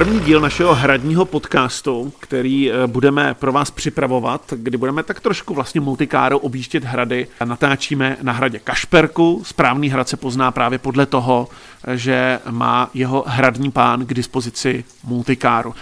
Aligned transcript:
první 0.00 0.20
díl 0.20 0.40
našeho 0.40 0.74
hradního 0.74 1.24
podcastu, 1.24 2.12
který 2.20 2.72
eh, 2.72 2.86
budeme 2.86 3.34
pro 3.34 3.52
vás 3.52 3.70
připravovat, 3.70 4.52
kdy 4.56 4.76
budeme 4.76 5.02
tak 5.02 5.20
trošku 5.20 5.54
vlastně 5.54 5.80
multikárou 5.80 6.38
objíždět 6.38 6.84
hrady. 6.84 7.26
Natáčíme 7.44 8.16
na 8.22 8.32
hradě 8.32 8.58
Kašperku. 8.58 9.42
Správný 9.44 9.90
hrad 9.90 10.08
se 10.08 10.16
pozná 10.16 10.50
právě 10.50 10.78
podle 10.78 11.06
toho, 11.06 11.48
že 11.94 12.38
má 12.50 12.90
jeho 12.94 13.24
hradní 13.26 13.70
pán 13.70 14.06
k 14.06 14.14
dispozici 14.14 14.84
multikáru. 15.04 15.74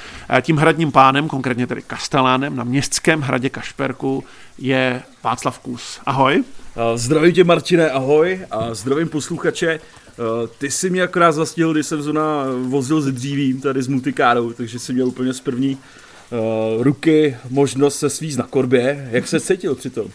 Tím 0.42 0.56
hradním 0.56 0.92
pánem, 0.92 1.28
konkrétně 1.28 1.66
tedy 1.66 1.82
Kastelánem, 1.82 2.56
na 2.56 2.64
městském 2.64 3.20
hradě 3.20 3.50
Kašperku 3.50 4.24
je 4.58 5.02
Václav 5.24 5.58
Kus. 5.58 6.00
Ahoj. 6.06 6.44
Zdravím 6.94 7.32
tě, 7.32 7.44
Martine, 7.44 7.90
ahoj 7.90 8.46
a 8.50 8.74
zdravím 8.74 9.08
posluchače. 9.08 9.80
Ty 10.58 10.70
jsi 10.70 10.90
mě 10.90 11.02
akorát 11.02 11.32
zastihl, 11.32 11.72
když 11.72 11.86
jsem 11.86 12.02
zrovna 12.02 12.44
vozil 12.62 13.00
s 13.00 13.12
dřívím 13.12 13.60
tady 13.60 13.82
s 13.82 13.88
multikárou, 13.88 14.52
takže 14.52 14.78
jsem 14.78 14.94
měl 14.94 15.06
úplně 15.06 15.32
z 15.32 15.40
první 15.40 15.78
uh, 16.30 16.82
ruky 16.82 17.36
možnost 17.50 17.98
se 17.98 18.10
svízt 18.10 18.38
na 18.38 18.46
korbě. 18.46 19.08
Jak 19.10 19.28
se 19.28 19.40
cítil 19.40 19.74
přitom? 19.74 20.06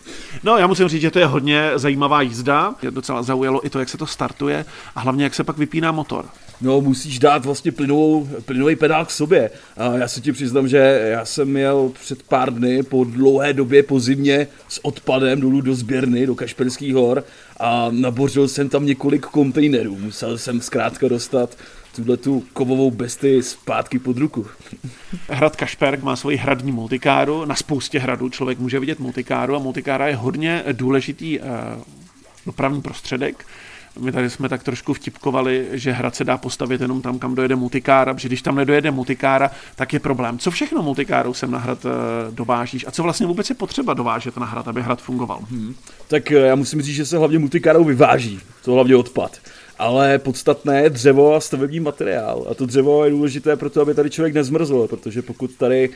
No, 0.43 0.57
já 0.57 0.67
musím 0.67 0.87
říct, 0.87 1.01
že 1.01 1.11
to 1.11 1.19
je 1.19 1.25
hodně 1.25 1.71
zajímavá 1.75 2.21
jízda. 2.21 2.75
Je 2.81 2.91
docela 2.91 3.23
zaujalo 3.23 3.65
i 3.65 3.69
to, 3.69 3.79
jak 3.79 3.89
se 3.89 3.97
to 3.97 4.07
startuje 4.07 4.65
a 4.95 4.99
hlavně, 4.99 5.23
jak 5.23 5.33
se 5.33 5.43
pak 5.43 5.57
vypíná 5.57 5.91
motor. 5.91 6.25
No, 6.61 6.81
musíš 6.81 7.19
dát 7.19 7.45
vlastně 7.45 7.71
plynovou, 7.71 8.27
plynový 8.45 8.75
pedál 8.75 9.05
k 9.05 9.11
sobě. 9.11 9.49
A 9.77 9.93
já 9.93 10.07
se 10.07 10.21
ti 10.21 10.31
přiznám, 10.31 10.67
že 10.67 10.77
já 11.11 11.25
jsem 11.25 11.47
měl 11.47 11.91
před 12.01 12.23
pár 12.23 12.53
dny 12.53 12.83
po 12.83 13.03
dlouhé 13.03 13.53
době 13.53 13.83
po 13.83 13.99
zimě 13.99 14.47
s 14.69 14.85
odpadem 14.85 15.41
dolů 15.41 15.61
do 15.61 15.75
sběrny, 15.75 16.25
do 16.25 16.35
Kašperských 16.35 16.93
hor 16.93 17.23
a 17.59 17.87
nabořil 17.91 18.47
jsem 18.47 18.69
tam 18.69 18.85
několik 18.85 19.25
kontejnerů. 19.25 19.97
Musel 19.99 20.37
jsem 20.37 20.61
zkrátka 20.61 21.07
dostat 21.07 21.57
tuhle 21.95 22.17
tu 22.17 22.43
kovovou 22.53 22.91
besty 22.91 23.43
zpátky 23.43 23.99
pod 23.99 24.17
ruku. 24.17 24.45
Hrad 25.29 25.55
Kašperk 25.55 26.03
má 26.03 26.15
svoji 26.15 26.37
hradní 26.37 26.71
multikáru. 26.71 27.45
Na 27.45 27.55
spoustě 27.55 27.99
hradů 27.99 28.29
člověk 28.29 28.59
může 28.59 28.79
vidět 28.79 28.99
multikáru 28.99 29.55
a 29.55 29.59
multikára 29.59 30.07
je 30.07 30.15
hodně 30.15 30.63
důležitý 30.71 31.39
uh, 31.39 31.45
dopravní 32.45 32.81
prostředek. 32.81 33.45
My 33.99 34.11
tady 34.11 34.29
jsme 34.29 34.49
tak 34.49 34.63
trošku 34.63 34.93
vtipkovali, 34.93 35.67
že 35.71 35.91
hrad 35.91 36.15
se 36.15 36.23
dá 36.23 36.37
postavit 36.37 36.81
jenom 36.81 37.01
tam, 37.01 37.19
kam 37.19 37.35
dojede 37.35 37.55
multikára, 37.55 38.13
protože 38.13 38.27
když 38.27 38.41
tam 38.41 38.55
nedojede 38.55 38.91
multikára, 38.91 39.51
tak 39.75 39.93
je 39.93 39.99
problém. 39.99 40.39
Co 40.39 40.51
všechno 40.51 40.83
multikárou 40.83 41.33
sem 41.33 41.51
na 41.51 41.59
hrad 41.59 41.85
uh, 41.85 41.91
dovážíš 42.35 42.85
a 42.87 42.91
co 42.91 43.03
vlastně 43.03 43.27
vůbec 43.27 43.49
je 43.49 43.55
potřeba 43.55 43.93
dovážet 43.93 44.37
na 44.37 44.45
hrad, 44.45 44.67
aby 44.67 44.81
hrad 44.81 45.01
fungoval? 45.01 45.39
Hmm. 45.49 45.75
Tak 46.07 46.31
já 46.31 46.55
musím 46.55 46.81
říct, 46.81 46.95
že 46.95 47.05
se 47.05 47.17
hlavně 47.17 47.39
multikárou 47.39 47.83
vyváží, 47.83 48.39
to 48.63 48.71
hlavně 48.71 48.95
odpad 48.95 49.39
ale 49.79 50.19
podstatné 50.19 50.83
je 50.83 50.89
dřevo 50.89 51.35
a 51.35 51.39
stavební 51.39 51.79
materiál. 51.79 52.45
A 52.49 52.53
to 52.53 52.65
dřevo 52.65 53.05
je 53.05 53.11
důležité 53.11 53.55
proto, 53.55 53.81
aby 53.81 53.93
tady 53.93 54.09
člověk 54.09 54.33
nezmrzl, 54.33 54.87
protože 54.87 55.21
pokud 55.21 55.51
tady 55.55 55.89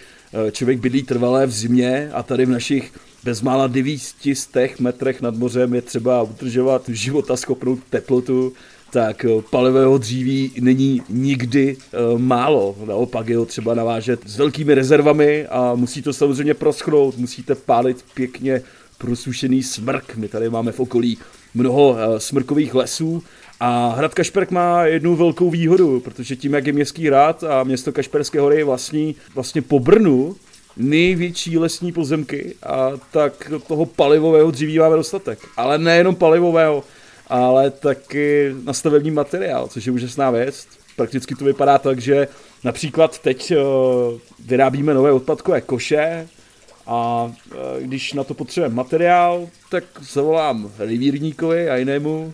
eh, 0.47 0.52
člověk 0.52 0.80
bydlí 0.80 1.03
trvalé 1.03 1.45
v 1.45 1.52
zimě 1.52 2.09
a 2.14 2.23
tady 2.23 2.45
v 2.45 2.50
našich 2.50 2.92
bezmála 3.23 3.67
900 3.67 4.80
metrech 4.80 5.22
nad 5.22 5.36
mořem 5.36 5.73
je 5.73 5.81
třeba 5.81 6.22
udržovat 6.22 6.89
života 6.89 7.38
schopnou 7.38 7.78
teplotu, 7.89 8.53
tak 8.92 9.25
eh, 9.25 9.42
palivého 9.50 9.97
dříví 9.97 10.52
není 10.59 11.02
nikdy 11.09 11.78
uh, 11.78 12.19
málo. 12.19 12.75
Naopak 12.86 13.28
je 13.28 13.38
ho 13.38 13.45
třeba 13.45 13.73
navážet 13.73 14.19
s 14.25 14.38
velkými 14.38 14.73
rezervami 14.73 15.47
a 15.47 15.75
musí 15.75 16.02
to 16.02 16.14
samozřejmě 16.14 16.53
proschnout, 16.53 17.17
musíte 17.17 17.56
pálit 17.56 18.06
pěkně 18.14 18.62
prosušený 18.97 19.64
smrk. 19.64 20.16
My 20.16 20.28
tady 20.28 20.50
máme 20.50 20.72
v 20.72 20.80
okolí 20.80 21.17
mnoho 21.53 21.97
smrkových 22.17 22.75
lesů 22.75 23.23
a 23.59 23.94
hrad 23.97 24.13
Kašperk 24.13 24.52
má 24.52 24.86
jednu 24.86 25.16
velkou 25.16 25.50
výhodu, 25.50 26.00
protože 26.00 26.36
tím, 26.36 26.53
jak 26.53 26.67
je 26.67 26.73
městský 26.73 27.08
hrad 27.08 27.44
a 27.44 27.63
město 27.63 27.91
Kašperské 27.91 28.40
hory 28.40 28.57
je 28.57 28.66
vlastní 28.66 29.16
vlastně 29.35 29.62
po 29.62 29.79
Brnu, 29.79 30.35
největší 30.78 31.57
lesní 31.57 31.91
pozemky 31.91 32.56
a 32.63 32.91
tak 33.12 33.51
toho 33.68 33.85
palivového 33.85 34.51
dříví 34.51 34.79
máme 34.79 34.95
dostatek. 34.95 35.40
Ale 35.57 35.78
nejenom 35.78 36.16
palivového, 36.16 36.84
ale 37.28 37.72
taky 37.72 38.56
na 38.63 38.73
stavební 38.73 39.12
materiál, 39.12 39.68
což 39.68 39.85
je 39.85 39.91
úžasná 39.91 40.31
věc. 40.31 40.68
Prakticky 40.95 41.35
to 41.35 41.45
vypadá 41.45 41.78
tak, 41.78 42.00
že 42.00 42.28
například 42.63 43.19
teď 43.19 43.51
uh, 43.51 43.57
vyrábíme 44.45 44.94
nové 44.94 45.12
odpadkové 45.12 45.62
koše 45.62 46.28
a 46.88 47.24
uh, 47.24 47.81
když 47.81 48.13
na 48.13 48.24
to 48.24 48.34
potřebujeme 48.34 48.75
materiál, 48.75 49.47
tak 49.69 49.84
zavolám 50.01 50.72
rivírníkovi 50.79 51.69
a 51.69 51.75
jinému, 51.75 52.34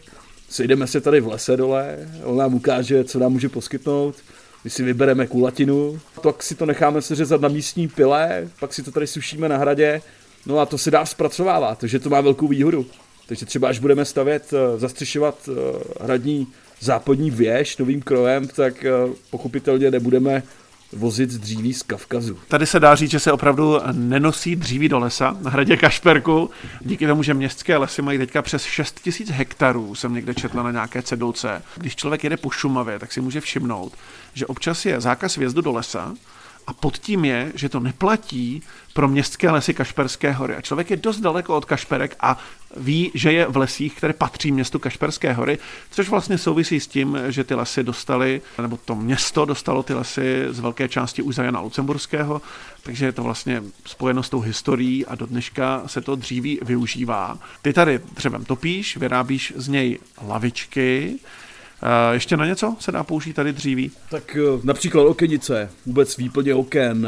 sejdeme 0.53 0.87
se 0.87 1.01
tady 1.01 1.21
v 1.21 1.27
lese 1.27 1.57
dole, 1.57 1.97
on 2.23 2.37
nám 2.37 2.53
ukáže, 2.53 3.03
co 3.03 3.19
nám 3.19 3.31
může 3.31 3.49
poskytnout, 3.49 4.15
my 4.63 4.69
si 4.69 4.83
vybereme 4.83 5.27
kulatinu, 5.27 5.99
pak 6.21 6.43
si 6.43 6.55
to 6.55 6.65
necháme 6.65 7.01
seřezat 7.01 7.41
na 7.41 7.49
místní 7.49 7.87
pile, 7.87 8.47
pak 8.59 8.73
si 8.73 8.83
to 8.83 8.91
tady 8.91 9.07
sušíme 9.07 9.49
na 9.49 9.57
hradě, 9.57 10.01
no 10.45 10.59
a 10.59 10.65
to 10.65 10.77
se 10.77 10.91
dá 10.91 11.05
zpracovávat, 11.05 11.79
takže 11.79 11.99
to 11.99 12.09
má 12.09 12.21
velkou 12.21 12.47
výhodu. 12.47 12.85
Takže 13.27 13.45
třeba 13.45 13.69
až 13.69 13.79
budeme 13.79 14.05
stavět, 14.05 14.53
eh, 14.53 14.79
zastřešovat 14.79 15.49
eh, 15.49 15.53
hradní 16.01 16.47
západní 16.79 17.31
věž 17.31 17.77
novým 17.77 18.01
krojem, 18.01 18.47
tak 18.47 18.85
eh, 18.85 18.91
pochopitelně 19.29 19.91
nebudeme 19.91 20.43
vozit 20.95 21.29
dříví 21.29 21.73
z 21.73 21.83
Kavkazu. 21.83 22.39
Tady 22.47 22.65
se 22.65 22.79
dá 22.79 22.95
říct, 22.95 23.11
že 23.11 23.19
se 23.19 23.31
opravdu 23.31 23.79
nenosí 23.91 24.55
dříví 24.55 24.89
do 24.89 24.99
lesa 24.99 25.37
na 25.41 25.51
hradě 25.51 25.77
Kašperku. 25.77 26.49
Díky 26.81 27.07
tomu, 27.07 27.23
že 27.23 27.33
městské 27.33 27.77
lesy 27.77 28.01
mají 28.01 28.17
teďka 28.17 28.41
přes 28.41 28.63
6 28.63 28.99
tisíc 28.99 29.29
hektarů, 29.29 29.95
jsem 29.95 30.13
někde 30.13 30.33
četla 30.33 30.63
na 30.63 30.71
nějaké 30.71 31.01
cedulce. 31.01 31.61
Když 31.75 31.95
člověk 31.95 32.23
jede 32.23 32.37
po 32.37 32.49
Šumavě, 32.49 32.99
tak 32.99 33.11
si 33.11 33.21
může 33.21 33.41
všimnout, 33.41 33.93
že 34.33 34.45
občas 34.45 34.85
je 34.85 35.01
zákaz 35.01 35.35
vjezdu 35.35 35.61
do 35.61 35.71
lesa, 35.71 36.13
a 36.67 36.73
pod 36.73 36.97
tím 36.97 37.25
je, 37.25 37.51
že 37.55 37.69
to 37.69 37.79
neplatí 37.79 38.63
pro 38.93 39.07
městské 39.07 39.51
lesy 39.51 39.73
Kašperské 39.73 40.31
hory. 40.31 40.55
A 40.55 40.61
člověk 40.61 40.89
je 40.89 40.97
dost 40.97 41.19
daleko 41.19 41.57
od 41.57 41.65
Kašperek 41.65 42.15
a 42.19 42.39
ví, 42.77 43.11
že 43.13 43.31
je 43.31 43.47
v 43.47 43.57
lesích, 43.57 43.95
které 43.95 44.13
patří 44.13 44.51
městu 44.51 44.79
Kašperské 44.79 45.33
hory, 45.33 45.57
což 45.91 46.09
vlastně 46.09 46.37
souvisí 46.37 46.79
s 46.79 46.87
tím, 46.87 47.17
že 47.27 47.43
ty 47.43 47.55
lesy 47.55 47.83
dostali, 47.83 48.41
nebo 48.61 48.79
to 48.85 48.95
město 48.95 49.45
dostalo 49.45 49.83
ty 49.83 49.93
lesy 49.93 50.45
z 50.49 50.59
velké 50.59 50.89
části 50.89 51.21
už 51.21 51.37
Jana 51.37 51.59
Lucemburského, 51.59 52.41
takže 52.83 53.05
je 53.05 53.11
to 53.11 53.23
vlastně 53.23 53.63
spojeno 53.85 54.23
s 54.23 54.29
tou 54.29 54.39
historií 54.39 55.05
a 55.05 55.15
do 55.15 55.25
dneška 55.25 55.83
se 55.85 56.01
to 56.01 56.15
dříví 56.15 56.59
využívá. 56.61 57.37
Ty 57.61 57.73
tady 57.73 57.99
dřevem 58.13 58.45
topíš, 58.45 58.97
vyrábíš 58.97 59.53
z 59.55 59.67
něj 59.67 59.99
lavičky, 60.27 61.19
ještě 62.11 62.37
na 62.37 62.45
něco 62.45 62.75
se 62.79 62.91
dá 62.91 63.03
použít 63.03 63.33
tady 63.33 63.53
dříví? 63.53 63.91
Tak 64.09 64.37
eh, 64.39 64.59
například 64.63 65.03
okenice, 65.03 65.69
vůbec 65.85 66.17
výplně 66.17 66.53
oken, 66.53 67.07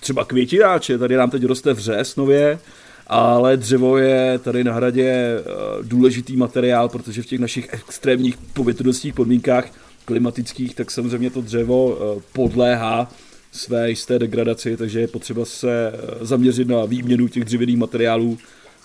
třeba 0.00 0.24
květináče, 0.24 0.98
tady 0.98 1.16
nám 1.16 1.30
teď 1.30 1.44
roste 1.44 1.72
vřes 1.72 2.16
nově, 2.16 2.58
ale 3.06 3.56
dřevo 3.56 3.98
je 3.98 4.38
tady 4.38 4.64
na 4.64 4.72
hradě 4.72 5.10
eh, 5.10 5.42
důležitý 5.82 6.36
materiál, 6.36 6.88
protože 6.88 7.22
v 7.22 7.26
těch 7.26 7.40
našich 7.40 7.68
extrémních 7.72 8.36
povětrnostních 8.36 9.14
podmínkách 9.14 9.64
klimatických, 10.04 10.74
tak 10.74 10.90
samozřejmě 10.90 11.30
to 11.30 11.40
dřevo 11.40 11.98
podléhá 12.32 13.12
své 13.52 13.90
jisté 13.90 14.18
degradaci, 14.18 14.76
takže 14.76 15.00
je 15.00 15.08
potřeba 15.08 15.44
se 15.44 15.92
zaměřit 16.20 16.68
na 16.68 16.84
výměnu 16.84 17.28
těch 17.28 17.44
dřevěných 17.44 17.76
materiálů 17.76 18.38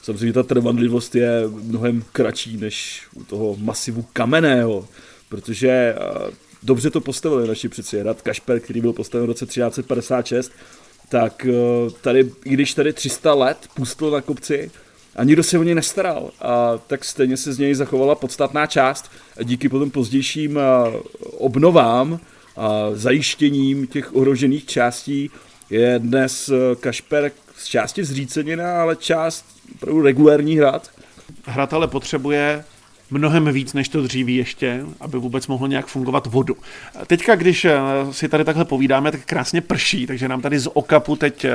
Samozřejmě 0.07 0.34
ta 0.34 0.44
trvanlivost 0.44 1.16
je 1.16 1.44
mnohem 1.63 2.03
kratší 2.12 2.57
než 2.57 3.03
u 3.13 3.23
toho 3.23 3.56
masivu 3.59 4.06
kamenného, 4.13 4.88
protože 5.29 5.95
dobře 6.63 6.90
to 6.90 7.01
postavili 7.01 7.47
naši 7.47 7.69
přeci. 7.69 8.00
Hrad 8.00 8.22
Kašper, 8.22 8.59
který 8.59 8.81
byl 8.81 8.94
postaven 8.94 9.25
v 9.25 9.29
roce 9.29 9.45
1356, 9.45 10.51
tak 11.09 11.47
tady, 12.01 12.31
i 12.45 12.50
když 12.50 12.73
tady 12.73 12.94
300 12.94 13.34
let 13.34 13.57
pustil 13.73 14.12
na 14.12 14.22
kopci, 14.22 14.72
a 15.16 15.23
nikdo 15.23 15.44
se 15.44 15.59
o 15.59 15.63
něj 15.63 15.75
nestaral. 15.75 16.31
A 16.41 16.78
tak 16.88 17.06
stejně 17.06 17.38
se 17.38 17.53
z 17.53 17.57
něj 17.57 17.75
zachovala 17.75 18.15
podstatná 18.15 18.65
část 18.65 19.12
a 19.38 19.44
díky 19.44 19.69
potom 19.69 19.92
pozdějším 19.92 20.60
obnovám 21.38 22.19
a 22.56 22.89
zajištěním 22.94 23.88
těch 23.88 24.15
ohrožených 24.15 24.65
částí 24.65 25.30
je 25.69 26.00
dnes 26.00 26.50
Kašper 26.80 27.31
z 27.47 27.47
části 27.68 28.04
zřícenina, 28.04 28.81
ale 28.81 28.96
část 28.96 29.46
opravdu 29.75 30.02
regulérní 30.02 30.58
hrad. 30.58 30.90
Hrad 31.46 31.74
ale 31.74 31.88
potřebuje 31.88 32.64
mnohem 33.12 33.54
víc 33.54 33.74
než 33.74 33.90
to 33.90 34.02
dříví 34.02 34.36
ještě, 34.36 34.86
aby 35.00 35.18
vůbec 35.18 35.48
mohlo 35.48 35.68
nějak 35.68 35.88
fungovat 35.88 36.28
vodu. 36.28 36.58
Teďka, 37.08 37.36
když 37.36 37.66
eh, 37.66 37.80
si 38.12 38.30
tady 38.30 38.44
takhle 38.44 38.66
povídáme, 38.66 39.12
tak 39.12 39.25
krásně 39.25 39.62
prší, 39.62 40.08
takže 40.08 40.28
nám 40.28 40.42
tady 40.42 40.60
z 40.60 40.69
okapu 40.74 41.16
teď 41.16 41.46
eh, 41.46 41.52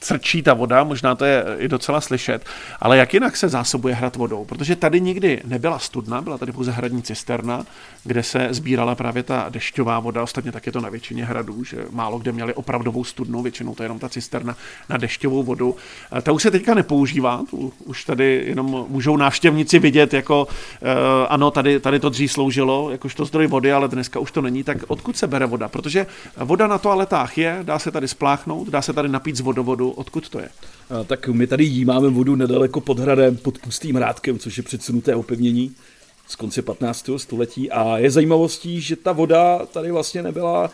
crčí 0.00 0.42
ta 0.42 0.54
voda, 0.54 0.84
možná 0.84 1.14
to 1.14 1.24
je 1.24 1.44
i 1.58 1.68
docela 1.68 2.00
slyšet, 2.00 2.44
ale 2.80 2.96
jak 2.96 3.14
jinak 3.14 3.36
se 3.36 3.48
zásobuje 3.48 3.94
hrad 3.94 4.16
vodou? 4.16 4.44
Protože 4.44 4.76
tady 4.76 5.00
nikdy 5.00 5.42
nebyla 5.44 5.78
studna, 5.78 6.22
byla 6.22 6.38
tady 6.38 6.52
pouze 6.52 6.70
hradní 6.70 7.02
cisterna, 7.02 7.66
kde 8.04 8.22
se 8.22 8.48
sbírala 8.50 8.94
právě 8.94 9.22
ta 9.22 9.46
dešťová 9.48 10.00
voda, 10.00 10.22
ostatně 10.22 10.52
tak 10.52 10.66
je 10.66 10.72
to 10.72 10.80
na 10.80 10.88
většině 10.88 11.24
hradů, 11.24 11.64
že 11.64 11.76
málo 11.90 12.18
kde 12.18 12.32
měli 12.32 12.54
opravdovou 12.54 13.04
studnu, 13.04 13.42
většinou 13.42 13.74
to 13.74 13.82
je 13.82 13.84
jenom 13.84 13.98
ta 13.98 14.08
cisterna 14.08 14.56
na 14.88 14.96
dešťovou 14.96 15.42
vodu. 15.42 15.76
Ta 16.22 16.32
už 16.32 16.42
se 16.42 16.50
teďka 16.50 16.74
nepoužívá, 16.74 17.42
tu 17.50 17.72
už 17.84 18.04
tady 18.04 18.44
jenom 18.46 18.86
můžou 18.88 19.16
návštěvníci 19.16 19.78
vidět, 19.78 20.14
jako 20.14 20.44
uh, 20.44 20.88
ano, 21.28 21.50
tady, 21.50 21.80
tady 21.80 22.00
to 22.00 22.08
dřív 22.08 22.32
sloužilo, 22.32 22.90
jakožto 22.90 23.24
zdroj 23.24 23.46
vody, 23.46 23.72
ale 23.72 23.88
dneska 23.88 24.20
už 24.20 24.30
to 24.30 24.42
není, 24.42 24.64
tak 24.64 24.78
odkud 24.86 25.16
se 25.16 25.26
bere 25.26 25.46
voda? 25.46 25.68
Protože 25.68 26.06
voda 26.36 26.66
na 26.66 26.78
toaletách 26.78 27.38
je, 27.38 27.58
dá 27.62 27.78
se 27.78 27.90
tady 27.90 28.08
spláchnout, 28.08 28.68
dá 28.68 28.82
se 28.82 28.92
tady 28.92 29.08
napít 29.08 29.36
z 29.36 29.40
vodovodu, 29.40 29.85
odkud 29.90 30.28
to 30.28 30.38
je? 30.38 30.48
A, 30.90 31.04
tak 31.04 31.28
my 31.28 31.46
tady 31.46 31.64
jímáme 31.64 32.08
vodu 32.08 32.36
nedaleko 32.36 32.80
pod 32.80 32.98
hradem, 32.98 33.36
pod 33.36 33.58
pustým 33.58 33.96
hrádkem, 33.96 34.38
což 34.38 34.56
je 34.56 34.62
předsunuté 34.62 35.14
opevnění 35.14 35.74
z 36.28 36.36
konce 36.36 36.62
15. 36.62 37.10
století 37.16 37.70
a 37.70 37.98
je 37.98 38.10
zajímavostí, 38.10 38.80
že 38.80 38.96
ta 38.96 39.12
voda 39.12 39.66
tady 39.66 39.90
vlastně 39.90 40.22
nebyla 40.22 40.70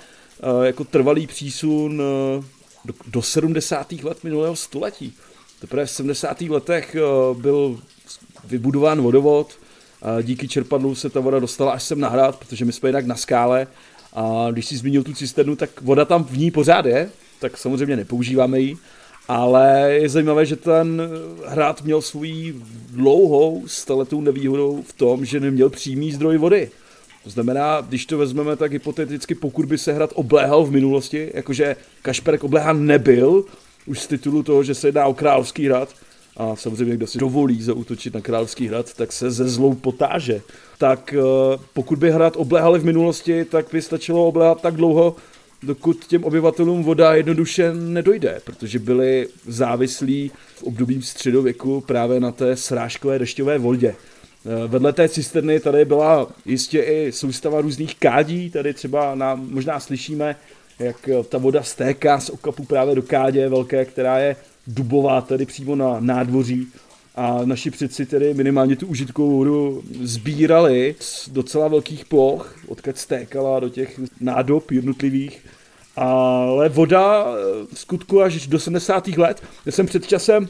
jako 0.63 0.85
trvalý 0.85 1.27
přísun 1.27 2.03
do, 2.85 2.95
do 3.07 3.23
70. 3.23 3.93
let 3.93 4.25
minulého 4.25 4.57
století. 4.57 5.13
Teprve 5.61 5.87
v 5.87 5.91
70. 5.91 6.41
letech 6.41 6.97
byl 7.37 7.81
vybudován 8.45 9.03
vodovod, 9.03 9.53
díky 10.23 10.49
čerpadlu 10.49 10.95
se 10.95 11.11
ta 11.11 11.21
voda 11.21 11.39
dostala 11.39 11.73
až 11.73 11.83
sem 11.83 12.01
na 12.01 12.09
hrad, 12.09 12.37
protože 12.37 12.65
my 12.65 12.73
jsme 12.73 12.89
jinak 12.89 13.07
na 13.07 13.17
skále 13.17 13.67
a 14.13 14.47
když 14.51 14.67
si 14.67 14.77
zmínil 14.77 15.03
tu 15.03 15.13
cisternu, 15.13 15.57
tak 15.57 15.81
voda 15.81 16.05
tam 16.05 16.25
v 16.25 16.39
ní 16.39 16.51
pořád 16.51 16.87
je, 16.87 17.11
tak 17.41 17.59
samozřejmě 17.59 17.97
nepoužíváme 17.97 18.61
ji, 18.61 18.77
ale 19.29 19.93
je 19.93 20.09
zajímavé, 20.09 20.47
že 20.47 20.57
ten 20.57 21.03
hrad 21.47 21.83
měl 21.83 22.03
svůj 22.03 22.55
dlouhou 22.91 23.63
staletou 23.67 24.21
nevýhodou 24.21 24.83
v 24.83 24.93
tom, 24.93 25.25
že 25.25 25.41
neměl 25.41 25.71
přímý 25.71 26.13
zdroj 26.13 26.39
vody. 26.39 26.71
To 27.25 27.31
znamená, 27.31 27.81
když 27.81 28.07
to 28.07 28.19
vezmeme, 28.19 28.57
tak 28.57 28.73
hypoteticky, 28.73 29.35
pokud 29.35 29.67
by 29.67 29.79
se 29.79 29.93
hrad 29.93 30.11
obléhal 30.15 30.65
v 30.65 30.71
minulosti, 30.71 31.31
jakože 31.35 31.77
Kašperek 32.03 32.45
obléhán 32.45 32.87
nebyl, 32.87 33.45
už 33.87 34.01
z 34.01 34.07
titulu 34.07 34.43
toho, 34.43 34.63
že 34.63 34.75
se 34.75 34.89
jedná 34.89 35.07
o 35.07 35.15
královský 35.15 35.67
hrad, 35.67 35.89
a 36.37 36.57
samozřejmě 36.57 36.97
kdo 36.97 37.07
si 37.07 37.19
dovolí 37.19 37.63
zautočit 37.63 38.15
na 38.15 38.21
Královský 38.21 38.69
hrad, 38.69 38.95
tak 38.95 39.13
se 39.13 39.31
ze 39.31 39.49
zlou 39.49 39.75
potáže. 39.75 40.41
Tak 40.79 41.15
eh, 41.19 41.59
pokud 41.73 41.99
by 41.99 42.11
hrad 42.11 42.37
obléhali 42.37 42.79
v 42.79 42.85
minulosti, 42.85 43.45
tak 43.45 43.67
by 43.73 43.83
stačilo 43.83 44.27
obléhat 44.27 44.61
tak 44.61 44.75
dlouho, 44.75 45.17
dokud 45.63 46.07
těm 46.07 46.25
obyvatelům 46.25 46.83
voda 46.83 47.15
jednoduše 47.15 47.75
nedojde, 47.75 48.41
protože 48.45 48.79
byli 48.79 49.29
závislí 49.47 50.31
v 50.57 50.63
období 50.63 51.03
středověku 51.03 51.81
právě 51.81 52.21
na 52.21 52.33
té 52.33 52.57
srážkové 52.57 53.19
dešťové 53.19 53.59
vodě. 53.59 53.95
Eh, 53.95 54.69
vedle 54.69 54.93
té 54.93 55.09
cisterny 55.09 55.61
tady 55.61 55.85
byla 55.85 56.27
jistě 56.45 56.81
i 56.83 57.13
soustava 57.13 57.61
různých 57.61 57.95
kádí, 57.95 58.51
tady 58.51 58.75
třeba 58.75 59.15
nám 59.15 59.51
možná 59.51 59.81
slyšíme, 59.81 60.37
jak 60.79 61.09
ta 61.29 61.39
voda 61.39 61.63
stéká 61.63 62.21
z 62.21 62.31
okapu 62.31 62.65
právě 62.65 62.95
do 62.95 63.03
kádě 63.03 63.49
velké, 63.49 63.85
která 63.85 64.19
je 64.19 64.37
dubová 64.67 65.21
tady 65.21 65.47
přímo 65.47 65.77
na 65.77 66.01
nádvoří 66.01 66.67
a 67.15 67.41
naši 67.45 67.71
předci 67.71 68.07
tedy 68.07 68.35
minimálně 68.35 68.77
tu 68.77 68.87
užitkovou 68.87 69.39
vodu 69.39 69.83
sbírali 70.03 70.95
z 71.01 71.29
docela 71.29 71.69
velkých 71.69 72.05
ploch, 72.05 72.57
odkud 72.69 72.99
stékala 72.99 73.61
do 73.61 73.69
těch 73.69 74.01
nádob 74.21 74.71
jednotlivých. 74.71 75.47
Ale 75.97 76.69
voda 76.69 77.27
v 77.75 77.79
skutku 77.79 78.23
až 78.23 78.47
do 78.47 78.59
70. 78.59 79.09
let. 79.09 79.43
Já 79.67 79.73
jsem 79.73 79.87
před 79.87 80.07
časem 80.07 80.49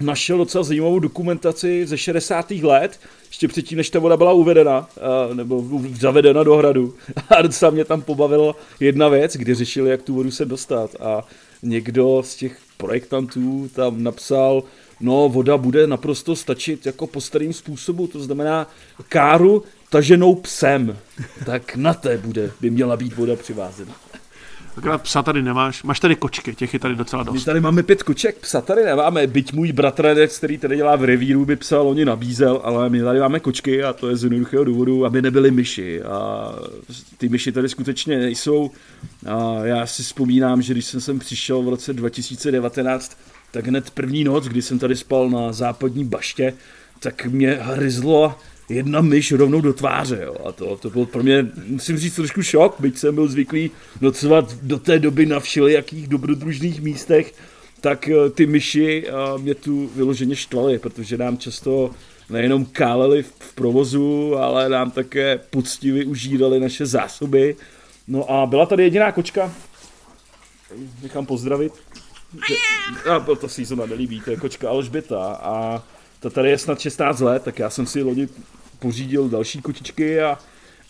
našel 0.00 0.38
docela 0.38 0.64
zajímavou 0.64 0.98
dokumentaci 0.98 1.86
ze 1.86 1.98
60. 1.98 2.50
let, 2.50 3.00
ještě 3.28 3.48
předtím, 3.48 3.78
než 3.78 3.90
ta 3.90 3.98
voda 3.98 4.16
byla 4.16 4.32
uvedena, 4.32 4.88
nebo 5.34 5.64
zavedena 6.00 6.42
do 6.42 6.56
hradu. 6.56 6.94
A 7.28 7.42
docela 7.42 7.70
mě 7.70 7.84
tam 7.84 8.02
pobavila 8.02 8.56
jedna 8.80 9.08
věc, 9.08 9.36
kdy 9.36 9.54
řešili, 9.54 9.90
jak 9.90 10.02
tu 10.02 10.14
vodu 10.14 10.30
se 10.30 10.44
dostat. 10.44 10.96
A 11.00 11.24
někdo 11.62 12.22
z 12.24 12.36
těch 12.36 12.58
projektantů 12.76 13.70
tam 13.74 14.02
napsal, 14.02 14.62
no 15.00 15.28
voda 15.28 15.56
bude 15.56 15.86
naprosto 15.86 16.36
stačit 16.36 16.86
jako 16.86 17.06
po 17.06 17.20
starým 17.20 17.52
způsobu, 17.52 18.06
to 18.06 18.20
znamená 18.20 18.66
káru 19.08 19.62
taženou 19.90 20.34
psem. 20.34 20.96
Tak 21.46 21.76
na 21.76 21.94
té 21.94 22.18
bude, 22.18 22.50
by 22.60 22.70
měla 22.70 22.96
být 22.96 23.16
voda 23.16 23.36
přivázena. 23.36 23.94
Akorát 24.76 25.02
psa 25.02 25.22
tady 25.22 25.42
nemáš. 25.42 25.82
Máš 25.82 26.00
tady 26.00 26.16
kočky, 26.16 26.54
těch 26.54 26.74
je 26.74 26.80
tady 26.80 26.96
docela 26.96 27.22
dost. 27.22 27.34
My 27.34 27.40
tady 27.40 27.60
máme 27.60 27.82
pět 27.82 28.02
koček, 28.02 28.38
psa 28.38 28.60
tady 28.60 28.84
nemáme. 28.84 29.26
Byť 29.26 29.52
můj 29.52 29.72
bratranec, 29.72 30.38
který 30.38 30.58
tady 30.58 30.76
dělá 30.76 30.96
v 30.96 31.04
revíru, 31.04 31.44
by 31.44 31.56
psa 31.56 31.80
loni 31.80 32.04
nabízel, 32.04 32.60
ale 32.64 32.90
my 32.90 33.00
tady 33.00 33.20
máme 33.20 33.40
kočky 33.40 33.84
a 33.84 33.92
to 33.92 34.08
je 34.08 34.16
z 34.16 34.24
jednoduchého 34.24 34.64
důvodu, 34.64 35.06
aby 35.06 35.22
nebyly 35.22 35.50
myši. 35.50 36.02
A 36.02 36.52
ty 37.18 37.28
myši 37.28 37.52
tady 37.52 37.68
skutečně 37.68 38.18
nejsou. 38.18 38.70
A 39.26 39.64
já 39.64 39.86
si 39.86 40.02
vzpomínám, 40.02 40.62
že 40.62 40.72
když 40.72 40.84
jsem 40.84 41.00
sem 41.00 41.18
přišel 41.18 41.62
v 41.62 41.68
roce 41.68 41.92
2019, 41.92 43.16
tak 43.50 43.66
hned 43.66 43.90
první 43.90 44.24
noc, 44.24 44.44
kdy 44.44 44.62
jsem 44.62 44.78
tady 44.78 44.96
spal 44.96 45.30
na 45.30 45.52
západní 45.52 46.04
baště, 46.04 46.54
tak 46.98 47.26
mě 47.26 47.58
hryzlo 47.60 48.34
jedna 48.68 49.00
myš 49.00 49.32
rovnou 49.32 49.60
do 49.60 49.72
tváře. 49.72 50.20
Jo. 50.22 50.36
A 50.48 50.52
to, 50.52 50.76
to 50.76 50.90
byl 50.90 51.06
pro 51.06 51.22
mě, 51.22 51.46
musím 51.66 51.98
říct, 51.98 52.14
trošku 52.14 52.42
šok, 52.42 52.76
byť 52.80 52.98
jsem 52.98 53.14
byl 53.14 53.28
zvyklý 53.28 53.70
nocovat 54.00 54.54
do 54.62 54.78
té 54.78 54.98
doby 54.98 55.26
na 55.26 55.40
všelijakých 55.40 56.06
dobrodružných 56.06 56.80
místech, 56.82 57.34
tak 57.80 58.08
eh, 58.08 58.30
ty 58.30 58.46
myši 58.46 59.06
mě 59.38 59.54
tu 59.54 59.90
vyloženě 59.96 60.36
štvaly, 60.36 60.78
protože 60.78 61.16
nám 61.16 61.38
často 61.38 61.90
nejenom 62.30 62.64
káleli 62.64 63.22
v 63.22 63.54
provozu, 63.54 64.36
ale 64.36 64.68
nám 64.68 64.90
také 64.90 65.38
poctivě 65.50 66.04
užírali 66.04 66.60
naše 66.60 66.86
zásoby. 66.86 67.56
No 68.08 68.30
a 68.30 68.46
byla 68.46 68.66
tady 68.66 68.82
jediná 68.82 69.12
kočka, 69.12 69.54
nechám 71.02 71.26
pozdravit. 71.26 71.72
A 73.10 73.20
to 73.20 73.48
si 73.48 73.64
zrovna 73.64 73.86
nelíbí, 73.86 74.20
to 74.20 74.30
je 74.30 74.36
kočka 74.36 74.68
Alžběta 74.68 75.24
a 75.34 75.82
ta 76.20 76.30
tady 76.30 76.50
je 76.50 76.58
snad 76.58 76.80
16 76.80 77.20
let, 77.20 77.42
tak 77.42 77.58
já 77.58 77.70
jsem 77.70 77.86
si 77.86 78.02
loni 78.02 78.28
pořídil 78.78 79.28
další 79.28 79.62
kočičky 79.62 80.20
a, 80.20 80.38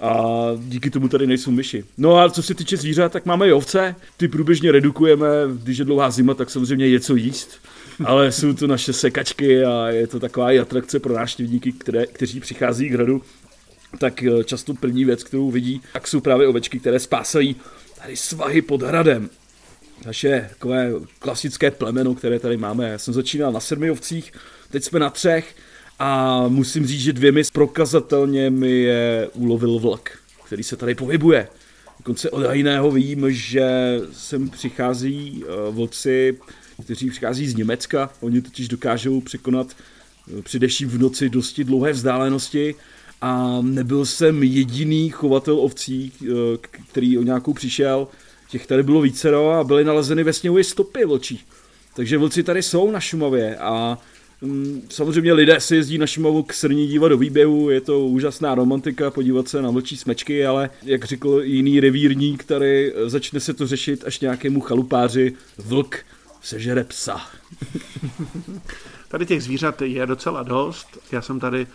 a 0.01 0.23
díky 0.59 0.91
tomu 0.91 1.09
tady 1.09 1.27
nejsou 1.27 1.51
myši. 1.51 1.85
No 1.99 2.19
a 2.19 2.31
co 2.31 2.43
se 2.43 2.55
týče 2.55 2.77
zvířat, 2.77 3.13
tak 3.13 3.27
máme 3.27 3.49
i 3.49 3.53
ovce, 3.53 3.95
ty 4.17 4.29
průběžně 4.29 4.73
redukujeme, 4.73 5.27
když 5.53 5.79
je 5.79 5.85
dlouhá 5.85 6.11
zima, 6.11 6.35
tak 6.35 6.51
samozřejmě 6.51 6.87
je 6.87 7.01
co 7.01 7.17
jíst, 7.17 7.51
ale 8.05 8.33
jsou 8.33 8.53
to 8.53 8.67
naše 8.67 8.93
sekačky 8.93 9.65
a 9.65 9.89
je 9.89 10.07
to 10.07 10.21
taková 10.21 10.53
i 10.53 10.59
atrakce 10.59 11.01
pro 11.01 11.15
návštěvníky, 11.15 11.73
které, 11.73 12.07
kteří 12.07 12.41
přichází 12.41 12.89
k 12.89 12.93
hradu, 12.93 13.23
tak 13.99 14.23
eh, 14.23 14.45
často 14.45 14.75
první 14.75 15.05
věc, 15.05 15.25
kterou 15.25 15.51
vidí, 15.51 15.83
tak 15.93 16.09
jsou 16.09 16.21
právě 16.21 16.49
ovečky, 16.49 16.81
které 16.81 16.99
spásají 16.99 17.57
tady 18.03 18.17
svahy 18.17 18.63
pod 18.63 18.83
hradem. 18.83 19.31
Naše 20.07 20.47
takové 20.51 20.91
klasické 21.19 21.71
plemeno, 21.71 22.15
které 22.15 22.39
tady 22.39 22.57
máme. 22.57 22.89
Já 22.89 22.99
jsem 22.99 23.15
začínal 23.15 23.53
na 23.53 23.61
sedmi 23.61 23.91
ovcích, 23.91 24.33
teď 24.71 24.85
jsme 24.85 24.99
na 24.99 25.11
třech 25.11 25.55
a 25.99 26.45
musím 26.49 26.87
říct, 26.87 27.01
že 27.01 27.13
dvěmi 27.13 27.43
prokazatelně 27.53 28.51
mi 28.51 28.71
je 28.71 29.29
ulovil 29.35 29.79
vlak, 29.79 30.19
který 30.47 30.63
se 30.63 30.77
tady 30.77 30.95
pohybuje. 30.95 31.49
Dokonce 31.99 32.31
od 32.31 32.53
jiného 32.53 32.91
vím, 32.91 33.27
že 33.29 33.71
sem 34.13 34.51
přichází 34.51 35.45
uh, 35.45 35.75
vlci, 35.75 36.39
kteří 36.85 37.11
přichází 37.11 37.49
z 37.49 37.55
Německa. 37.55 38.11
Oni 38.21 38.43
totiž 38.43 38.69
dokážou 38.69 39.21
překonat 39.21 39.77
uh, 40.33 40.43
především 40.43 40.89
v 40.89 40.99
noci 40.99 41.29
dosti 41.29 41.65
dlouhé 41.65 41.93
vzdálenosti 41.93 42.75
a 43.21 43.59
nebyl 43.63 44.07
jsem 44.07 44.43
jediný 44.43 45.11
chovatel 45.11 45.61
ovcí, 45.61 46.13
uh, 46.21 46.29
který 46.91 47.19
o 47.19 47.23
nějakou 47.23 47.55
přišel. 47.55 48.09
Těch 48.51 48.67
tady 48.67 48.83
bylo 48.83 49.01
vícero 49.01 49.51
a 49.51 49.65
byly 49.65 49.85
nalezeny 49.85 50.25
ve 50.25 50.33
sněhu 50.33 50.59
i 50.59 50.65
stopy 50.65 51.05
vlčí. 51.05 51.45
Takže 51.97 52.19
vlci 52.19 52.43
tady 52.43 52.63
jsou 52.63 52.91
na 52.91 53.01
Šumavě 53.01 53.57
a 53.57 53.99
Mm, 54.43 54.83
samozřejmě 54.89 55.33
lidé 55.33 55.61
si 55.61 55.77
jezdí 55.77 55.99
na 55.99 56.07
Šumavu 56.07 56.43
k 56.43 56.53
srní 56.53 56.87
dívat 56.87 57.09
do 57.09 57.19
výběhu, 57.19 57.71
je 57.71 57.81
to 57.81 58.01
úžasná 58.01 58.55
romantika 58.55 59.11
podívat 59.11 59.49
se 59.49 59.63
na 59.63 59.71
vlčí 59.71 59.97
smečky, 59.97 60.47
ale 60.47 60.71
jak 60.83 61.05
řekl 61.05 61.41
jiný 61.45 61.81
revírník, 61.81 62.45
který 62.45 62.93
eh, 62.93 63.11
začne 63.11 63.41
se 63.41 63.55
to 63.55 63.67
řešit 63.67 64.05
až 64.07 64.21
nějakému 64.21 64.61
chalupáři, 64.61 65.33
vlk 65.59 65.99
sežere 66.43 66.85
psa. 66.85 67.21
Tady 69.09 69.27
těch 69.27 69.43
zvířat 69.43 69.83
je 69.83 70.07
docela 70.07 70.43
dost. 70.43 70.99
Já 71.13 71.23
jsem 71.23 71.41
tady 71.41 71.67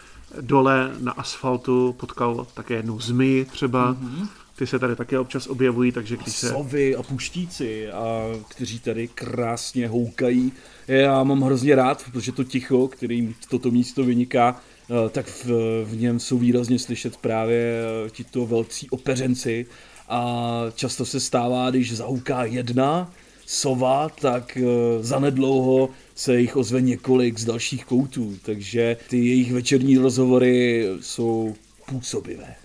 dole 0.42 0.92
na 1.00 1.12
asfaltu 1.12 1.96
potkal 1.98 2.48
také 2.54 2.74
jednu 2.74 3.00
zmy 3.00 3.46
třeba. 3.52 3.94
Mm-hmm. 3.94 4.28
Ty 4.58 4.68
se 4.68 4.80
tady 4.80 4.96
také 4.96 5.20
občas 5.20 5.48
objevují, 5.48 5.92
takže 5.92 6.18
když 6.18 6.36
se... 6.36 6.50
Sovy 6.50 6.96
a 6.96 7.04
puštíci, 7.04 7.92
a 7.92 8.24
kteří 8.48 8.80
tady 8.80 9.08
krásně 9.08 9.88
houkají. 9.88 10.52
Já 10.88 11.24
mám 11.24 11.42
hrozně 11.42 11.76
rád, 11.76 12.06
protože 12.12 12.32
to 12.32 12.44
ticho, 12.44 12.88
kterým 12.88 13.36
toto 13.50 13.72
místo 13.72 14.04
vyniká, 14.04 14.62
eh, 14.90 15.10
tak 15.10 15.26
v, 15.26 15.46
v 15.86 15.98
něm 15.98 16.20
jsou 16.20 16.38
výrazně 16.38 16.80
slyšet 16.80 17.18
právě 17.18 17.82
eh, 18.06 18.10
tito 18.10 18.46
velcí 18.46 18.90
opeřenci. 18.90 19.66
A 20.10 20.62
často 20.76 21.06
se 21.06 21.20
stává, 21.20 21.70
když 21.70 21.98
zahouká 21.98 22.46
jedna, 22.46 23.12
sova, 23.46 24.10
tak 24.10 24.58
uh, 24.62 24.68
zanedlouho 25.04 25.90
se 26.16 26.40
jich 26.40 26.56
ozve 26.56 26.82
několik 26.82 27.40
z 27.40 27.46
dalších 27.46 27.86
koutů, 27.86 28.38
takže 28.46 28.98
ty 29.10 29.18
jejich 29.18 29.54
večerní 29.54 29.98
rozhovory 29.98 30.88
jsou 31.02 31.56
působivé. 31.86 32.56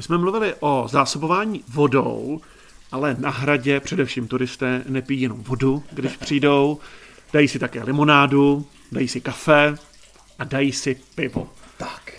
My 0.00 0.04
jsme 0.04 0.18
mluvili 0.18 0.54
o 0.60 0.86
zásobování 0.90 1.64
vodou, 1.68 2.40
ale 2.92 3.16
na 3.18 3.30
hradě 3.30 3.80
především 3.80 4.28
turisté 4.28 4.82
nepijí 4.88 5.20
jenom 5.20 5.42
vodu, 5.42 5.82
když 5.92 6.16
přijdou, 6.16 6.78
dají 7.32 7.48
si 7.48 7.58
také 7.58 7.84
limonádu, 7.84 8.66
dají 8.92 9.08
si 9.08 9.20
kafe 9.20 9.74
a 10.38 10.44
dají 10.44 10.72
si 10.72 10.96
pivo. 11.14 11.48
Tak. 11.76 12.12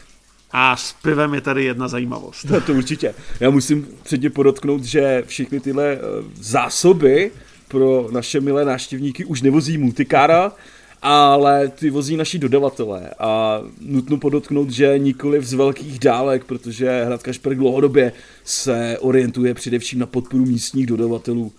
A 0.52 0.76
s 0.76 0.94
pivem 0.94 1.34
je 1.34 1.42
tady 1.42 1.64
jedna 1.66 1.88
zajímavost. 1.88 2.44
No 2.44 2.62
to 2.62 2.74
určitě. 2.74 3.14
Já 3.40 3.50
musím 3.50 3.88
předtě 4.04 4.30
podotknout, 4.30 4.84
že 4.84 5.24
všechny 5.28 5.60
tyhle 5.60 5.86
eh, 5.94 6.00
zásoby 6.36 7.32
pro 7.68 8.08
naše 8.12 8.42
milé 8.42 8.66
návštěvníky 8.66 9.26
už 9.26 9.42
nevozí 9.42 9.78
multikára, 9.78 10.52
ale 11.01 11.67
ty 11.67 11.89
vozí 11.89 12.17
naši 12.17 12.39
dodavatelé 12.39 13.10
a 13.20 13.62
nutno 13.81 14.17
podotknout, 14.17 14.70
že 14.70 15.00
nikoli 15.00 15.43
z 15.43 15.53
velkých 15.53 16.00
dálek, 16.00 16.46
protože 16.46 17.03
Hrad 17.05 17.24
Kašperk 17.24 17.58
dlouhodobě 17.58 18.13
se 18.43 18.98
orientuje 19.00 19.53
především 19.53 20.00
na 20.00 20.05
podporu 20.05 20.46
místních 20.46 20.86
dodavatelů, 20.86 21.51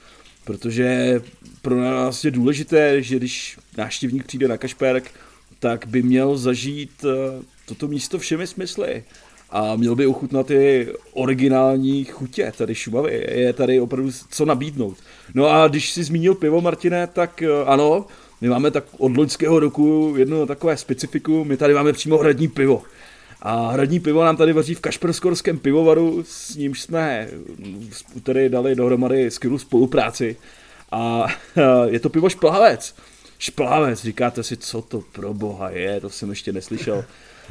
protože 0.45 1.21
pro 1.63 1.81
nás 1.81 2.25
je 2.25 2.31
důležité, 2.31 3.03
že 3.03 3.17
když 3.17 3.59
návštěvník 3.79 4.25
přijde 4.25 4.49
na 4.49 4.57
Kašperk, 4.57 5.11
tak 5.59 5.87
by 5.87 6.03
měl 6.03 6.37
zažít 6.37 7.05
eh, 7.05 7.43
toto 7.67 7.89
místo 7.89 8.19
všemi 8.19 8.47
smysly 8.47 9.05
a 9.51 9.77
měl 9.77 9.95
by 9.95 10.07
ochutnat 10.07 10.47
ty 10.47 10.89
originální 11.13 12.05
chutě 12.05 12.53
tady 12.57 12.75
Šumavy. 12.75 13.27
Je 13.31 13.53
tady 13.53 13.81
opravdu 13.81 14.11
co 14.31 14.45
nabídnout. 14.45 14.97
No 15.35 15.47
a 15.47 15.69
když 15.69 15.93
si 15.93 16.05
zmínil 16.05 16.35
pivo, 16.35 16.61
Martine, 16.61 17.07
tak 17.07 17.43
eh, 17.43 17.49
ano, 17.67 18.07
my 18.43 18.49
máme 18.49 18.71
tak 18.71 18.85
od 18.99 19.17
loňského 19.17 19.61
roku 19.61 20.15
jedno 20.17 20.47
takové 20.47 20.77
specifikum, 20.77 21.49
my 21.49 21.57
tady 21.57 21.75
máme 21.75 21.93
přímo 21.93 22.19
hradní 22.19 22.49
pivo. 22.49 22.83
A 23.43 23.71
hradní 23.71 24.01
pivo 24.01 24.25
nám 24.25 24.37
tady 24.37 24.53
vaří 24.53 24.75
v 24.75 24.81
Kašperskorském 24.81 25.59
pivovaru, 25.59 26.25
s 26.27 26.57
nímž 26.57 26.81
jsme 26.81 27.29
tady 28.23 28.49
dali 28.49 28.75
dohromady 28.75 29.31
skvělou 29.31 29.59
spolupráci. 29.59 30.37
A 30.93 31.27
je 31.87 32.01
to 32.01 32.11
pivo 32.11 32.29
šplhavec. 32.29 32.95
Šplhavec, 33.39 34.03
říkáte 34.03 34.43
si, 34.43 34.57
co 34.57 34.83
to 34.83 35.03
pro 35.13 35.35
boha 35.35 35.71
je, 35.71 36.01
to 36.01 36.11
jsem 36.11 36.31
ještě 36.31 36.53
neslyšel. 36.53 37.05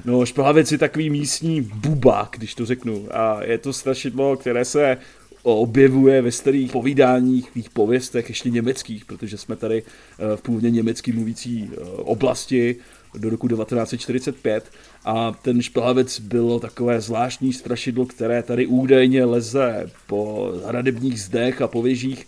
No, 0.06 0.26
šplhavec 0.26 0.72
je 0.72 0.78
takový 0.78 1.10
místní 1.10 1.62
bubák, 1.62 2.30
když 2.38 2.56
to 2.56 2.66
řeknu. 2.66 3.08
A 3.12 3.44
je 3.44 3.58
to 3.58 3.74
strašidlo, 3.74 4.38
které 4.38 4.66
se 4.66 4.98
objevuje 5.44 6.22
ve 6.22 6.32
starých 6.32 6.72
povídáních, 6.72 7.50
v 7.56 7.70
pověstech, 7.70 8.30
ještě 8.30 8.50
německých, 8.50 9.06
protože 9.06 9.38
jsme 9.38 9.56
tady 9.56 9.84
eh, 9.84 10.38
v 10.38 10.42
původně 10.42 10.72
německy 10.72 11.12
mluvící 11.12 11.70
eh, 11.72 11.80
oblasti 11.96 12.76
do 13.18 13.30
roku 13.30 13.48
1945 13.48 14.72
a 15.06 15.32
ten 15.42 15.62
šplhavec 15.62 16.20
bylo 16.20 16.60
takové 16.60 17.02
zvláštní 17.02 17.54
strašidlo, 17.54 18.06
které 18.06 18.44
tady 18.44 18.68
údajně 18.68 19.26
leze 19.26 19.90
po 20.08 20.52
hradebních 20.66 21.22
zdech 21.22 21.62
a 21.62 21.68
pověžích, 21.68 22.28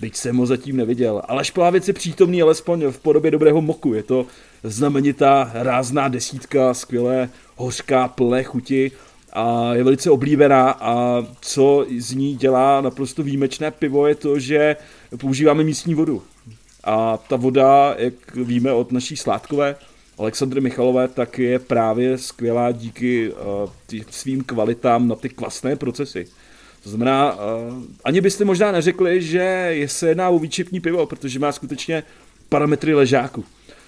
byť 0.00 0.16
jsem 0.16 0.36
ho 0.36 0.46
zatím 0.46 0.76
neviděl. 0.76 1.22
Ale 1.28 1.44
šplhavec 1.44 1.88
je 1.88 1.94
přítomný 1.94 2.42
alespoň 2.42 2.84
v 2.90 2.98
podobě 2.98 3.30
dobrého 3.30 3.62
moku. 3.62 3.94
Je 3.94 4.02
to 4.02 4.26
znamenitá 4.62 5.50
rázná 5.54 6.08
desítka, 6.08 6.74
skvělé 6.74 7.28
hořká 7.56 8.08
plné 8.08 8.42
chuti 8.42 8.92
a 9.34 9.74
je 9.74 9.84
velice 9.84 10.10
oblíbená 10.10 10.70
a 10.70 11.24
co 11.40 11.86
z 11.98 12.12
ní 12.12 12.36
dělá 12.36 12.80
naprosto 12.80 13.22
výjimečné 13.22 13.70
pivo 13.70 14.06
je 14.06 14.14
to, 14.14 14.38
že 14.38 14.76
používáme 15.20 15.64
místní 15.64 15.94
vodu. 15.94 16.22
A 16.84 17.16
ta 17.16 17.36
voda, 17.36 17.94
jak 17.98 18.14
víme 18.34 18.72
od 18.72 18.92
naší 18.92 19.16
sládkové, 19.16 19.76
Alexandry 20.18 20.60
Michalové, 20.60 21.08
tak 21.08 21.38
je 21.38 21.58
právě 21.58 22.18
skvělá 22.18 22.72
díky 22.72 23.32
uh, 23.32 24.00
svým 24.10 24.44
kvalitám 24.44 25.08
na 25.08 25.14
ty 25.14 25.28
kvasné 25.28 25.76
procesy. 25.76 26.26
To 26.82 26.90
znamená, 26.90 27.34
uh, 27.34 27.40
ani 28.04 28.20
byste 28.20 28.44
možná 28.44 28.72
neřekli, 28.72 29.22
že 29.22 29.76
se 29.86 30.08
jedná 30.08 30.28
o 30.28 30.38
výčepní 30.38 30.80
pivo, 30.80 31.06
protože 31.06 31.38
má 31.38 31.52
skutečně 31.52 32.02
parametry 32.48 32.94
ležáku. 32.94 33.44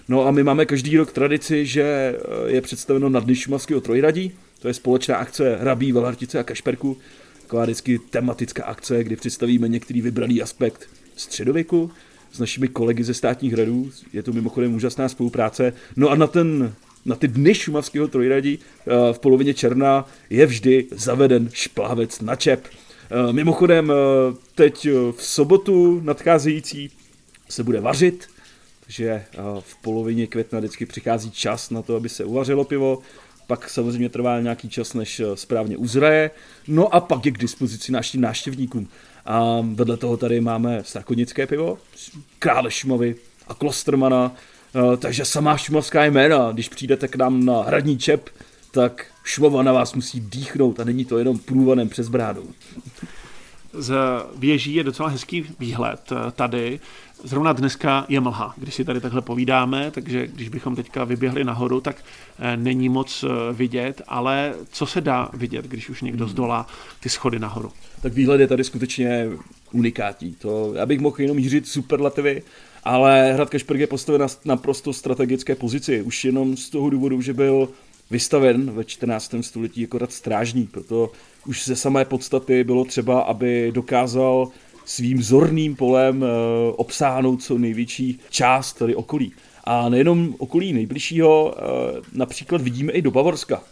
No 0.07 0.27
a 0.27 0.31
my 0.31 0.43
máme 0.43 0.65
každý 0.65 0.97
rok 0.97 1.11
tradici, 1.11 1.65
že 1.65 1.83
eh, 1.83 2.15
je 2.51 2.61
představeno 2.61 3.09
na 3.09 3.19
Dny 3.19 3.35
trojradí, 3.81 4.31
to 4.59 4.67
je 4.67 4.73
společná 4.73 5.17
akce 5.17 5.55
Hrabí, 5.55 5.91
Velartice 5.91 6.39
a 6.39 6.43
Kašperku, 6.43 6.97
taková 7.41 7.63
vždycky 7.63 7.99
tematická 8.09 8.63
akce, 8.63 9.03
kdy 9.03 9.15
představíme 9.15 9.67
některý 9.67 10.01
vybraný 10.01 10.41
aspekt 10.41 10.89
středověku 11.15 11.91
s 12.31 12.39
našimi 12.39 12.67
kolegy 12.67 13.03
ze 13.03 13.13
státních 13.13 13.53
hradů. 13.53 13.91
Je 14.13 14.23
to 14.23 14.33
mimochodem 14.33 14.75
úžasná 14.75 15.09
spolupráce. 15.09 15.73
No 15.95 16.09
a 16.09 16.15
na 16.15 16.27
ten 16.27 16.73
na 17.05 17.15
ty 17.15 17.27
dny 17.27 17.55
šumavského 17.55 18.07
trojradí 18.07 18.59
eh, 18.59 19.13
v 19.13 19.19
polovině 19.19 19.53
června 19.53 20.09
je 20.29 20.45
vždy 20.45 20.87
zaveden 20.91 21.49
šplávec 21.53 22.21
na 22.21 22.35
čep. 22.35 22.67
Eh, 22.67 23.33
mimochodem 23.33 23.93
teď 24.55 24.87
v 25.11 25.23
sobotu 25.23 26.01
nadcházející 26.03 26.91
se 27.49 27.63
bude 27.63 27.81
vařit, 27.81 28.27
že 28.87 29.23
v 29.59 29.75
polovině 29.81 30.27
května 30.27 30.59
vždycky 30.59 30.85
přichází 30.85 31.31
čas 31.31 31.69
na 31.69 31.81
to, 31.81 31.95
aby 31.95 32.09
se 32.09 32.25
uvařilo 32.25 32.63
pivo, 32.63 33.01
pak 33.47 33.69
samozřejmě 33.69 34.09
trvá 34.09 34.39
nějaký 34.39 34.69
čas, 34.69 34.93
než 34.93 35.19
eh, 35.19 35.35
správně 35.35 35.77
uzraje, 35.77 36.31
no 36.67 36.95
a 36.95 36.99
pak 36.99 37.25
je 37.25 37.31
k 37.31 37.37
dispozici 37.37 37.91
našim 37.91 38.21
návštěvníkům. 38.21 38.87
A 39.25 39.57
vedle 39.73 39.97
toho 39.97 40.17
tady 40.17 40.41
máme 40.41 40.83
strakonické 40.83 41.47
pivo, 41.47 41.77
krále 42.39 42.71
Šumavy 42.71 43.15
a 43.47 43.53
Klostermana, 43.53 44.35
eh, 44.75 44.97
takže 44.97 45.25
samá 45.25 45.57
šumavská 45.57 46.05
jména, 46.05 46.51
když 46.51 46.69
přijdete 46.69 47.07
k 47.07 47.15
nám 47.15 47.45
na 47.45 47.61
hradní 47.61 47.97
čep, 47.97 48.29
tak 48.71 49.05
Šumava 49.23 49.63
na 49.63 49.73
vás 49.73 49.93
musí 49.93 50.19
dýchnout 50.19 50.79
a 50.79 50.83
není 50.83 51.05
to 51.05 51.17
jenom 51.17 51.39
průvanem 51.39 51.89
přes 51.89 52.07
brádu. 52.07 52.53
Z 53.73 53.95
věží 54.35 54.75
je 54.75 54.83
docela 54.83 55.09
hezký 55.09 55.45
výhled 55.59 56.11
eh, 56.11 56.31
tady. 56.31 56.79
Zrovna 57.23 57.53
dneska 57.53 58.05
je 58.09 58.19
mlha, 58.19 58.53
když 58.57 58.75
si 58.75 58.85
tady 58.85 59.01
takhle 59.01 59.21
povídáme, 59.21 59.91
takže 59.91 60.27
když 60.27 60.49
bychom 60.49 60.75
teďka 60.75 61.03
vyběhli 61.03 61.43
nahoru, 61.43 61.81
tak 61.81 62.03
eh, 62.39 62.57
není 62.57 62.89
moc 62.89 63.23
eh, 63.23 63.53
vidět, 63.53 64.01
ale 64.07 64.53
co 64.71 64.85
se 64.85 65.01
dá 65.01 65.29
vidět, 65.33 65.65
když 65.65 65.89
už 65.89 66.01
někdo 66.01 66.27
zdolá 66.27 66.67
ty 66.99 67.09
schody 67.09 67.39
nahoru? 67.39 67.71
Tak 68.01 68.13
výhled 68.13 68.41
je 68.41 68.47
tady 68.47 68.63
skutečně 68.63 69.27
unikátní. 69.71 70.33
To, 70.33 70.73
já 70.75 70.85
bych 70.85 70.99
mohl 70.99 71.21
jenom 71.21 71.37
mířit 71.37 71.67
superlativy, 71.67 72.43
ale 72.83 73.33
Hrad 73.33 73.49
Kašperk 73.49 73.79
je 73.79 73.87
postaven 73.87 74.21
na 74.21 74.27
naprosto 74.45 74.93
strategické 74.93 75.55
pozici. 75.55 76.01
Už 76.01 76.25
jenom 76.25 76.57
z 76.57 76.69
toho 76.69 76.89
důvodu, 76.89 77.21
že 77.21 77.33
byl 77.33 77.69
vystaven 78.11 78.71
ve 78.71 78.83
14. 78.83 79.35
století 79.41 79.81
jako 79.81 79.97
rad 79.97 80.11
strážní, 80.11 80.67
proto 80.67 81.11
už 81.47 81.65
ze 81.65 81.75
samé 81.75 82.05
podstaty 82.05 82.63
bylo 82.63 82.85
třeba, 82.85 83.21
aby 83.21 83.71
dokázal 83.71 84.49
svým 84.87 85.23
zorným 85.23 85.75
polem 85.75 86.23
eh, 86.23 86.27
obsáhnout 86.75 87.43
co 87.43 87.57
největší 87.57 88.19
část 88.29 88.73
tady 88.73 88.95
okolí. 88.95 89.31
A 89.63 89.89
nejenom 89.89 90.35
okolí 90.37 90.73
nejbližšího, 90.73 91.55
eh, 91.57 92.01
například 92.13 92.61
vidíme 92.61 92.91
i 92.91 93.01
do 93.01 93.11
Bavorska. 93.11 93.63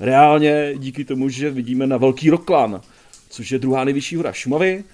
Reálně 0.00 0.74
díky 0.76 1.04
tomu, 1.04 1.28
že 1.28 1.50
vidíme 1.50 1.86
na 1.86 1.96
Velký 1.96 2.30
Roklan, 2.30 2.80
což 3.30 3.50
je 3.50 3.58
druhá 3.58 3.84
nejvyšší 3.84 4.16
hora 4.16 4.32
Šumavy, 4.32 4.84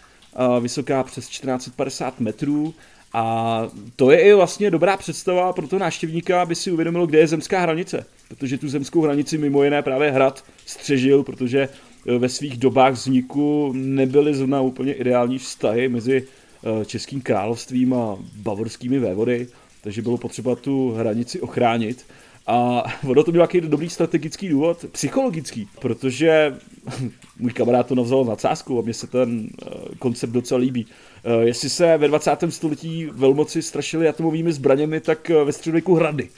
vysoká 0.61 1.03
přes 1.03 1.29
1450 1.29 2.21
metrů 2.21 2.75
a 3.13 3.63
to 3.97 4.11
je 4.11 4.21
i 4.21 4.35
vlastně 4.35 4.71
dobrá 4.71 4.97
představa 4.97 5.53
pro 5.53 5.69
toho 5.69 5.81
návštěvníka, 5.81 6.43
aby 6.43 6.55
si 6.55 6.71
uvědomil, 6.71 7.07
kde 7.07 7.19
je 7.19 7.27
zemská 7.27 7.61
hranice. 7.61 8.07
Protože 8.29 8.59
tu 8.59 8.69
zemskou 8.69 9.03
hranici 9.03 9.39
mimo 9.39 9.65
jiné 9.65 9.83
právě 9.83 10.11
hrad 10.11 10.45
střežil, 10.67 11.23
protože 11.23 11.69
Eh, 11.69 11.94
ve 12.05 12.29
svých 12.29 12.57
dobách 12.57 12.93
vzniku 12.93 13.73
nebyly 13.77 14.35
zrovna 14.35 14.61
úplně 14.61 14.93
ideální 14.93 15.39
vztahy 15.39 15.89
mezi 15.89 16.27
eh, 16.83 16.85
Českým 16.85 17.21
královstvím 17.21 17.95
a 17.95 18.19
bavorskými 18.37 18.99
vévody, 18.99 19.47
takže 19.81 20.03
bylo 20.03 20.19
potřeba 20.19 20.57
tu 20.57 20.91
hranici 20.91 21.41
ochránit. 21.41 22.07
A 22.47 22.85
ono 23.09 23.25
to 23.25 23.33
byl 23.33 23.39
nějaký 23.39 23.61
dobrý 23.61 23.91
strategický 23.91 24.49
důvod, 24.49 24.85
psychologický, 24.93 25.69
protože 25.81 26.59
můj 27.39 27.53
kamarád 27.53 27.87
to 27.87 27.95
navzal 27.95 28.25
na 28.25 28.37
cásku 28.37 28.79
a 28.79 28.83
mně 28.83 28.95
se 28.95 29.07
ten 29.07 29.49
eh, 29.63 29.71
koncept 29.99 30.31
docela 30.31 30.61
líbí. 30.61 30.87
Jestli 31.41 31.71
se 31.71 31.97
ve 31.97 32.09
20. 32.09 32.31
století 32.49 33.07
velmoci 33.13 33.63
strašili 33.63 34.09
atomovými 34.09 34.53
zbraněmi, 34.53 35.01
tak 35.01 35.29
ve 35.29 35.53
středověku 35.53 35.95
hrady. 35.95 36.29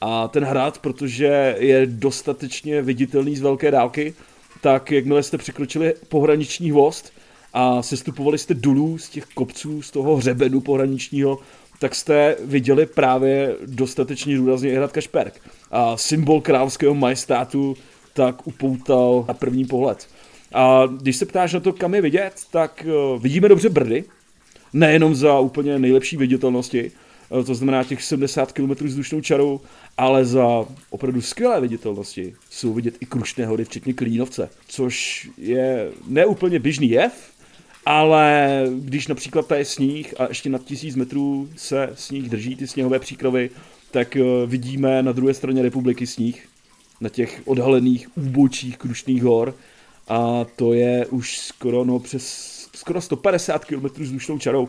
A 0.00 0.28
ten 0.28 0.44
hrad, 0.44 0.78
protože 0.78 1.56
je 1.58 1.86
dostatečně 1.86 2.82
viditelný 2.82 3.36
z 3.36 3.40
velké 3.40 3.70
dálky, 3.70 4.14
tak 4.60 4.90
jakmile 4.90 5.22
jste 5.22 5.38
překročili 5.38 5.94
pohraniční 6.08 6.70
hvost 6.70 7.12
a 7.52 7.82
sestupovali 7.82 8.38
jste 8.38 8.54
dolů 8.54 8.98
z 8.98 9.08
těch 9.08 9.24
kopců, 9.24 9.82
z 9.82 9.90
toho 9.90 10.16
hřebenu 10.16 10.60
pohraničního, 10.60 11.38
tak 11.78 11.94
jste 11.94 12.36
viděli 12.44 12.86
právě 12.86 13.56
dostatečně 13.66 14.36
důrazně 14.36 14.76
hrad 14.76 14.92
Kašperk. 14.92 15.40
A 15.70 15.96
symbol 15.96 16.40
královského 16.40 16.94
majestátu 16.94 17.76
tak 18.12 18.46
upoutal 18.46 19.24
na 19.28 19.34
první 19.34 19.64
pohled. 19.64 20.08
A 20.54 20.82
když 20.86 21.16
se 21.16 21.26
ptáš 21.26 21.52
na 21.52 21.60
to, 21.60 21.72
kam 21.72 21.94
je 21.94 22.00
vidět, 22.00 22.32
tak 22.50 22.86
uh, 22.86 23.22
vidíme 23.22 23.48
dobře 23.48 23.68
Brdy, 23.68 24.04
nejenom 24.72 25.14
za 25.14 25.38
úplně 25.38 25.78
nejlepší 25.78 26.16
viditelnosti, 26.16 26.90
eh, 27.40 27.44
to 27.44 27.54
znamená 27.54 27.84
těch 27.84 28.02
70 28.02 28.52
km 28.52 28.70
vzdušnou 28.70 29.20
čarou, 29.20 29.60
ale 29.98 30.24
za 30.24 30.64
opravdu 30.90 31.20
skvělé 31.22 31.60
viditelnosti 31.60 32.34
jsou 32.50 32.72
vidět 32.72 32.94
i 33.00 33.06
Krušné 33.06 33.46
hory, 33.46 33.64
včetně 33.64 33.94
Klínovce, 33.94 34.50
což 34.68 35.28
je 35.38 35.90
neúplně 36.06 36.58
běžný 36.58 36.90
jev, 36.90 37.12
ale 37.86 38.64
když 38.78 39.06
například 39.06 39.46
tady 39.46 39.60
je 39.60 39.64
sníh 39.64 40.14
a 40.20 40.28
ještě 40.28 40.50
nad 40.50 40.64
tisíc 40.64 40.96
metrů 40.96 41.48
se 41.56 41.90
sníh 41.94 42.28
drží, 42.28 42.56
ty 42.56 42.66
sněhové 42.66 42.98
příkrovy, 42.98 43.50
tak 43.90 44.16
eh, 44.16 44.22
vidíme 44.46 45.02
na 45.02 45.12
druhé 45.12 45.34
straně 45.34 45.62
republiky 45.62 46.06
sníh 46.06 46.48
na 47.00 47.08
těch 47.08 47.42
odhalených 47.44 48.16
úbočích 48.16 48.78
Krušných 48.78 49.22
hor 49.22 49.54
a 50.08 50.46
to 50.56 50.72
je 50.72 51.06
už 51.06 51.38
skoro 51.38 51.84
no, 51.84 51.98
přes 51.98 52.48
skoro 52.74 53.00
150 53.00 53.64
km 53.64 54.02
vzdušnou 54.02 54.38
čarou. 54.38 54.68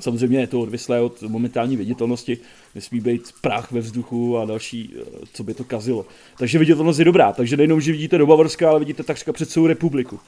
Samozřejmě 0.00 0.38
je 0.38 0.46
to 0.46 0.60
odvislé 0.60 1.00
od 1.00 1.22
momentální 1.22 1.76
viditelnosti, 1.76 2.38
nesmí 2.74 3.00
být 3.00 3.22
prach 3.40 3.72
ve 3.72 3.80
vzduchu 3.80 4.38
a 4.38 4.44
další, 4.44 4.94
eh, 4.96 5.04
co 5.32 5.44
by 5.44 5.54
to 5.54 5.64
kazilo. 5.64 6.06
Takže 6.38 6.58
viditelnost 6.58 6.98
je 6.98 7.04
dobrá, 7.04 7.32
takže 7.32 7.56
nejenom, 7.56 7.80
že 7.80 7.92
vidíte 7.92 8.18
do 8.18 8.26
Bavorska, 8.26 8.70
ale 8.70 8.78
vidíte 8.78 9.02
takřka 9.02 9.32
před 9.32 9.50
celou 9.50 9.66
republiku. 9.66 10.20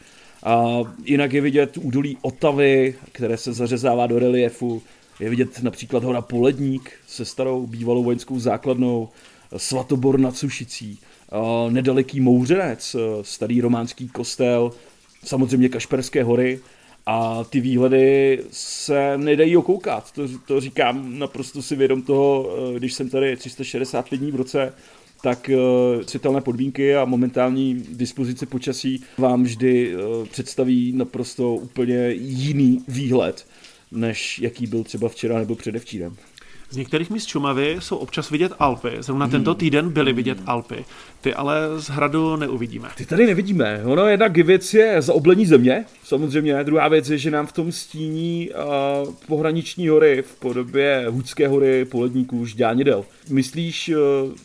A 0.43 0.81
jinak 1.05 1.33
je 1.33 1.41
vidět 1.41 1.77
údolí 1.77 2.19
Otavy, 2.23 2.95
které 3.13 3.37
se 3.37 3.53
zařezává 3.53 4.07
do 4.07 4.19
reliefu, 4.19 4.83
je 5.21 5.31
vidět 5.31 5.63
například 5.63 6.05
hora 6.05 6.21
Poledník 6.21 6.93
se 7.07 7.25
starou 7.25 7.67
bývalou 7.67 8.05
vojenskou 8.05 8.39
základnou, 8.39 9.09
Svatobor 9.57 10.21
nad 10.21 10.37
Sušicí, 10.37 10.99
nedaleký 11.69 12.21
Mouřenec, 12.21 12.97
starý 13.23 13.61
románský 13.61 14.09
kostel, 14.09 14.73
samozřejmě 15.25 15.69
Kašperské 15.69 16.25
hory 16.25 16.61
a 17.07 17.45
ty 17.45 17.61
výhledy 17.61 18.41
se 18.51 19.19
nedají 19.19 19.57
okoukat. 19.57 20.13
To, 20.13 20.29
to 20.47 20.61
říkám 20.61 21.19
naprosto 21.19 21.63
si 21.63 21.77
vědom 21.77 22.03
toho, 22.03 22.57
když 22.79 22.95
jsem 22.95 23.11
tady 23.11 23.37
360 23.37 24.11
dní 24.15 24.31
v 24.31 24.37
roce, 24.37 24.75
tak 25.23 25.51
citelné 26.05 26.41
podmínky 26.41 26.97
a 26.97 27.05
momentální 27.05 27.85
dispozice 27.89 28.47
počasí 28.47 29.03
vám 29.19 29.43
vždy 29.43 29.95
představí 30.31 30.93
naprosto 30.93 31.55
úplně 31.55 32.11
jiný 32.13 32.85
výhled, 32.89 33.47
než 33.91 34.39
jaký 34.39 34.67
byl 34.67 34.85
třeba 34.85 35.09
včera 35.09 35.39
nebo 35.39 35.55
předevčírem. 35.55 36.17
Z 36.71 36.77
některých 36.77 37.11
míst 37.11 37.27
Čumavy 37.27 37.77
jsou 37.79 37.97
občas 37.97 38.31
vidět 38.31 38.53
Alpy. 38.59 38.91
Zrovna 38.99 39.25
hmm. 39.25 39.33
tento 39.33 39.55
týden 39.55 39.91
byly 39.91 40.13
vidět 40.13 40.39
Alpy. 40.47 40.85
Ty 41.21 41.35
ale 41.35 41.57
z 41.77 41.89
hradu 41.89 42.37
neuvidíme. 42.37 42.89
Ty 42.97 43.07
tady 43.07 43.27
nevidíme. 43.27 43.81
Ono 43.85 44.07
jedna 44.07 44.27
věc 44.27 44.75
je 44.75 45.03
zaoblení 45.03 45.47
země, 45.47 45.85
samozřejmě. 46.05 46.65
Druhá 46.65 46.89
věc 46.89 47.11
je, 47.11 47.19
že 47.19 47.31
nám 47.31 47.47
v 47.47 47.53
tom 47.53 47.73
stíní 47.73 48.51
uh, 48.51 49.15
pohraniční 49.27 49.89
hory 49.89 50.23
v 50.23 50.35
podobě 50.35 51.07
Hudské 51.09 51.49
hory, 51.49 51.85
Poledníků, 51.85 52.47
Žďánidel. 52.47 53.05
Myslíš 53.31 53.89
uh, 53.89 53.97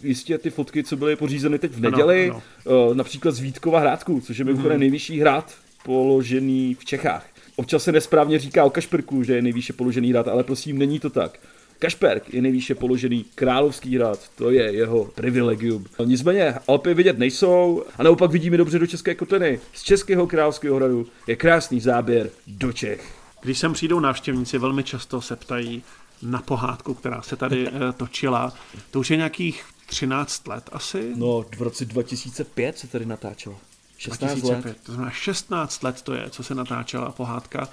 jistě 0.03 0.37
ty 0.37 0.49
fotky, 0.49 0.83
co 0.83 0.95
byly 0.97 1.15
pořízeny 1.15 1.59
teď 1.59 1.71
v 1.71 1.79
neděli, 1.79 2.29
ano, 2.29 2.41
ano. 2.65 2.87
Uh, 2.87 2.95
například 2.95 3.31
z 3.31 3.39
Vítkova 3.39 3.79
hrádku, 3.79 4.21
což 4.21 4.37
je 4.37 4.45
mimochodem 4.45 4.71
hmm. 4.71 4.79
nejvyšší 4.79 5.19
hrad 5.19 5.53
položený 5.83 6.75
v 6.79 6.85
Čechách. 6.85 7.25
Občas 7.55 7.83
se 7.83 7.91
nesprávně 7.91 8.39
říká 8.39 8.65
o 8.65 8.69
Kašperku, 8.69 9.23
že 9.23 9.35
je 9.35 9.41
nejvýše 9.41 9.73
položený 9.73 10.11
hrad, 10.11 10.27
ale 10.27 10.43
prosím, 10.43 10.77
není 10.77 10.99
to 10.99 11.09
tak. 11.09 11.39
Kašperk 11.79 12.33
je 12.33 12.41
nejvýše 12.41 12.75
položený 12.75 13.25
královský 13.35 13.95
hrad, 13.95 14.29
to 14.35 14.51
je 14.51 14.63
jeho 14.63 15.05
privilegium. 15.05 15.85
Nicméně 16.05 16.55
Alpy 16.67 16.93
vidět 16.93 17.17
nejsou 17.17 17.83
a 17.97 18.03
naopak 18.03 18.31
vidíme 18.31 18.57
dobře 18.57 18.79
do 18.79 18.87
České 18.87 19.15
kotliny. 19.15 19.59
Z 19.73 19.83
Českého 19.83 20.27
královského 20.27 20.75
hradu 20.75 21.07
je 21.27 21.35
krásný 21.35 21.79
záběr 21.79 22.29
do 22.47 22.73
Čech. 22.73 23.15
Když 23.41 23.59
sem 23.59 23.73
přijdou 23.73 23.99
návštěvníci, 23.99 24.57
velmi 24.57 24.83
často 24.83 25.21
se 25.21 25.35
ptají 25.35 25.83
na 26.21 26.41
pohádku, 26.41 26.93
která 26.93 27.21
se 27.21 27.35
tady 27.35 27.67
eh, 27.67 27.71
točila. 27.97 28.53
To 28.91 28.99
už 28.99 29.11
je 29.11 29.17
nějakých 29.17 29.65
13 29.85 30.47
let 30.47 30.69
asi? 30.71 31.11
No, 31.15 31.45
v 31.57 31.61
roce 31.61 31.85
2005 31.85 32.77
se 32.77 32.87
tady 32.87 33.05
natáčela. 33.05 33.55
16 33.97 34.31
2005, 34.31 34.65
let. 34.65 34.77
To 34.83 34.91
znamená 34.91 35.11
16 35.11 35.83
let 35.83 36.01
to 36.01 36.13
je, 36.13 36.29
co 36.29 36.43
se 36.43 36.55
natáčela 36.55 37.11
pohádka 37.11 37.69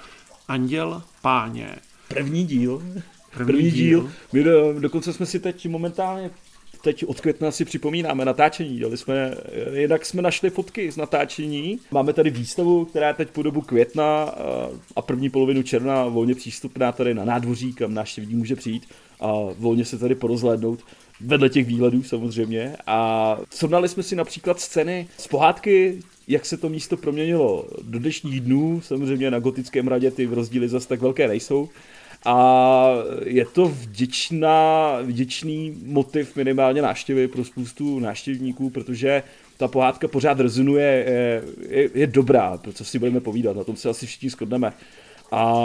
Anděl 0.49 1.03
páně. 1.23 1.77
První 2.09 2.47
díl. 2.47 2.83
První, 3.35 3.53
První 3.53 3.71
díl. 3.71 4.01
díl. 4.01 4.12
My 4.33 4.43
do, 4.43 4.81
dokonce 4.81 5.12
jsme 5.12 5.27
si 5.27 5.41
teď 5.41 5.69
momentálně 5.69 6.31
teď 6.83 7.05
od 7.07 7.21
května 7.21 7.51
si 7.51 7.65
připomínáme 7.65 8.25
natáčení. 8.25 8.81
Dali 8.81 8.97
jsme, 8.97 9.35
jednak 9.73 10.07
jsme 10.07 10.23
našli 10.23 10.51
fotky 10.51 10.93
z 10.93 10.97
natáčení. 10.97 11.79
Máme 11.91 12.12
tady 12.12 12.31
výstavu, 12.31 12.85
která 12.85 13.09
je 13.09 13.14
teď 13.14 13.31
po 13.31 13.42
dobu 13.42 13.61
května 13.61 14.35
eh, 14.37 14.42
a 14.97 15.03
první 15.03 15.31
polovinu 15.31 15.62
června 15.62 16.05
volně 16.05 16.35
přístupná 16.35 16.92
tady 16.92 17.14
na 17.14 17.25
nádvoří, 17.25 17.73
kam 17.73 17.95
návštěvník 17.95 18.37
může 18.37 18.57
přijít 18.57 18.87
a 19.21 19.33
volně 19.59 19.85
se 19.85 19.99
tady 19.99 20.14
porozhlédnout 20.14 20.81
vedle 21.21 21.49
těch 21.49 21.66
výhledů 21.66 22.03
samozřejmě. 22.03 22.77
A 22.87 23.38
srovnali 23.51 23.88
jsme 23.88 24.03
si 24.03 24.16
například 24.16 24.61
scény 24.61 25.09
z 25.18 25.29
pohádky, 25.29 26.01
jak 26.29 26.47
se 26.47 26.57
to 26.57 26.68
místo 26.68 26.97
proměnilo 26.97 27.66
do 27.83 27.99
dnešních 27.99 28.40
dnů. 28.40 28.81
Samozřejmě 28.81 29.31
na 29.31 29.38
gotickém 29.38 29.88
radě 29.88 30.11
ty 30.11 30.27
rozdíly 30.27 30.68
zase 30.68 30.88
tak 30.88 31.01
velké 31.01 31.29
nejsou 31.29 31.68
a 32.25 32.89
je 33.25 33.45
to 33.45 33.69
vděčná, 33.69 34.99
vděčný 35.03 35.83
motiv 35.85 36.37
minimálně 36.37 36.83
návštěvy 36.83 37.29
pro 37.29 37.45
spoustu 37.45 37.99
návštěvníků, 37.99 38.71
protože 38.71 39.23
ta 39.57 39.69
pohádka 39.69 40.09
pořád 40.09 40.41
rezonuje, 40.41 40.87
je, 40.87 41.43
je, 41.69 41.91
je 41.95 42.07
dobrá, 42.07 42.59
pro 42.59 42.73
co 42.73 42.85
si 42.85 42.99
budeme 42.99 43.21
povídat, 43.21 43.57
na 43.57 43.65
tom 43.65 43.77
se 43.77 43.89
asi 43.89 44.07
všichni 44.07 44.31
shodneme. 44.31 44.73
A 45.33 45.65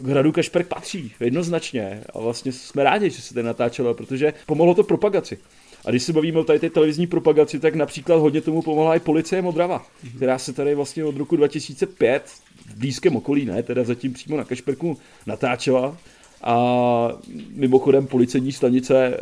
k 0.00 0.06
hradu 0.06 0.32
Kašperk 0.32 0.68
patří, 0.68 1.12
jednoznačně. 1.20 2.00
A 2.14 2.18
vlastně 2.18 2.52
jsme 2.52 2.84
rádi, 2.84 3.10
že 3.10 3.22
se 3.22 3.34
to 3.34 3.42
natáčelo, 3.42 3.94
protože 3.94 4.32
pomohlo 4.46 4.74
to 4.74 4.82
propagaci. 4.82 5.38
A 5.84 5.90
když 5.90 6.02
se 6.02 6.12
bavíme 6.12 6.38
o 6.38 6.44
tady 6.44 6.58
té 6.58 6.70
televizní 6.70 7.06
propagaci, 7.06 7.60
tak 7.60 7.74
například 7.74 8.16
hodně 8.16 8.40
tomu 8.40 8.62
pomohla 8.62 8.96
i 8.96 9.00
policie 9.00 9.42
Modrava, 9.42 9.86
která 10.16 10.38
se 10.38 10.52
tady 10.52 10.74
vlastně 10.74 11.04
od 11.04 11.16
roku 11.16 11.36
2005 11.36 12.22
v 12.66 12.78
blízkém 12.78 13.16
okolí, 13.16 13.44
ne, 13.44 13.62
teda 13.62 13.84
zatím 13.84 14.12
přímo 14.12 14.36
na 14.36 14.44
Kašperku 14.44 14.98
natáčela. 15.26 15.96
A 16.42 17.08
mimochodem 17.54 18.06
policejní 18.06 18.52
stanice, 18.52 19.16
eh, 19.16 19.20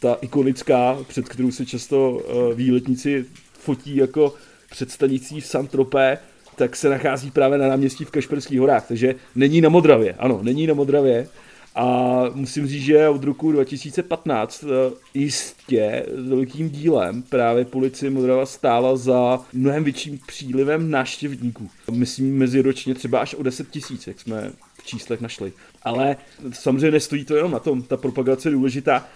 ta 0.00 0.14
ikonická, 0.20 0.98
před 1.08 1.28
kterou 1.28 1.50
se 1.50 1.66
často 1.66 2.22
eh, 2.22 2.54
výletníci 2.54 3.24
fotí 3.52 3.96
jako 3.96 4.34
před 4.70 4.90
stanicí 4.90 5.40
v 5.40 5.46
Santropé, 5.46 6.18
tak 6.56 6.76
se 6.76 6.88
nachází 6.88 7.30
právě 7.30 7.58
na 7.58 7.68
náměstí 7.68 8.04
v 8.04 8.10
Kašperských 8.10 8.60
horách, 8.60 8.88
takže 8.88 9.14
není 9.34 9.60
na 9.60 9.68
Modravě, 9.68 10.14
ano, 10.18 10.40
není 10.42 10.66
na 10.66 10.74
Modravě, 10.74 11.28
a 11.74 12.24
musím 12.34 12.66
říct, 12.66 12.82
že 12.82 13.08
od 13.08 13.24
roku 13.24 13.52
2015 13.52 14.64
eh, 14.64 14.94
jistě 15.14 16.06
velkým 16.28 16.70
dílem 16.70 17.22
právě 17.22 17.64
policie 17.64 18.10
Modrava 18.10 18.46
stála 18.46 18.96
za 18.96 19.40
mnohem 19.52 19.84
větším 19.84 20.20
přílivem 20.26 20.90
návštěvníků. 20.90 21.70
Myslím 21.90 22.38
meziročně 22.38 22.94
třeba 22.94 23.18
až 23.18 23.34
o 23.34 23.42
10 23.42 23.70
tisíc, 23.70 24.06
jak 24.06 24.20
jsme 24.20 24.52
v 24.74 24.86
číslech 24.86 25.20
našli. 25.20 25.52
Ale 25.82 26.16
samozřejmě 26.52 26.90
nestojí 26.90 27.24
to 27.24 27.36
jenom 27.36 27.52
na 27.52 27.58
tom, 27.58 27.82
ta 27.82 27.96
propagace 27.96 28.48
je 28.48 28.52
důležitá. 28.52 29.08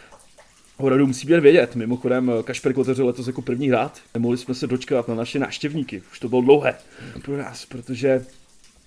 Horadu 0.77 1.07
musí 1.07 1.27
být 1.27 1.41
vědět. 1.41 1.77
Mimochodem, 1.77 2.33
Kašperk 2.45 2.79
otevřel 2.79 3.07
letos 3.07 3.27
jako 3.27 3.43
první 3.43 3.69
hrad. 3.69 4.01
Nemohli 4.15 4.39
jsme 4.39 4.55
se 4.55 4.67
dočkat 4.67 5.09
na 5.09 5.15
naše 5.15 5.39
návštěvníky. 5.39 6.03
Už 6.13 6.19
to 6.19 6.29
bylo 6.29 6.43
dlouhé 6.43 6.75
pro 7.23 7.37
nás, 7.37 7.67
protože 7.67 8.27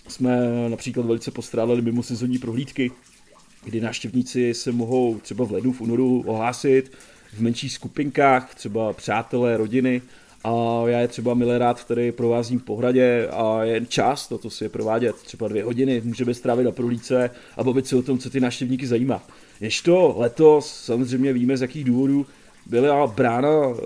jsme 0.08 0.50
například 0.70 1.06
velice 1.06 1.32
postrádali 1.32 1.82
mimo 1.82 2.04
sezónní 2.04 2.38
prohlídky 2.38 2.92
kdy 3.68 3.82
návštěvníci 3.82 4.54
se 4.54 4.72
mohou 4.72 5.20
třeba 5.20 5.46
v 5.46 5.52
lednu, 5.52 5.72
v 5.72 5.82
únoru 5.82 6.24
ohlásit 6.28 6.92
v 7.34 7.40
menších 7.40 7.74
skupinkách, 7.74 8.56
třeba 8.56 8.94
přátelé, 8.94 9.58
rodiny, 9.58 10.02
a 10.44 10.84
já 10.86 11.00
je 11.00 11.08
třeba 11.08 11.34
milé 11.34 11.58
rád 11.58 11.86
tady 11.86 12.12
provázím 12.12 12.60
po 12.60 12.76
hradě 12.76 13.28
a 13.32 13.64
je 13.64 13.86
čas 13.86 14.28
toto 14.28 14.50
si 14.50 14.66
je 14.66 14.70
provádět, 14.70 15.16
třeba 15.16 15.48
dvě 15.48 15.64
hodiny 15.64 16.02
můžeme 16.06 16.34
strávit 16.34 16.64
na 16.64 16.72
prohlídce 16.72 17.30
a 17.58 17.64
bavit 17.64 17.88
se 17.88 17.96
o 17.96 18.02
tom, 18.02 18.20
co 18.20 18.30
ty 18.30 18.40
návštěvníky 18.40 18.88
zajímá. 18.88 19.24
Než 19.62 19.82
to 19.82 20.16
letos, 20.18 20.84
samozřejmě 20.84 21.34
víme 21.34 21.58
z 21.58 21.62
jakých 21.62 21.84
důvodů, 21.84 22.26
byla 22.66 23.08
brána 23.08 23.50
eh, 23.50 23.82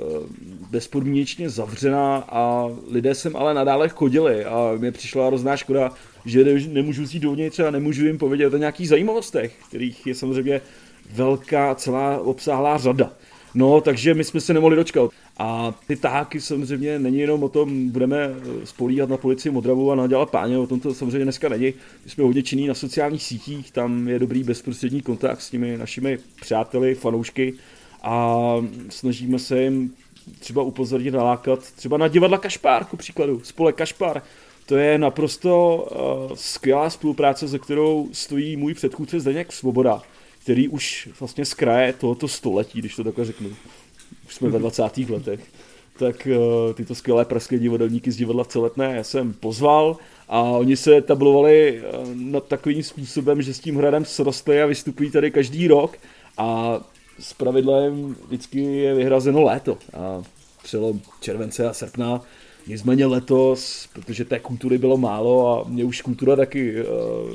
bezpodmínečně 0.71 1.49
zavřená 1.49 2.17
a 2.17 2.69
lidé 2.87 3.15
sem 3.15 3.35
ale 3.35 3.53
nadále 3.53 3.89
chodili 3.89 4.45
a 4.45 4.73
mě 4.77 4.91
přišla 4.91 5.27
hrozná 5.27 5.57
škoda, 5.57 5.91
že 6.25 6.43
nemůžu 6.67 7.01
jít 7.01 7.19
dovnitř 7.19 7.59
a 7.59 7.71
nemůžu 7.71 8.05
jim 8.05 8.17
povědět 8.17 8.53
o 8.53 8.57
nějakých 8.57 8.89
zajímavostech, 8.89 9.55
kterých 9.67 10.07
je 10.07 10.15
samozřejmě 10.15 10.61
velká, 11.11 11.75
celá 11.75 12.17
obsáhlá 12.19 12.77
řada. 12.77 13.11
No, 13.53 13.81
takže 13.81 14.13
my 14.13 14.23
jsme 14.23 14.41
se 14.41 14.53
nemohli 14.53 14.75
dočkat. 14.75 15.11
A 15.37 15.73
ty 15.87 15.95
taháky 15.95 16.41
samozřejmě 16.41 16.99
není 16.99 17.19
jenom 17.19 17.43
o 17.43 17.49
tom, 17.49 17.89
budeme 17.89 18.17
eh, 18.17 18.65
spolíhat 18.65 19.09
na 19.09 19.17
policii 19.17 19.51
Modravu 19.51 19.91
a 19.91 19.95
nadělat 19.95 20.29
páně, 20.29 20.57
o 20.57 20.67
tom 20.67 20.79
to 20.79 20.93
samozřejmě 20.93 21.23
dneska 21.23 21.49
není. 21.49 21.73
My 22.05 22.11
jsme 22.11 22.23
hodně 22.23 22.43
činní 22.43 22.67
na 22.67 22.73
sociálních 22.73 23.23
sítích, 23.23 23.71
tam 23.71 24.07
je 24.07 24.19
dobrý 24.19 24.43
bezprostřední 24.43 25.01
kontakt 25.01 25.41
s 25.41 25.49
těmi 25.49 25.77
našimi 25.77 26.19
přáteli, 26.41 26.95
fanoušky 26.95 27.53
a 28.03 28.55
snažíme 28.89 29.39
se 29.39 29.63
jim 29.63 29.93
třeba 30.39 30.63
upozornit, 30.63 31.11
nalákat 31.11 31.71
třeba 31.71 31.97
na 31.97 32.07
divadla 32.07 32.37
Kašpár, 32.37 32.85
ku 32.85 32.97
příkladu, 32.97 33.41
spolek 33.43 33.75
Kašpár, 33.75 34.21
To 34.65 34.77
je 34.77 34.97
naprosto 34.97 35.77
uh, 36.29 36.35
skvělá 36.35 36.89
spolupráce, 36.89 37.47
ze 37.47 37.59
kterou 37.59 38.09
stojí 38.11 38.57
můj 38.57 38.73
předchůdce 38.73 39.19
Zdeněk 39.19 39.51
Svoboda, 39.51 40.01
který 40.43 40.67
už 40.67 41.09
vlastně 41.19 41.45
z 41.45 41.53
kraje 41.53 41.93
tohoto 41.93 42.27
století, 42.27 42.79
když 42.79 42.95
to 42.95 43.03
takhle 43.03 43.25
řeknu, 43.25 43.49
už 44.25 44.35
jsme 44.35 44.49
ve 44.49 44.59
20. 44.59 44.97
letech, 44.97 45.39
tak 45.99 46.27
uh, 46.31 46.73
tyto 46.73 46.95
skvělé 46.95 47.25
pražské 47.25 47.59
divadelníky 47.59 48.11
z 48.11 48.15
divadla 48.15 48.43
v 48.43 48.47
Celetné 48.47 48.95
já 48.95 49.03
jsem 49.03 49.33
pozval 49.33 49.97
a 50.29 50.41
oni 50.41 50.77
se 50.77 51.01
tablovali 51.01 51.81
uh, 51.81 52.15
nad 52.15 52.47
takovým 52.47 52.83
způsobem, 52.83 53.41
že 53.41 53.53
s 53.53 53.59
tím 53.59 53.77
hradem 53.77 54.05
srostli 54.05 54.61
a 54.61 54.65
vystupují 54.65 55.11
tady 55.11 55.31
každý 55.31 55.67
rok 55.67 55.97
a 56.37 56.79
s 57.19 57.33
pravidlem 57.33 58.15
vždycky 58.27 58.59
je 58.59 58.95
vyhrazeno 58.95 59.41
léto 59.41 59.77
a 59.93 60.23
přelom 60.63 61.01
července 61.21 61.69
a 61.69 61.73
srpna 61.73 62.21
Nicméně 62.67 63.05
letos, 63.05 63.89
protože 63.93 64.25
té 64.25 64.39
kultury 64.39 64.77
bylo 64.77 64.97
málo 64.97 65.49
a 65.49 65.69
mě 65.69 65.83
už 65.83 66.01
kultura 66.01 66.35
taky 66.35 66.81
uh, 66.81 66.87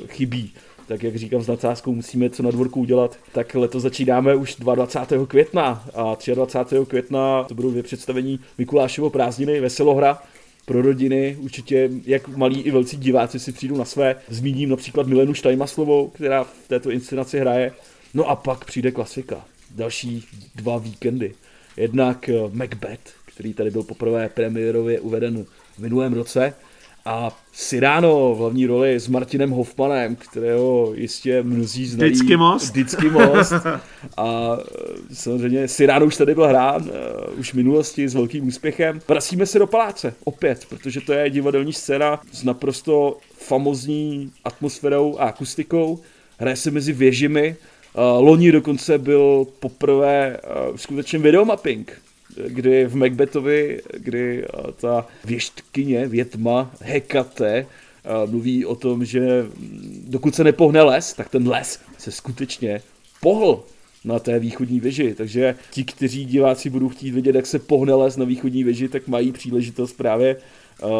chybí, 0.07 0.53
tak 0.87 1.03
jak 1.03 1.15
říkám 1.15 1.41
s 1.41 1.47
nadsázkou, 1.47 1.95
musíme 1.95 2.29
co 2.29 2.43
na 2.43 2.51
dvorku 2.51 2.79
udělat, 2.79 3.17
tak 3.33 3.55
letos 3.55 3.83
začínáme 3.83 4.35
už 4.35 4.55
22. 4.55 5.25
května 5.25 5.85
a 5.95 6.17
23. 6.33 6.75
května 6.87 7.43
to 7.43 7.55
budou 7.55 7.71
dvě 7.71 7.83
představení 7.83 8.39
Mikulášovo 8.57 9.09
prázdniny, 9.09 9.59
Veselohra, 9.59 10.19
pro 10.67 10.81
rodiny, 10.81 11.37
určitě 11.39 11.89
jak 12.05 12.27
malí 12.27 12.61
i 12.61 12.71
velcí 12.71 12.97
diváci 12.97 13.39
si 13.39 13.51
přijdou 13.51 13.77
na 13.77 13.85
své. 13.85 14.15
Zmíním 14.29 14.69
například 14.69 15.07
Milenu 15.07 15.33
Štajmaslovou, 15.33 16.07
která 16.07 16.43
v 16.43 16.67
této 16.67 16.91
inscenaci 16.91 17.39
hraje. 17.39 17.71
No 18.13 18.29
a 18.29 18.35
pak 18.35 18.65
přijde 18.65 18.91
klasika. 18.91 19.45
Další 19.75 20.25
dva 20.55 20.77
víkendy. 20.77 21.33
Jednak 21.77 22.29
eh, 22.29 22.33
Macbeth, 22.51 23.13
který 23.37 23.53
tady 23.53 23.71
byl 23.71 23.83
poprvé 23.83 24.29
premiérově 24.29 24.99
uveden 24.99 25.45
v 25.75 25.79
minulém 25.79 26.13
roce. 26.13 26.53
A 27.05 27.39
Cyrano 27.53 28.35
v 28.35 28.37
hlavní 28.37 28.65
roli 28.65 28.99
s 28.99 29.07
Martinem 29.07 29.49
Hoffmanem, 29.49 30.15
kterého 30.15 30.93
jistě 30.95 31.43
mnozí 31.43 31.85
znají. 31.85 32.11
Vždycky 32.11 32.37
most. 32.37 32.63
Vždycky 32.63 33.09
most. 33.09 33.53
A 34.17 34.57
e, 35.11 35.15
samozřejmě 35.15 35.67
Cyrano 35.67 36.05
už 36.05 36.17
tady 36.17 36.35
byl 36.35 36.47
hrán, 36.47 36.81
uh, 36.81 37.39
už 37.39 37.53
v 37.53 37.53
minulosti 37.53 38.09
s 38.09 38.13
velkým 38.13 38.47
úspěchem. 38.47 38.99
Vracíme 39.07 39.45
se 39.45 39.59
do 39.59 39.67
paláce, 39.67 40.13
opět, 40.23 40.65
protože 40.69 41.01
to 41.01 41.13
je 41.13 41.29
divadelní 41.29 41.73
scéna 41.73 42.21
s 42.31 42.43
naprosto 42.43 43.17
famozní 43.37 44.31
atmosférou 44.45 45.17
a 45.19 45.25
akustikou. 45.25 45.99
Hraje 46.37 46.55
se 46.55 46.71
mezi 46.71 46.93
věžimi. 46.93 47.55
Uh, 47.93 48.03
loni 48.25 48.51
dokonce 48.51 48.97
byl 48.97 49.47
poprvé 49.59 50.37
skutečně 50.75 51.19
videomapping 51.19 52.06
kdy 52.47 52.85
v 52.85 52.95
Macbethovi, 52.95 53.81
kdy 53.97 54.45
ta 54.81 55.07
věštkyně, 55.25 56.07
větma, 56.07 56.71
Hekate, 56.81 57.65
mluví 58.25 58.65
o 58.65 58.75
tom, 58.75 59.05
že 59.05 59.19
mm, 59.43 60.05
dokud 60.07 60.35
se 60.35 60.43
nepohne 60.43 60.81
les, 60.81 61.13
tak 61.13 61.29
ten 61.29 61.47
les 61.47 61.79
se 61.97 62.11
skutečně 62.11 62.81
pohl 63.21 63.63
na 64.05 64.19
té 64.19 64.39
východní 64.39 64.79
věži. 64.79 65.13
Takže 65.17 65.55
ti, 65.71 65.83
kteří 65.83 66.25
diváci 66.25 66.69
budou 66.69 66.89
chtít 66.89 67.11
vidět, 67.11 67.35
jak 67.35 67.45
se 67.45 67.59
pohne 67.59 67.93
les 67.93 68.17
na 68.17 68.25
východní 68.25 68.63
věži, 68.63 68.89
tak 68.89 69.07
mají 69.07 69.31
příležitost 69.31 69.93
právě 69.93 70.35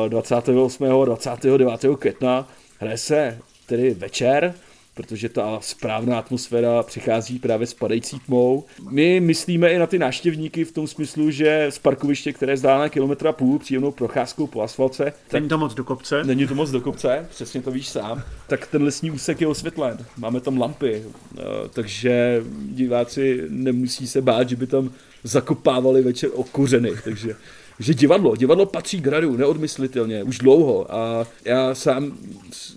28. 0.08 0.84
a 0.84 1.06
29. 1.06 1.71
května. 2.00 2.50
Hraje 2.80 2.97
se 2.97 3.38
tedy 3.65 3.93
večer, 3.93 4.54
protože 4.98 5.30
ta 5.30 5.60
správná 5.62 6.20
atmosféra 6.20 6.84
přichází 6.84 7.40
právě 7.40 7.68
s 7.68 7.74
padající 7.74 8.20
tmou. 8.20 8.66
My 8.90 9.20
myslíme 9.20 9.70
i 9.70 9.80
na 9.80 9.88
ty 9.88 10.00
návštěvníky 10.00 10.66
v 10.66 10.72
tom 10.72 10.88
smyslu, 10.88 11.32
že 11.32 11.68
z 11.70 11.80
parkoviště, 11.80 12.34
které 12.34 12.54
je 12.54 12.58
zdálené 12.58 12.90
kilometra 12.90 13.32
půl 13.32 13.60
příjemnou 13.60 13.92
procházkou 13.92 14.48
po 14.48 14.62
asfalce. 14.62 15.14
Není 15.34 15.50
to 15.50 15.58
moc 15.58 15.74
do 15.74 15.84
kopce? 15.84 16.24
Není 16.24 16.48
to 16.48 16.56
moc 16.56 16.72
do 16.72 16.82
kopce, 16.82 17.26
přesně 17.30 17.62
to 17.62 17.72
víš 17.72 17.88
sám. 17.90 18.24
Tak 18.48 18.68
ten 18.68 18.84
lesní 18.84 19.12
úsek 19.12 19.42
je 19.42 19.48
osvětlen, 19.48 19.98
máme 20.18 20.40
tam 20.40 20.58
lampy, 20.58 21.04
eh, 21.04 21.42
takže 21.74 22.44
diváci 22.72 23.44
nemusí 23.50 24.08
se 24.08 24.22
bát, 24.22 24.50
že 24.50 24.56
by 24.56 24.68
tam 24.68 24.92
zakopávali 25.24 26.02
večer 26.02 26.30
o 26.34 26.44
kořeny, 26.44 26.92
takže 27.04 27.36
že 27.80 27.94
divadlo, 27.94 28.36
divadlo 28.36 28.66
patří 28.66 29.02
k 29.02 29.08
hradu 29.08 29.38
neodmyslitelně, 29.38 30.24
už 30.24 30.38
dlouho 30.38 30.96
a 30.96 31.28
já 31.46 31.76
sám 31.76 32.18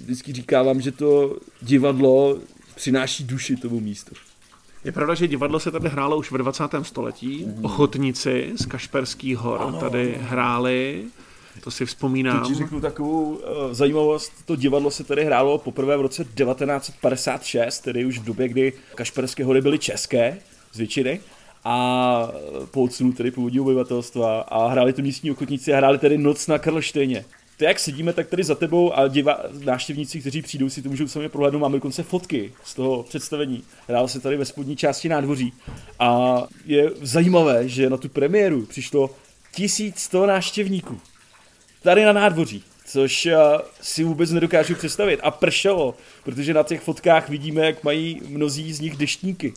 vždycky 0.00 0.32
říkávám, 0.32 0.80
že 0.80 0.92
to 0.92 1.36
divadlo 1.62 2.38
přináší 2.74 3.24
duši 3.24 3.56
tomu 3.56 3.80
místu. 3.80 4.14
Je 4.84 4.92
pravda, 4.92 5.14
že 5.14 5.28
divadlo 5.28 5.60
se 5.60 5.70
tady 5.70 5.88
hrálo 5.88 6.16
už 6.16 6.30
ve 6.30 6.38
20. 6.38 6.64
století. 6.82 7.44
Mm. 7.46 7.64
Ochotníci 7.64 8.52
z 8.56 8.66
Kašperských 8.66 9.36
hor 9.36 9.62
ano. 9.62 9.80
tady 9.80 10.18
hráli. 10.20 11.04
To 11.64 11.70
si 11.70 11.86
vzpomínám. 11.86 12.46
Teď 12.46 12.56
řeknu 12.56 12.80
takovou 12.80 13.22
uh, 13.22 13.40
zajímavost. 13.72 14.32
To 14.44 14.56
divadlo 14.56 14.90
se 14.90 15.04
tady 15.04 15.24
hrálo 15.24 15.58
poprvé 15.58 15.96
v 15.96 16.00
roce 16.00 16.24
1956, 16.24 17.80
tedy 17.80 18.04
už 18.04 18.18
v 18.18 18.24
době, 18.24 18.48
kdy 18.48 18.72
Kašperské 18.94 19.44
hory 19.44 19.60
byly 19.60 19.78
české 19.78 20.38
z 20.72 20.78
většiny 20.78 21.20
a 21.64 22.28
po 22.70 22.88
tedy 23.16 23.30
původního 23.30 23.64
obyvatelstva 23.64 24.40
a 24.40 24.68
hráli 24.68 24.92
to 24.92 25.02
místní 25.02 25.30
ochotníci 25.30 25.74
a 25.74 25.76
hráli 25.76 25.98
tedy 25.98 26.18
Noc 26.18 26.46
na 26.46 26.58
Karlštejně. 26.58 27.24
To 27.56 27.64
jak 27.64 27.78
sedíme, 27.78 28.12
tak 28.12 28.28
tady 28.28 28.44
za 28.44 28.54
tebou 28.54 28.92
a 28.92 29.08
diva, 29.08 29.40
návštěvníci, 29.64 30.20
kteří 30.20 30.42
přijdou, 30.42 30.68
si 30.68 30.82
to 30.82 30.88
můžou 30.88 31.08
sami 31.08 31.28
prohlédnout. 31.28 31.58
Máme 31.60 31.76
dokonce 31.76 32.02
fotky 32.02 32.52
z 32.64 32.74
toho 32.74 33.02
představení. 33.02 33.62
Hrál 33.88 34.08
se 34.08 34.20
tady 34.20 34.36
ve 34.36 34.44
spodní 34.44 34.76
části 34.76 35.08
nádvoří. 35.08 35.52
A 35.98 36.42
je 36.66 36.90
zajímavé, 37.02 37.68
že 37.68 37.90
na 37.90 37.96
tu 37.96 38.08
premiéru 38.08 38.66
přišlo 38.66 39.10
1100 39.52 40.26
návštěvníků. 40.26 41.00
Tady 41.82 42.04
na 42.04 42.12
nádvoří 42.12 42.64
což 42.92 43.26
eh, 43.26 43.36
si 43.80 44.04
vůbec 44.04 44.30
nedokážu 44.30 44.74
představit. 44.74 45.20
A 45.22 45.30
pršelo, 45.30 45.94
protože 46.24 46.54
na 46.54 46.62
těch 46.62 46.80
fotkách 46.80 47.28
vidíme, 47.28 47.66
jak 47.66 47.84
mají 47.84 48.20
mnozí 48.28 48.72
z 48.72 48.80
nich 48.80 48.96
deštníky 48.96 49.52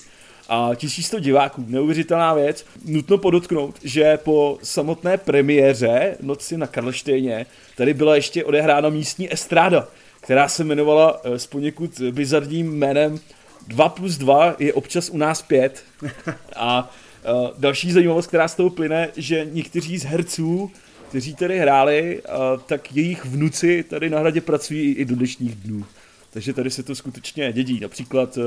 a 0.49 0.75
1100 0.75 1.19
diváků, 1.19 1.65
neuvěřitelná 1.67 2.33
věc. 2.33 2.65
Nutno 2.85 3.17
podotknout, 3.17 3.75
že 3.83 4.17
po 4.17 4.57
samotné 4.63 5.17
premiéře 5.17 6.17
Noci 6.21 6.57
na 6.57 6.67
Karlštejně 6.67 7.45
tady 7.77 7.93
byla 7.93 8.15
ještě 8.15 8.43
odehrána 8.43 8.89
místní 8.89 9.33
estráda, 9.33 9.87
která 10.21 10.47
se 10.47 10.63
jmenovala 10.63 11.21
eh, 11.23 11.39
s 11.39 11.47
poněkud 11.47 11.99
bizarním 12.11 12.77
jménem 12.77 13.19
2 13.67 13.89
plus 13.89 14.17
2 14.17 14.55
je 14.59 14.73
občas 14.73 15.09
u 15.09 15.17
nás 15.17 15.41
5. 15.41 15.83
A 16.55 16.91
uh, 17.25 17.49
další 17.57 17.91
zajímavost, 17.91 18.27
která 18.27 18.47
z 18.47 18.55
toho 18.55 18.69
plyne, 18.69 19.09
že 19.15 19.47
někteří 19.51 19.97
z 19.97 20.03
herců, 20.03 20.71
kteří 21.09 21.35
tady 21.35 21.59
hráli, 21.59 22.21
uh, 22.21 22.61
tak 22.65 22.95
jejich 22.95 23.25
vnuci 23.25 23.83
tady 23.83 24.09
na 24.09 24.19
hradě 24.19 24.41
pracují 24.41 24.93
i 24.93 25.05
do 25.05 25.15
dnešních 25.15 25.55
dnů. 25.55 25.85
Takže 26.29 26.53
tady 26.53 26.71
se 26.71 26.83
to 26.83 26.95
skutečně 26.95 27.53
dědí. 27.53 27.79
Například 27.79 28.37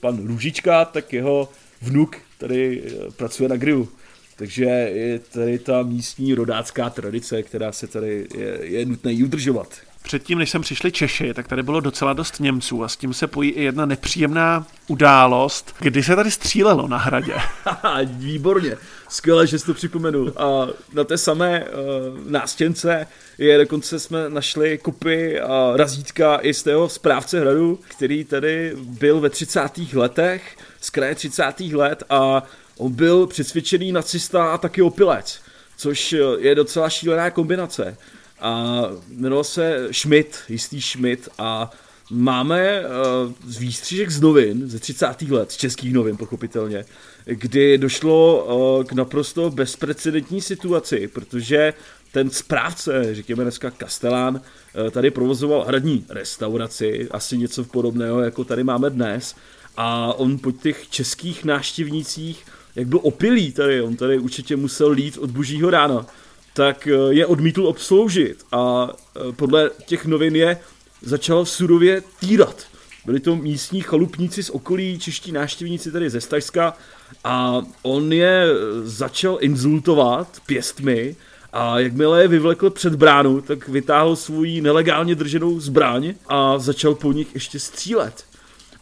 pan 0.00 0.26
Růžička, 0.26 0.84
tak 0.84 1.12
jeho 1.12 1.48
vnuk 1.82 2.16
tady 2.38 2.82
eh, 2.86 3.10
pracuje 3.10 3.48
na 3.48 3.56
grilu. 3.56 3.88
Takže 4.36 4.64
je 4.64 5.18
tady 5.18 5.58
ta 5.58 5.82
místní 5.82 6.34
rodácká 6.34 6.90
tradice, 6.90 7.42
která 7.42 7.72
se 7.72 7.86
tady 7.86 8.26
je, 8.34 8.58
je 8.62 8.86
nutné 8.86 9.12
jí 9.12 9.24
udržovat. 9.24 9.68
Předtím, 10.02 10.38
než 10.38 10.50
sem 10.50 10.62
přišli 10.62 10.92
Češi, 10.92 11.34
tak 11.34 11.48
tady 11.48 11.62
bylo 11.62 11.80
docela 11.80 12.12
dost 12.12 12.40
Němců 12.40 12.84
a 12.84 12.88
s 12.88 12.96
tím 12.96 13.14
se 13.14 13.26
pojí 13.26 13.50
i 13.50 13.62
jedna 13.62 13.86
nepříjemná 13.86 14.66
událost, 14.86 15.74
kdy 15.78 16.02
se 16.02 16.16
tady 16.16 16.30
střílelo 16.30 16.88
na 16.88 16.96
hradě. 16.96 17.34
Výborně, 18.04 18.76
skvěle, 19.08 19.46
že 19.46 19.58
jsi 19.58 19.66
to 19.66 19.74
připomenul. 19.74 20.32
A 20.36 20.66
na 20.92 21.04
té 21.04 21.18
samé 21.18 21.64
uh, 21.64 22.30
nástěnce 22.30 23.06
je 23.38 23.58
dokonce 23.58 24.00
jsme 24.00 24.30
našli 24.30 24.78
kupy 24.78 25.40
a 25.40 25.72
razítka 25.76 26.38
i 26.42 26.54
z 26.54 26.62
tého 26.62 26.88
správce 26.88 27.40
hradu, 27.40 27.80
který 27.88 28.24
tady 28.24 28.72
byl 28.76 29.20
ve 29.20 29.30
30. 29.30 29.60
letech, 29.92 30.56
z 30.80 30.90
kraje 30.90 31.14
30. 31.14 31.60
let 31.60 32.02
a 32.10 32.42
on 32.78 32.92
byl 32.92 33.26
přesvědčený 33.26 33.92
nacista 33.92 34.52
a 34.52 34.58
taky 34.58 34.82
opilec, 34.82 35.40
což 35.76 36.14
je 36.38 36.54
docela 36.54 36.90
šílená 36.90 37.30
kombinace 37.30 37.96
a 38.40 38.82
jmenoval 39.08 39.44
se 39.44 39.88
Schmidt, 39.92 40.38
jistý 40.48 40.82
Schmidt 40.82 41.28
a 41.38 41.70
máme 42.10 42.80
uh, 42.80 43.32
z 43.46 43.58
výstřižek 43.58 44.10
z 44.10 44.20
novin 44.20 44.68
ze 44.68 44.78
30. 44.78 45.22
let, 45.28 45.52
z 45.52 45.56
českých 45.56 45.92
novin 45.92 46.16
pochopitelně, 46.16 46.84
kdy 47.26 47.78
došlo 47.78 48.44
uh, 48.44 48.84
k 48.84 48.92
naprosto 48.92 49.50
bezprecedentní 49.50 50.40
situaci, 50.40 51.08
protože 51.08 51.74
ten 52.12 52.30
správce, 52.30 53.14
řekněme 53.14 53.42
dneska 53.42 53.70
Kastelán, 53.70 54.34
uh, 54.34 54.90
tady 54.90 55.10
provozoval 55.10 55.64
hradní 55.64 56.04
restauraci, 56.08 57.08
asi 57.10 57.38
něco 57.38 57.64
podobného, 57.64 58.20
jako 58.20 58.44
tady 58.44 58.64
máme 58.64 58.90
dnes, 58.90 59.34
a 59.76 60.14
on 60.14 60.38
po 60.38 60.52
těch 60.52 60.88
českých 60.90 61.44
návštěvnících, 61.44 62.44
jak 62.76 62.86
byl 62.86 63.00
opilý 63.02 63.52
tady, 63.52 63.82
on 63.82 63.96
tady 63.96 64.18
určitě 64.18 64.56
musel 64.56 64.90
lít 64.90 65.18
od 65.18 65.30
božího 65.30 65.70
rána, 65.70 66.06
tak 66.52 66.86
eh, 66.86 66.92
je 67.10 67.26
odmítl 67.26 67.66
obsloužit 67.66 68.44
a 68.52 68.88
eh, 68.90 69.32
podle 69.32 69.70
těch 69.86 70.06
novin 70.06 70.36
je 70.36 70.58
začal 71.02 71.44
surově 71.44 72.02
týrat. 72.20 72.66
Byli 73.06 73.20
to 73.20 73.36
místní 73.36 73.80
chalupníci 73.80 74.42
z 74.42 74.50
okolí, 74.50 74.98
čeští 74.98 75.32
návštěvníci 75.32 75.92
tady 75.92 76.10
ze 76.10 76.20
Stažska 76.20 76.76
a 77.24 77.62
on 77.82 78.12
je 78.12 78.46
eh, 78.50 78.88
začal 78.88 79.38
insultovat 79.40 80.28
pěstmi 80.46 81.16
A 81.52 81.78
jakmile 81.78 82.22
je 82.22 82.28
vyvlekl 82.28 82.70
před 82.70 82.94
bránu, 82.94 83.40
tak 83.40 83.68
vytáhl 83.68 84.16
svůj 84.16 84.60
nelegálně 84.60 85.14
drženou 85.14 85.60
zbraň 85.60 86.14
a 86.28 86.58
začal 86.58 86.94
po 86.94 87.12
nich 87.12 87.34
ještě 87.34 87.58
střílet. 87.58 88.24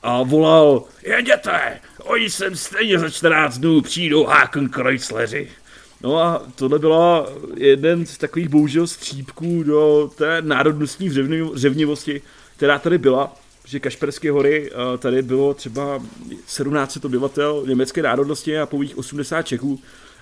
A 0.02 0.22
volal, 0.22 0.84
jeděte, 1.02 1.80
oni 2.02 2.30
sem 2.30 2.56
stejně 2.56 2.98
za 2.98 3.10
14 3.10 3.58
dnů 3.58 3.80
přijdou 3.80 4.24
Hakenkreuzleři. 4.24 5.48
No 6.02 6.18
a 6.18 6.42
tohle 6.54 6.78
byla 6.78 7.26
jeden 7.56 8.06
z 8.06 8.18
takových 8.18 8.48
bohužel 8.48 8.86
střípků 8.86 9.62
do 9.62 10.10
té 10.16 10.42
národnostní 10.42 11.10
řevnivosti, 11.54 12.22
která 12.56 12.78
tady 12.78 12.98
byla, 12.98 13.36
že 13.64 13.80
Kašperské 13.80 14.30
hory 14.30 14.70
eh, 14.70 14.98
tady 14.98 15.22
bylo 15.22 15.54
třeba 15.54 15.98
1700 15.98 17.04
obyvatel 17.04 17.64
německé 17.66 18.02
národnosti 18.02 18.58
a 18.58 18.66
pouhých 18.66 18.98
80 18.98 19.42
Čechů. 19.42 19.80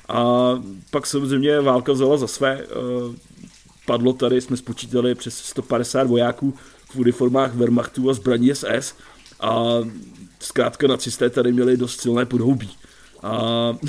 A 0.08 0.50
pak 0.90 1.06
samozřejmě 1.06 1.60
válka 1.60 1.92
vzala 1.92 2.16
za 2.16 2.26
své. 2.26 2.60
Eh, 2.60 2.66
padlo 3.86 4.12
tady, 4.12 4.40
jsme 4.40 4.56
spočítali 4.56 5.14
přes 5.14 5.38
150 5.38 6.06
vojáků 6.06 6.54
v 6.90 6.96
uniformách 6.96 7.54
Wehrmachtu 7.54 8.10
a 8.10 8.14
zbraní 8.14 8.54
SS. 8.54 8.94
A 9.40 9.64
zkrátka 10.40 10.86
nacisté 10.86 11.30
tady 11.30 11.52
měli 11.52 11.76
dost 11.76 12.00
silné 12.00 12.26
podhoubí. 12.26 12.70
A 13.22 13.40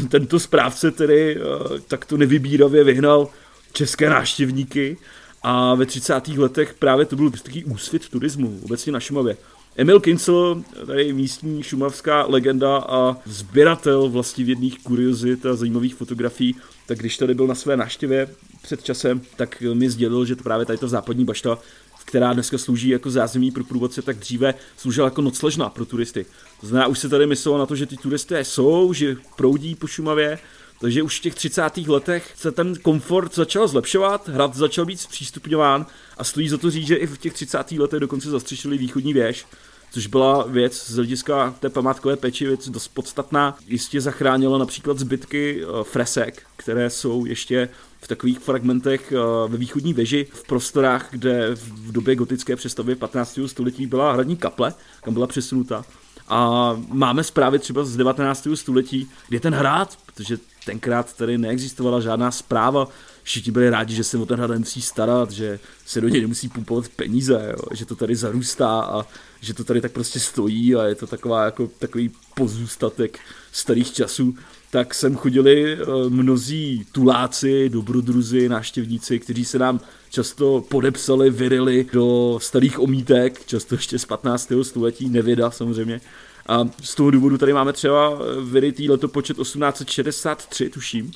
tento 0.10 0.40
správce 0.40 0.92
tedy 0.92 1.38
eh, 1.38 1.80
takto 1.88 2.18
nevybíravě 2.18 2.84
vyhnal 2.84 3.30
české 3.74 4.10
návštěvníky 4.10 4.98
a 5.44 5.76
ve 5.76 5.86
30. 5.86 6.28
letech 6.28 6.74
právě 6.74 7.06
to 7.06 7.16
byl 7.16 7.32
takový 7.32 7.66
úsvit 7.66 8.10
turismu, 8.10 8.60
obecně 8.64 8.92
na 8.92 9.00
Šumavě. 9.00 9.38
Emil 9.76 10.00
Kincel, 10.00 10.64
tady 10.86 11.14
místní 11.14 11.64
šumavská 11.64 12.26
legenda 12.26 12.78
a 12.78 13.18
sběratel 13.26 14.10
vlastivědných 14.10 14.84
kuriozit 14.84 15.46
a 15.46 15.56
zajímavých 15.56 15.96
fotografií, 15.96 16.56
tak 16.86 16.98
když 16.98 17.18
tady 17.18 17.34
byl 17.34 17.48
na 17.48 17.56
své 17.56 17.78
návštěvě 17.78 18.28
před 18.62 18.84
časem, 18.84 19.22
tak 19.36 19.64
mi 19.74 19.90
sdělil, 19.90 20.26
že 20.26 20.36
to 20.36 20.44
právě 20.44 20.66
tady 20.66 20.78
ta 20.78 20.88
západní 20.88 21.26
bašta, 21.26 21.58
která 22.06 22.34
dneska 22.34 22.58
slouží 22.58 22.90
jako 22.90 23.12
zázemí 23.12 23.52
pro 23.52 23.64
průvodce, 23.64 24.02
tak 24.02 24.18
dříve 24.18 24.54
sloužila 24.78 25.08
jako 25.08 25.22
nocležna 25.22 25.70
pro 25.70 25.86
turisty. 25.86 26.26
To 26.62 26.68
znamená, 26.68 26.88
už 26.88 27.00
se 27.00 27.10
tady 27.10 27.28
myslelo 27.28 27.58
na 27.58 27.66
to, 27.66 27.76
že 27.76 27.86
ty 27.86 27.98
turisté 27.98 28.44
jsou, 28.44 28.94
že 28.94 29.16
proudí 29.38 29.76
po 29.76 29.88
Šumavě, 29.88 30.40
takže 30.84 31.04
už 31.04 31.20
v 31.20 31.22
těch 31.22 31.36
30. 31.36 31.78
letech 31.88 32.34
se 32.38 32.52
ten 32.52 32.76
komfort 32.76 33.36
začal 33.36 33.68
zlepšovat, 33.68 34.30
hrad 34.30 34.56
začal 34.56 34.86
být 34.86 35.00
zpřístupňován 35.00 35.86
a 36.18 36.24
stojí 36.24 36.50
za 36.50 36.58
to 36.58 36.72
říct, 36.72 36.88
že 36.88 36.96
i 36.96 37.08
v 37.08 37.18
těch 37.18 37.34
30. 37.34 37.72
letech 37.72 38.00
dokonce 38.00 38.30
zastřešili 38.30 38.78
východní 38.78 39.14
věž, 39.14 39.46
což 39.92 40.08
byla 40.08 40.44
věc 40.48 40.86
z 40.86 40.96
hlediska 40.96 41.56
té 41.60 41.70
památkové 41.70 42.16
péči 42.16 42.46
věc 42.46 42.70
dost 42.70 42.88
podstatná. 42.88 43.58
Jistě 43.68 44.02
zachránila 44.02 44.58
například 44.58 45.00
zbytky 45.00 45.64
eh, 45.64 45.84
fresek, 45.84 46.44
které 46.56 46.90
jsou 46.90 47.26
ještě 47.26 47.70
v 48.02 48.08
takových 48.08 48.40
fragmentech 48.40 49.12
eh, 49.12 49.18
ve 49.48 49.58
východní 49.58 49.94
věži, 49.94 50.28
v 50.34 50.48
prostorách, 50.48 51.08
kde 51.12 51.50
v 51.56 51.92
době 51.92 52.16
gotické 52.16 52.56
přestavby 52.56 52.96
15. 52.96 53.40
století 53.46 53.86
byla 53.86 54.14
hradní 54.14 54.38
kaple, 54.38 54.74
kam 55.04 55.14
byla 55.14 55.28
přesunuta. 55.28 55.86
A 56.28 56.72
máme 56.90 57.24
zprávy 57.24 57.60
třeba 57.60 57.86
z 57.86 57.98
19. 57.98 58.48
století, 58.56 59.10
kde 59.30 59.40
ten 59.40 59.54
hrad, 59.54 59.98
protože 60.06 60.38
tenkrát 60.66 61.14
tady 61.14 61.38
neexistovala 61.38 62.00
žádná 62.00 62.32
zpráva, 62.32 62.88
všichni 63.24 63.52
byli 63.52 63.70
rádi, 63.70 63.96
že 63.96 64.04
se 64.04 64.18
o 64.18 64.26
ten 64.26 64.38
hrad 64.38 64.52
nemusí 64.52 64.82
starat, 64.82 65.32
že 65.32 65.60
se 65.86 66.02
do 66.02 66.08
něj 66.08 66.22
nemusí 66.22 66.50
pumpovat 66.50 66.88
peníze, 66.88 67.54
jo, 67.58 67.76
že 67.76 67.86
to 67.86 67.96
tady 67.96 68.16
zarůstá 68.16 68.82
a 68.82 69.06
že 69.42 69.54
to 69.54 69.64
tady 69.64 69.82
tak 69.82 69.92
prostě 69.92 70.20
stojí 70.20 70.76
a 70.76 70.84
je 70.84 70.96
to 70.96 71.08
taková 71.08 71.46
jako 71.46 71.68
takový 71.80 72.12
pozůstatek 72.36 73.20
starých 73.52 73.94
časů, 73.94 74.36
tak 74.74 74.94
sem 74.94 75.16
chodili 75.16 75.74
eh, 75.74 75.86
mnozí 76.10 76.86
tuláci, 76.92 77.70
dobrodruzi, 77.70 78.50
návštěvníci, 78.50 79.20
kteří 79.20 79.46
se 79.46 79.60
nám 79.60 79.80
často 80.10 80.64
podepsali, 80.70 81.30
vyrili 81.30 81.86
do 81.94 82.38
starých 82.42 82.80
omítek, 82.80 83.46
často 83.46 83.76
ještě 83.76 84.00
z 84.00 84.06
15. 84.06 84.52
století, 84.62 85.10
nevěda 85.10 85.52
samozřejmě. 85.52 86.02
A 86.48 86.70
z 86.82 86.96
toho 86.96 87.12
důvodu 87.12 87.38
tady 87.38 87.54
máme 87.54 87.74
třeba 87.74 88.20
vyrytý 88.44 88.90
letopočet 88.90 89.38
1863, 89.38 90.70
tuším. 90.70 91.12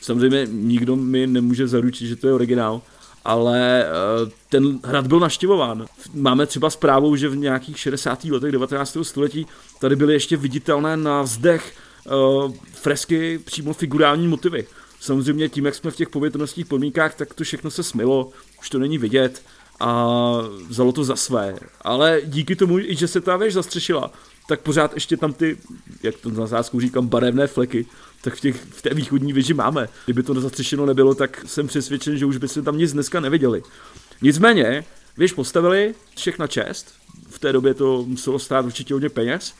Samozřejmě 0.00 0.46
nikdo 0.50 0.96
mi 0.96 1.26
nemůže 1.26 1.68
zaručit, 1.68 2.06
že 2.06 2.16
to 2.16 2.26
je 2.26 2.34
originál, 2.34 2.82
ale 3.24 3.84
eh, 3.84 4.30
ten 4.48 4.78
hrad 4.84 5.06
byl 5.06 5.20
naštěvován. 5.20 5.86
Máme 6.14 6.46
třeba 6.46 6.70
zprávu, 6.70 7.16
že 7.16 7.28
v 7.28 7.36
nějakých 7.36 7.78
60. 7.78 8.24
letech 8.24 8.52
19. 8.52 8.96
století 9.02 9.46
tady 9.80 9.96
byly 9.96 10.12
ještě 10.12 10.36
viditelné 10.36 10.96
na 10.96 11.22
vzdech 11.22 11.74
uh, 12.06 12.52
fresky 12.72 13.38
přímo 13.38 13.72
figurální 13.72 14.28
motivy. 14.28 14.66
Samozřejmě 15.00 15.48
tím, 15.48 15.66
jak 15.66 15.74
jsme 15.74 15.90
v 15.90 15.96
těch 15.96 16.08
povětrnostních 16.08 16.66
podmínkách, 16.66 17.14
tak 17.14 17.34
to 17.34 17.44
všechno 17.44 17.70
se 17.70 17.82
smilo, 17.82 18.30
už 18.60 18.70
to 18.70 18.78
není 18.78 18.98
vidět 18.98 19.42
a 19.80 20.14
vzalo 20.68 20.92
to 20.92 21.04
za 21.04 21.16
své. 21.16 21.56
Ale 21.80 22.20
díky 22.24 22.56
tomu, 22.56 22.78
i 22.78 22.96
že 22.96 23.08
se 23.08 23.20
ta 23.20 23.36
věž 23.36 23.54
zastřešila, 23.54 24.12
tak 24.48 24.60
pořád 24.60 24.94
ještě 24.94 25.16
tam 25.16 25.32
ty, 25.32 25.58
jak 26.02 26.16
to 26.16 26.30
na 26.30 26.46
zásku 26.46 26.80
říkám, 26.80 27.08
barevné 27.08 27.46
fleky, 27.46 27.86
tak 28.20 28.34
v, 28.34 28.40
těch, 28.40 28.56
v 28.56 28.82
té 28.82 28.94
východní 28.94 29.32
věži 29.32 29.54
máme. 29.54 29.88
Kdyby 30.04 30.22
to 30.22 30.34
nezastřešeno 30.34 30.86
nebylo, 30.86 31.14
tak 31.14 31.44
jsem 31.46 31.66
přesvědčen, 31.66 32.18
že 32.18 32.26
už 32.26 32.36
by 32.36 32.48
se 32.48 32.62
tam 32.62 32.78
nic 32.78 32.92
dneska 32.92 33.20
neviděli. 33.20 33.62
Nicméně, 34.22 34.84
věž 35.16 35.32
postavili, 35.32 35.94
všechna 36.16 36.46
čest, 36.46 36.94
v 37.28 37.38
té 37.38 37.52
době 37.52 37.74
to 37.74 38.04
muselo 38.06 38.38
stát 38.38 38.64
určitě 38.64 38.94
hodně 38.94 39.08
peněz, 39.08 39.54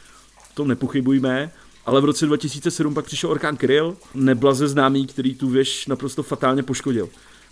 v 0.53 0.55
tom 0.55 0.69
nepochybujme, 0.69 1.53
ale 1.87 2.01
v 2.01 2.05
roce 2.05 2.27
2007 2.27 2.95
pak 2.95 3.05
přišel 3.05 3.31
orkán 3.31 3.57
Kryl, 3.57 3.97
neblaze 4.15 4.69
známý, 4.69 5.07
který 5.07 5.35
tu 5.35 5.49
věž 5.49 5.87
naprosto 5.87 6.23
fatálně 6.23 6.63
poškodil. 6.63 7.09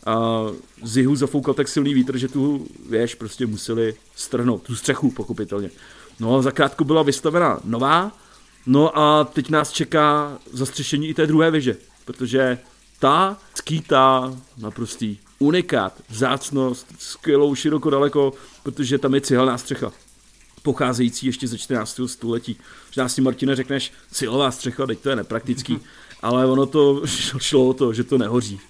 A 0.06 0.46
z 0.82 0.96
jihu 0.96 1.16
zafoukal 1.16 1.54
tak 1.54 1.68
silný 1.68 1.94
vítr, 1.94 2.18
že 2.18 2.28
tu 2.28 2.66
věž 2.88 3.14
prostě 3.14 3.46
museli 3.46 3.94
strhnout, 4.16 4.62
tu 4.62 4.76
střechu 4.76 5.10
pochopitelně. 5.10 5.70
No 6.20 6.36
a 6.36 6.42
zakrátko 6.42 6.84
byla 6.84 7.02
vystavena 7.02 7.60
nová, 7.64 8.12
no 8.66 8.98
a 8.98 9.24
teď 9.24 9.50
nás 9.50 9.70
čeká 9.70 10.38
zastřešení 10.52 11.08
i 11.08 11.14
té 11.14 11.26
druhé 11.26 11.50
věže, 11.50 11.76
protože 12.04 12.58
ta 12.98 13.36
skýtá 13.54 14.36
naprostý 14.58 15.18
unikát, 15.38 15.92
vzácnost, 16.08 16.86
skvělou 16.98 17.54
široko 17.54 17.90
daleko, 17.90 18.32
protože 18.62 18.98
tam 18.98 19.14
je 19.14 19.20
cihelná 19.20 19.58
střecha 19.58 19.92
pocházející 20.62 21.27
ještě 21.27 21.49
ze 21.49 21.59
14. 21.59 22.01
století. 22.07 22.57
Možná 22.87 23.09
si 23.09 23.20
Martine 23.20 23.57
řekneš, 23.57 23.92
silová 24.12 24.51
střecha, 24.51 24.87
teď 24.87 24.99
to 24.99 25.11
je 25.11 25.16
nepraktický, 25.16 25.79
ale 26.23 26.46
ono 26.46 26.66
to 26.66 27.03
šlo 27.38 27.68
o 27.68 27.75
to, 27.75 27.92
že 27.92 28.05
to 28.05 28.18
nehoří. 28.18 28.61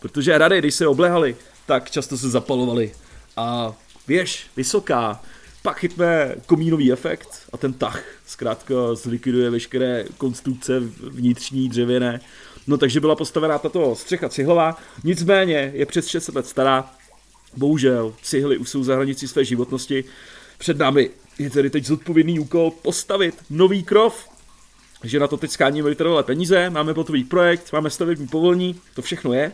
Protože 0.00 0.38
rady, 0.38 0.58
když 0.58 0.74
se 0.74 0.86
oblehaly, 0.86 1.36
tak 1.66 1.90
často 1.90 2.18
se 2.18 2.30
zapalovaly. 2.30 2.92
A 3.36 3.74
věž, 4.08 4.46
vysoká, 4.56 5.22
pak 5.62 5.78
chytne 5.78 6.34
komínový 6.46 6.92
efekt 6.92 7.28
a 7.52 7.56
ten 7.56 7.72
tah 7.72 8.02
zkrátka 8.26 8.74
zlikviduje 8.94 9.50
veškeré 9.50 10.04
konstrukce 10.18 10.80
vnitřní 11.00 11.68
dřevěné. 11.68 12.20
No 12.66 12.76
takže 12.78 13.00
byla 13.00 13.16
postavená 13.16 13.58
tato 13.58 13.94
střecha 13.94 14.28
cihlová, 14.28 14.76
nicméně 15.04 15.72
je 15.74 15.86
přes 15.86 16.06
600 16.06 16.34
let 16.34 16.46
stará, 16.46 16.90
bohužel 17.56 18.14
cihly 18.22 18.58
už 18.58 18.68
jsou 18.68 18.84
za 18.84 18.94
hranicí 18.94 19.28
své 19.28 19.44
životnosti. 19.44 20.04
Před 20.58 20.78
námi 20.78 21.10
je 21.38 21.50
tedy 21.50 21.70
teď 21.70 21.84
zodpovědný 21.84 22.38
úkol 22.38 22.70
postavit 22.70 23.34
nový 23.50 23.82
krov, 23.82 24.28
že 25.04 25.20
na 25.20 25.26
to 25.26 25.36
teď 25.36 25.50
skáníme 25.50 25.88
vytrvalé 25.88 26.22
peníze, 26.22 26.70
máme 26.70 26.94
potový 26.94 27.24
projekt, 27.24 27.72
máme 27.72 27.90
stavební 27.90 28.26
povolení, 28.26 28.80
to 28.94 29.02
všechno 29.02 29.32
je, 29.32 29.52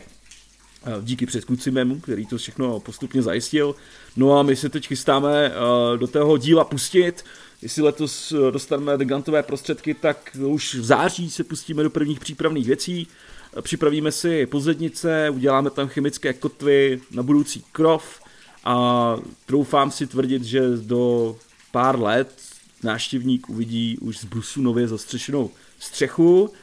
díky 1.01 1.25
předchůdci 1.25 1.71
který 2.01 2.25
to 2.25 2.37
všechno 2.37 2.79
postupně 2.79 3.21
zajistil. 3.21 3.75
No 4.15 4.39
a 4.39 4.43
my 4.43 4.55
se 4.55 4.69
teď 4.69 4.87
chystáme 4.87 5.51
do 5.97 6.07
tého 6.07 6.37
díla 6.37 6.63
pustit. 6.63 7.25
Jestli 7.61 7.81
letos 7.81 8.33
dostaneme 8.51 9.05
grantové 9.05 9.43
prostředky, 9.43 9.93
tak 9.93 10.37
už 10.47 10.75
v 10.75 10.83
září 10.83 11.29
se 11.29 11.43
pustíme 11.43 11.83
do 11.83 11.89
prvních 11.89 12.19
přípravných 12.19 12.67
věcí. 12.67 13.07
Připravíme 13.61 14.11
si 14.11 14.45
pozednice, 14.45 15.29
uděláme 15.29 15.69
tam 15.69 15.87
chemické 15.87 16.33
kotvy 16.33 17.01
na 17.11 17.23
budoucí 17.23 17.63
krov 17.71 18.19
a 18.63 19.17
troufám 19.45 19.91
si 19.91 20.07
tvrdit, 20.07 20.43
že 20.43 20.61
do 20.77 21.35
pár 21.75 21.99
let 21.99 22.41
návštěvník 22.83 23.49
uvidí 23.49 23.97
už 23.97 24.17
z 24.17 24.25
brusu 24.25 24.61
nově 24.61 24.87
zastřešenou 24.87 25.49
střechu 25.79 26.53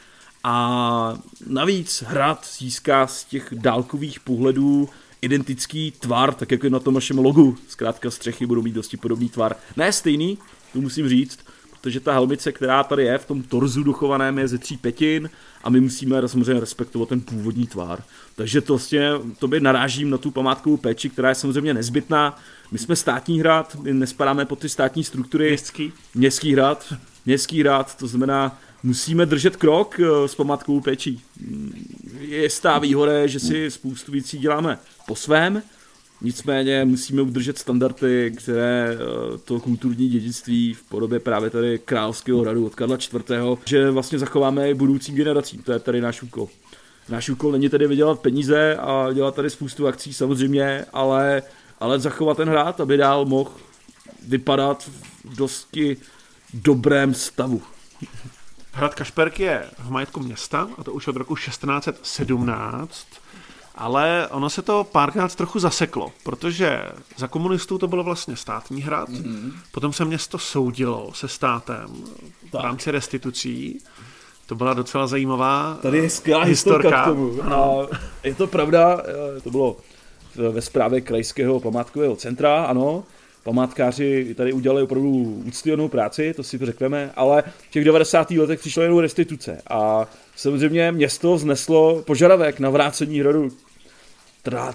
a 0.44 1.18
navíc 1.46 2.03
hrad 2.07 2.46
získá 2.59 3.07
z 3.07 3.25
těch 3.25 3.53
dálkových 3.57 4.20
pohledů 4.20 4.88
identický 5.22 5.90
tvar, 5.90 6.35
tak 6.35 6.51
jako 6.51 6.66
je 6.66 6.70
na 6.70 6.79
tom 6.79 6.94
našem 6.94 7.18
logu. 7.18 7.57
Zkrátka 7.68 8.11
střechy 8.11 8.46
budou 8.46 8.62
mít 8.62 8.75
dosti 8.75 8.96
podobný 8.96 9.29
tvar. 9.29 9.57
Ne 9.77 9.92
stejný, 9.92 10.38
to 10.72 10.81
musím 10.81 11.09
říct, 11.09 11.38
protože 11.83 12.01
ta 12.01 12.12
helmice, 12.12 12.53
která 12.53 12.85
tady 12.85 13.05
je 13.05 13.18
v 13.18 13.27
tom 13.27 13.42
torzu 13.42 13.83
dochovaném, 13.83 14.38
je 14.38 14.49
ze 14.49 14.59
tří 14.59 14.77
petin 14.77 15.31
a 15.64 15.71
my 15.71 15.81
musíme 15.81 16.29
samozřejmě 16.29 16.61
respektovat 16.61 17.09
ten 17.09 17.21
původní 17.21 17.66
tvar. 17.66 18.03
Takže 18.37 18.61
to 18.61 18.73
vlastně, 18.73 19.11
to 19.38 19.49
by 19.49 19.61
narážím 19.61 20.11
na 20.11 20.18
tu 20.18 20.31
památkovou 20.31 20.77
péči, 20.77 21.11
která 21.11 21.29
je 21.29 21.35
samozřejmě 21.35 21.75
nezbytná. 21.75 22.38
My 22.71 22.79
jsme 22.79 22.97
státní 22.97 23.40
hrad, 23.40 23.77
my 23.83 23.92
nespadáme 23.92 24.45
pod 24.45 24.59
ty 24.59 24.68
státní 24.68 25.05
struktury. 25.05 25.49
Městský. 25.49 25.92
Městský 26.14 26.53
hrad, 26.53 26.95
městský 27.27 27.61
hrad, 27.61 27.97
to 27.97 28.07
znamená 28.07 28.59
musíme 28.83 29.27
držet 29.27 29.57
krok 29.57 30.01
eh, 30.01 30.29
s 30.29 30.35
památkovou 30.35 30.81
péčí. 30.81 31.23
Je 32.18 32.51
stá 32.51 32.79
výhoda, 32.79 33.27
že 33.27 33.40
si 33.40 33.71
spoustu 33.71 34.12
věcí 34.12 34.38
děláme 34.38 34.79
po 35.07 35.16
svém, 35.16 35.62
nicméně 36.22 36.85
musíme 36.85 37.22
udržet 37.22 37.58
standardy, 37.58 38.32
které 38.38 38.88
eh, 38.94 39.38
to 39.44 39.61
kulturní 39.61 40.08
dědictví 40.08 40.74
v 40.74 40.82
podobě 40.82 41.20
právě 41.20 41.50
tady 41.50 41.78
Královského 41.78 42.40
hradu 42.40 42.66
od 42.66 42.74
Karla 42.74 42.96
IV., 42.96 43.32
že 43.64 43.90
vlastně 43.90 44.18
zachováme 44.18 44.70
i 44.70 44.74
budoucím 44.74 45.14
generacím. 45.14 45.62
To 45.62 45.72
je 45.72 45.78
tady 45.78 46.00
náš 46.00 46.22
úkol. 46.22 46.48
Náš 47.08 47.28
úkol 47.28 47.52
není 47.52 47.68
tedy 47.68 47.87
vydělat 47.87 48.20
peníze 48.20 48.76
a 48.76 49.12
dělat 49.12 49.35
tady 49.35 49.50
spoustu 49.50 49.87
akcí 49.87 50.12
samozřejmě, 50.12 50.85
ale, 50.92 51.42
ale 51.80 52.00
zachovat 52.00 52.37
ten 52.37 52.48
hrad, 52.48 52.80
aby 52.80 52.96
dál 52.96 53.24
mohl 53.24 53.50
vypadat 54.28 54.90
v 55.24 55.37
dosti 55.37 55.96
dobrém 56.54 57.14
stavu. 57.14 57.62
Hrad 58.72 58.94
Kašperk 58.94 59.40
je 59.40 59.64
v 59.78 59.90
majetku 59.90 60.20
města, 60.20 60.68
a 60.78 60.85
to 60.85 60.92
už 60.92 61.08
od 61.08 61.16
roku 61.16 61.37
1617, 61.37 63.06
ale 63.74 64.28
ono 64.30 64.50
se 64.50 64.62
to 64.62 64.85
párkrát 64.85 65.35
trochu 65.35 65.58
zaseklo, 65.58 66.12
protože 66.24 66.82
za 67.16 67.28
komunistů 67.28 67.78
to 67.78 67.88
bylo 67.88 68.04
vlastně 68.04 68.37
státní 68.37 68.82
hrad, 68.82 69.08
mm-hmm. 69.08 69.52
potom 69.72 69.92
se 69.92 70.04
město 70.04 70.38
soudilo 70.38 71.11
se 71.14 71.28
státem 71.28 71.87
tak. 72.50 72.61
v 72.61 72.64
rámci 72.64 72.90
restitucí, 72.90 73.80
to 74.46 74.54
byla 74.54 74.74
docela 74.74 75.06
zajímavá 75.06 75.78
Tady 75.82 75.98
je 75.98 76.11
skvělá 76.11 76.44
historka 76.44 77.02
k 77.02 77.04
tomu. 77.04 77.42
A 77.42 77.87
je 78.24 78.35
to 78.35 78.46
pravda, 78.46 79.02
to 79.44 79.50
bylo 79.50 79.76
ve 80.35 80.62
zprávě 80.62 81.00
krajského 81.00 81.61
památkového 81.61 82.16
centra, 82.16 82.64
ano, 82.64 83.04
památkáři 83.42 84.35
tady 84.35 84.52
udělali 84.52 84.82
opravdu 84.82 85.08
úctyhodnou 85.46 85.88
práci, 85.88 86.35
to 86.37 86.42
si 86.42 86.58
řekneme, 86.62 87.11
ale 87.16 87.42
v 87.68 87.70
těch 87.70 87.85
90. 87.85 88.30
letech 88.30 88.61
přišlo 88.61 88.82
jenom 88.82 88.98
restituce 88.98 89.62
a 89.70 90.06
samozřejmě 90.37 90.92
město 90.92 91.38
zneslo 91.38 92.03
požadavek 92.03 92.61
na 92.61 92.71
vrácení 92.71 93.21
hradu. 93.21 93.51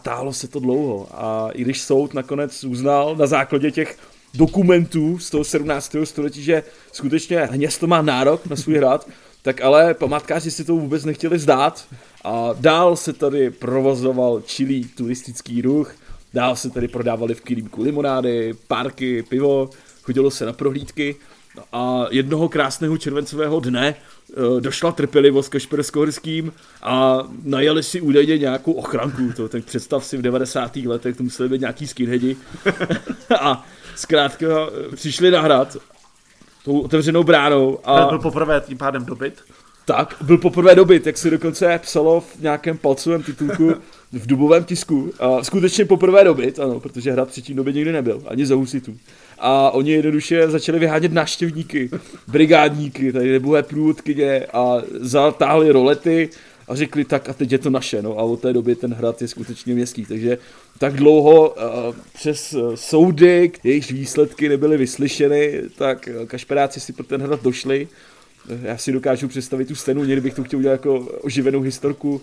Táhlo 0.02 0.34
se 0.34 0.48
to 0.48 0.60
dlouho 0.60 1.08
a 1.12 1.50
i 1.54 1.62
když 1.62 1.82
soud 1.82 2.14
nakonec 2.14 2.64
uznal 2.64 3.16
na 3.16 3.28
základě 3.28 3.72
těch 3.72 3.98
dokumentů 4.34 5.20
z 5.20 5.30
toho 5.30 5.44
17. 5.44 5.96
století, 6.04 6.44
že 6.44 6.64
skutečně 6.92 7.50
město 7.52 7.88
má 7.88 8.02
nárok 8.02 8.48
na 8.48 8.56
svůj 8.56 8.78
hrad, 8.78 9.08
tak 9.42 9.62
ale 9.62 9.94
památkáři 9.94 10.52
si 10.52 10.64
to 10.64 10.76
vůbec 10.76 11.06
nechtěli 11.06 11.40
zdát 11.40 11.86
a 12.24 12.50
dál 12.60 12.96
se 12.96 13.14
tady 13.14 13.50
provozoval 13.50 14.42
čilý 14.42 14.84
turistický 14.84 15.62
ruch, 15.62 15.96
Dál 16.34 16.56
se 16.56 16.70
tady 16.70 16.88
prodávali 16.88 17.36
v 17.36 17.42
Kilímku 17.42 17.84
limonády, 17.84 18.54
párky, 18.68 19.24
pivo, 19.24 19.70
chodilo 20.02 20.32
se 20.32 20.46
na 20.46 20.54
prohlídky 20.54 21.16
a 21.72 22.06
jednoho 22.10 22.50
krásného 22.50 22.98
červencového 22.98 23.60
dne 23.60 23.96
došla 24.60 24.92
trpělivost 24.92 25.54
Kašpersko-Horským 25.54 26.52
a 26.84 27.24
najeli 27.44 27.84
si 27.84 28.02
údajně 28.02 28.38
nějakou 28.38 28.72
ochranku. 28.72 29.34
To, 29.36 29.50
tak 29.50 29.66
představ 29.66 30.06
si 30.06 30.18
v 30.18 30.22
90. 30.22 30.76
letech, 30.76 31.18
to 31.18 31.24
museli 31.24 31.50
být 31.50 31.62
nějaký 31.62 31.88
skinheadi. 31.88 32.36
a 33.40 33.66
zkrátka 33.96 34.46
e, 34.46 34.96
přišli 34.96 35.32
na 35.32 35.42
hrad 35.42 35.78
tou 36.66 36.80
otevřenou 36.80 37.24
bránou. 37.24 37.80
A... 37.84 38.06
Byl 38.06 38.20
poprvé 38.20 38.62
tím 38.62 38.78
pádem 38.78 39.06
dobyt? 39.06 39.34
Tak, 39.86 40.16
byl 40.22 40.38
poprvé 40.38 40.76
dobyt, 40.76 41.06
jak 41.06 41.18
se 41.18 41.30
dokonce 41.30 41.80
psalo 41.84 42.22
v 42.22 42.40
nějakém 42.40 42.78
palcovém 42.78 43.24
titulku 43.24 43.74
v 44.12 44.28
dubovém 44.28 44.64
tisku. 44.64 45.12
A 45.20 45.44
skutečně 45.44 45.86
poprvé 45.86 46.24
dobyt, 46.24 46.60
ano, 46.60 46.80
protože 46.80 47.12
hrad 47.12 47.30
třetí 47.30 47.54
době 47.54 47.74
nikdy 47.74 47.92
nebyl, 47.92 48.24
ani 48.28 48.46
za 48.46 48.56
husitů. 48.56 48.98
A 49.40 49.72
oni 49.72 49.92
jednoduše 49.92 50.50
začali 50.50 50.80
vyhánět 50.80 51.14
návštěvníky, 51.14 51.90
brigádníky, 52.28 53.14
tady 53.14 53.32
nebové 53.32 53.64
průvodkyně 53.64 54.46
a 54.54 54.82
zatáhli 55.00 55.72
rolety 55.72 56.30
a 56.68 56.76
řekli 56.76 57.06
tak 57.06 57.30
a 57.30 57.34
teď 57.34 57.52
je 57.52 57.58
to 57.58 57.70
naše. 57.70 58.02
No 58.02 58.20
a 58.20 58.24
od 58.24 58.42
té 58.42 58.54
doby 58.54 58.76
ten 58.76 58.94
hrad 58.94 59.22
je 59.22 59.28
skutečně 59.28 59.74
městský. 59.74 60.06
Takže 60.06 60.38
tak 60.80 60.94
dlouho 60.94 61.50
uh, 61.50 61.56
přes 62.14 62.56
soudy, 62.76 63.52
jejichž 63.64 63.92
výsledky 63.92 64.50
nebyly 64.50 64.78
vyslyšeny, 64.78 65.62
tak 65.78 66.10
kašperáci 66.28 66.80
si 66.80 66.94
pro 66.94 67.04
ten 67.04 67.22
hrad 67.22 67.44
došli 67.44 67.88
já 68.62 68.78
si 68.78 68.92
dokážu 68.92 69.28
představit 69.28 69.68
tu 69.68 69.76
scénu, 69.76 70.04
někdy 70.04 70.22
bych 70.22 70.34
to 70.34 70.44
chtěl 70.44 70.60
udělat 70.60 70.72
jako 70.72 71.00
oživenou 71.00 71.62
historku, 71.62 72.22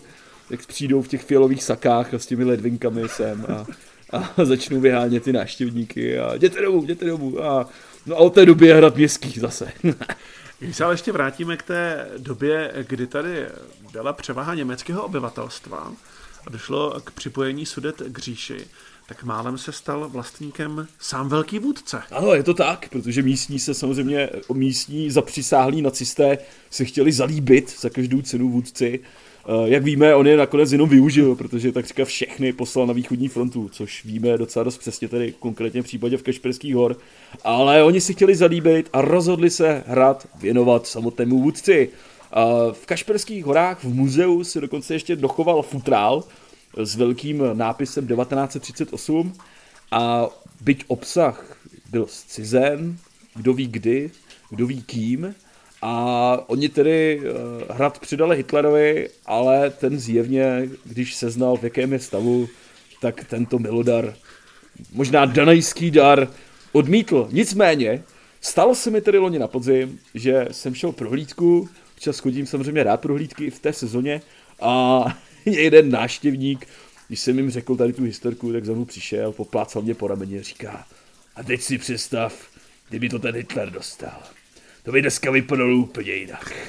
jak 0.50 0.66
přijdou 0.66 1.02
v 1.02 1.08
těch 1.08 1.22
fialových 1.22 1.64
sakách 1.64 2.14
a 2.14 2.18
s 2.18 2.26
těmi 2.26 2.44
ledvinkami 2.44 3.02
sem 3.06 3.46
a, 3.48 3.66
a 4.14 4.32
začnou 4.44 4.80
vyhánět 4.80 5.22
ty 5.22 5.32
návštěvníky 5.32 6.18
a 6.18 6.34
jděte 6.34 6.62
domů, 6.62 6.82
jděte 6.84 7.04
domů 7.04 7.44
a, 7.44 7.68
no 8.06 8.16
a 8.16 8.18
od 8.18 8.34
té 8.34 8.46
doby 8.46 8.66
je 8.66 8.74
hrad 8.74 8.96
městský 8.96 9.40
zase. 9.40 9.72
Když 10.58 10.76
se 10.76 10.84
ale 10.84 10.94
ještě 10.94 11.12
vrátíme 11.12 11.56
k 11.56 11.62
té 11.62 12.08
době, 12.18 12.72
kdy 12.88 13.06
tady 13.06 13.46
byla 13.92 14.12
převaha 14.12 14.54
německého 14.54 15.04
obyvatelstva 15.04 15.92
a 16.46 16.50
došlo 16.50 17.00
k 17.04 17.10
připojení 17.10 17.66
sudet 17.66 18.02
k 18.06 18.18
říši, 18.18 18.66
tak 19.08 19.24
málem 19.24 19.58
se 19.58 19.72
stal 19.72 20.08
vlastníkem 20.08 20.88
sám 20.98 21.28
velký 21.28 21.58
vůdce. 21.58 22.02
Ano, 22.10 22.34
je 22.34 22.42
to 22.42 22.54
tak, 22.54 22.88
protože 22.88 23.22
místní 23.22 23.58
se 23.58 23.74
samozřejmě, 23.74 24.30
místní 24.52 25.10
zapřisáhlí 25.10 25.82
nacisté 25.82 26.38
se 26.70 26.84
chtěli 26.84 27.12
zalíbit 27.12 27.80
za 27.80 27.90
každou 27.90 28.22
cenu 28.22 28.50
vůdci. 28.50 29.00
Eh, 29.46 29.70
jak 29.70 29.84
víme, 29.84 30.14
on 30.14 30.26
je 30.26 30.36
nakonec 30.36 30.72
jenom 30.72 30.88
využil, 30.88 31.36
protože 31.36 31.72
tak 31.72 31.86
říká 31.86 32.04
všechny 32.04 32.52
poslal 32.52 32.86
na 32.86 32.92
východní 32.92 33.28
frontu, 33.28 33.68
což 33.72 34.04
víme 34.04 34.38
docela 34.38 34.64
dost 34.64 34.78
přesně 34.78 35.08
tedy 35.08 35.34
konkrétně 35.38 35.82
v 35.82 35.84
případě 35.84 36.16
v 36.16 36.22
Kašperských 36.22 36.74
hor. 36.74 36.96
Ale 37.44 37.82
oni 37.82 38.00
si 38.00 38.14
chtěli 38.14 38.34
zalíbit 38.34 38.88
a 38.92 39.00
rozhodli 39.00 39.50
se 39.50 39.84
hrad 39.86 40.26
věnovat 40.40 40.86
samotnému 40.86 41.42
vůdci. 41.42 41.90
V 42.72 42.86
Kašperských 42.86 43.44
horách 43.44 43.84
v 43.84 43.94
muzeu 43.94 44.44
si 44.44 44.60
dokonce 44.60 44.94
ještě 44.94 45.16
dochoval 45.16 45.62
futrál, 45.62 46.24
s 46.76 46.96
velkým 46.96 47.42
nápisem 47.52 48.06
1938 48.06 49.32
a 49.90 50.28
byť 50.60 50.84
obsah 50.86 51.56
byl 51.90 52.06
zcizen, 52.06 52.98
kdo 53.34 53.54
ví 53.54 53.66
kdy, 53.66 54.10
kdo 54.50 54.66
ví 54.66 54.82
kým, 54.82 55.34
a 55.86 56.44
oni 56.46 56.68
tedy 56.68 57.20
uh, 57.20 57.76
hrad 57.76 57.98
přidali 57.98 58.36
Hitlerovi, 58.36 59.08
ale 59.26 59.70
ten 59.70 59.98
zjevně, 59.98 60.68
když 60.84 61.14
seznal, 61.14 61.56
v 61.56 61.62
jakém 61.62 61.92
je 61.92 61.98
stavu, 61.98 62.48
tak 63.00 63.24
tento 63.24 63.58
milodar, 63.58 64.14
možná 64.92 65.24
danajský 65.24 65.90
dar, 65.90 66.28
odmítl. 66.72 67.28
Nicméně, 67.32 68.02
stalo 68.40 68.74
se 68.74 68.90
mi 68.90 69.00
tedy 69.00 69.18
loni 69.18 69.38
na 69.38 69.48
podzim, 69.48 69.98
že 70.14 70.48
jsem 70.50 70.74
šel 70.74 70.92
prohlídku, 70.92 71.68
čas 71.98 72.18
chodím 72.18 72.46
samozřejmě 72.46 72.82
rád 72.82 73.00
prohlídky 73.00 73.50
v 73.50 73.58
té 73.58 73.72
sezóně 73.72 74.22
a 74.60 75.04
jeden 75.44 75.90
náštěvník, 75.90 76.66
když 77.08 77.20
jsem 77.20 77.38
jim 77.38 77.50
řekl 77.50 77.76
tady 77.76 77.92
tu 77.92 78.02
historku, 78.02 78.52
tak 78.52 78.64
za 78.64 78.72
mnou 78.72 78.84
přišel, 78.84 79.32
poplácal 79.32 79.82
mě 79.82 79.94
po 79.94 80.08
rameni 80.08 80.38
a 80.38 80.42
říká, 80.42 80.86
a 81.36 81.42
teď 81.42 81.60
si 81.60 81.78
představ, 81.78 82.46
kdyby 82.88 83.08
to 83.08 83.18
ten 83.18 83.34
Hitler 83.34 83.70
dostal. 83.70 84.22
To 84.84 84.92
by 84.92 85.02
dneska 85.02 85.30
vypadalo 85.30 85.76
úplně 85.76 86.12
jinak. 86.12 86.52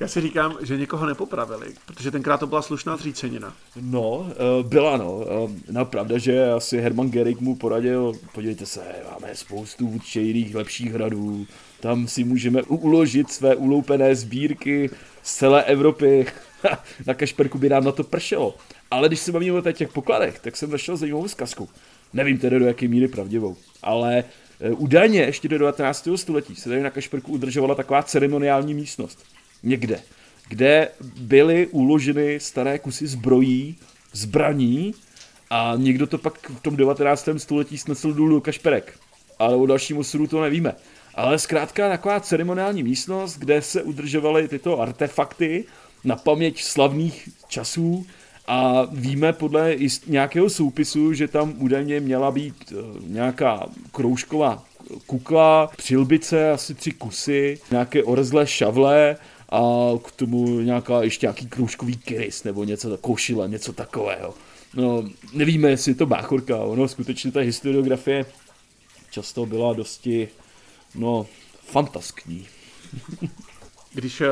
Já 0.00 0.08
si 0.08 0.20
říkám, 0.20 0.56
že 0.62 0.76
někoho 0.76 1.06
nepopravili, 1.06 1.66
protože 1.86 2.10
tenkrát 2.10 2.38
to 2.38 2.46
byla 2.46 2.62
slušná 2.62 2.96
zřícenina. 2.96 3.54
No, 3.80 4.26
eh, 4.30 4.62
byla 4.62 4.96
no. 4.96 5.24
Eh, 5.28 5.72
no, 5.72 5.84
pravda, 5.84 6.18
že 6.18 6.50
asi 6.50 6.80
Herman 6.80 7.10
Gerig 7.10 7.40
mu 7.40 7.56
poradil, 7.56 8.12
podívejte 8.32 8.66
se, 8.66 8.80
máme 9.10 9.34
spoustu 9.34 9.88
vůdčejných 9.88 10.54
lepších 10.54 10.92
hradů, 10.92 11.46
tam 11.80 12.08
si 12.08 12.24
můžeme 12.24 12.62
uložit 12.62 13.30
své 13.30 13.56
uloupené 13.56 14.14
sbírky 14.14 14.90
z 15.22 15.34
celé 15.34 15.64
Evropy. 15.64 16.26
na 17.06 17.14
Kašperku 17.14 17.58
by 17.58 17.68
nám 17.68 17.84
na 17.84 17.92
to 17.92 18.04
pršelo. 18.04 18.56
Ale 18.90 19.08
když 19.08 19.20
se 19.20 19.32
bavíme 19.32 19.58
o 19.58 19.72
těch 19.72 19.92
pokladech, 19.92 20.38
tak 20.38 20.56
jsem 20.56 20.70
našel 20.70 20.96
zajímavou 20.96 21.28
zkazku. 21.28 21.68
Nevím 22.12 22.38
tedy 22.38 22.58
do 22.58 22.66
jaké 22.66 22.88
míry 22.88 23.08
pravdivou, 23.08 23.56
ale 23.82 24.24
údajně 24.70 25.20
ještě 25.20 25.48
do 25.48 25.58
19. 25.58 26.08
století 26.16 26.56
se 26.56 26.68
tady 26.68 26.82
na 26.82 26.90
Kašperku 26.90 27.32
udržovala 27.32 27.74
taková 27.74 28.02
ceremoniální 28.02 28.74
místnost. 28.74 29.24
Někde, 29.62 30.00
kde 30.48 30.88
byly 31.16 31.66
uloženy 31.66 32.40
staré 32.40 32.78
kusy 32.78 33.06
zbrojí, 33.06 33.76
zbraní 34.12 34.94
a 35.50 35.72
někdo 35.76 36.06
to 36.06 36.18
pak 36.18 36.50
v 36.50 36.60
tom 36.60 36.76
19. 36.76 37.28
století 37.36 37.78
snesl 37.78 38.12
důl 38.12 38.28
do 38.28 38.40
Kašperek. 38.40 38.98
Ale 39.38 39.56
o 39.56 39.66
dalším 39.66 39.98
osudu 39.98 40.26
to 40.26 40.42
nevíme. 40.42 40.74
Ale 41.14 41.38
zkrátka 41.38 41.88
taková 41.88 42.20
ceremoniální 42.20 42.82
místnost, 42.82 43.38
kde 43.38 43.62
se 43.62 43.82
udržovaly 43.82 44.48
tyto 44.48 44.80
artefakty 44.80 45.64
na 46.04 46.16
paměť 46.16 46.62
slavných 46.62 47.28
časů 47.48 48.06
a 48.46 48.88
víme 48.92 49.32
podle 49.32 49.76
nějakého 50.06 50.50
soupisu, 50.50 51.12
že 51.12 51.28
tam 51.28 51.54
údajně 51.58 52.00
měla 52.00 52.30
být 52.30 52.72
eh, 52.72 52.74
nějaká 53.06 53.66
kroužková 53.92 54.64
kukla, 55.06 55.70
přilbice, 55.76 56.50
asi 56.50 56.74
tři 56.74 56.90
kusy, 56.90 57.58
nějaké 57.70 58.04
orzlé 58.04 58.46
šavle 58.46 59.16
a 59.48 59.60
k 60.04 60.12
tomu 60.12 60.60
nějaká 60.60 61.02
ještě 61.02 61.26
nějaký 61.26 61.46
kroužkový 61.46 61.96
kyrys 61.96 62.44
nebo 62.44 62.64
něco, 62.64 62.98
košile, 62.98 63.48
něco 63.48 63.72
takového. 63.72 64.34
No, 64.74 65.04
nevíme, 65.32 65.70
jestli 65.70 65.90
je 65.90 65.94
to 65.94 66.06
báchorka, 66.06 66.56
ono 66.56 66.88
skutečně 66.88 67.32
ta 67.32 67.40
historiografie 67.40 68.26
často 69.10 69.46
byla 69.46 69.72
dosti, 69.72 70.28
no, 70.94 71.26
fantaskní. 71.66 72.46
Když 73.94 74.20
eh, 74.20 74.26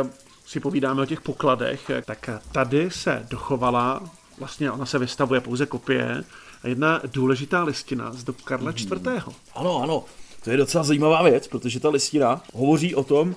si 0.53 0.61
povídáme 0.61 1.03
o 1.03 1.07
těch 1.07 1.21
pokladech, 1.21 1.91
eh, 1.91 2.03
tak 2.03 2.31
tady 2.53 2.91
se 2.91 3.27
dochovala, 3.31 4.11
vlastně 4.39 4.71
ona 4.71 4.87
se 4.87 4.99
vystavuje 4.99 5.41
pouze 5.41 5.67
kopie, 5.67 6.25
jedna 6.65 7.01
důležitá 7.13 7.65
listina 7.65 8.13
z 8.13 8.25
dob 8.25 8.41
Karla 8.43 8.71
IV. 8.71 8.91
Hmm. 8.91 9.35
Ano, 9.55 9.83
ano, 9.83 10.05
to 10.45 10.51
je 10.51 10.57
docela 10.57 10.85
zajímavá 10.85 11.23
věc, 11.23 11.49
protože 11.49 11.81
ta 11.81 11.91
listina 11.91 12.43
hovoří 12.55 12.95
o 12.95 13.05
tom, 13.05 13.35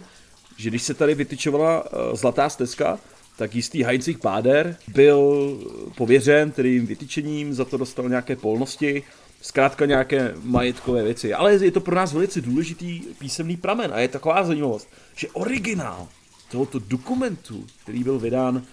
že 0.58 0.70
když 0.70 0.84
se 0.84 0.94
tady 0.94 1.16
vytyčovala 1.16 1.84
eh, 1.86 2.16
zlatá 2.16 2.50
stezka, 2.50 3.00
tak 3.38 3.56
jistý 3.56 3.84
Heinrich 3.84 4.20
Páder 4.20 4.78
byl 4.88 5.50
pověřen 5.98 6.52
tedy 6.52 6.80
vytyčením, 6.80 7.54
za 7.54 7.66
to 7.66 7.78
dostal 7.78 8.10
nějaké 8.10 8.36
polnosti, 8.36 9.04
zkrátka 9.42 9.86
nějaké 9.86 10.34
majetkové 10.44 11.04
věci. 11.04 11.34
Ale 11.34 11.54
je 11.54 11.72
to 11.72 11.82
pro 11.82 11.96
nás 11.96 12.14
velice 12.14 12.42
důležitý 12.42 13.02
písemný 13.20 13.58
pramen 13.58 13.92
a 13.94 14.00
je 14.00 14.08
taková 14.08 14.44
zajímavost, 14.44 14.90
že 15.16 15.28
originál 15.34 16.08
tohoto 16.52 16.80
dokumentu, 16.80 17.66
který 17.84 18.04
byl 18.04 18.20
vydán 18.20 18.64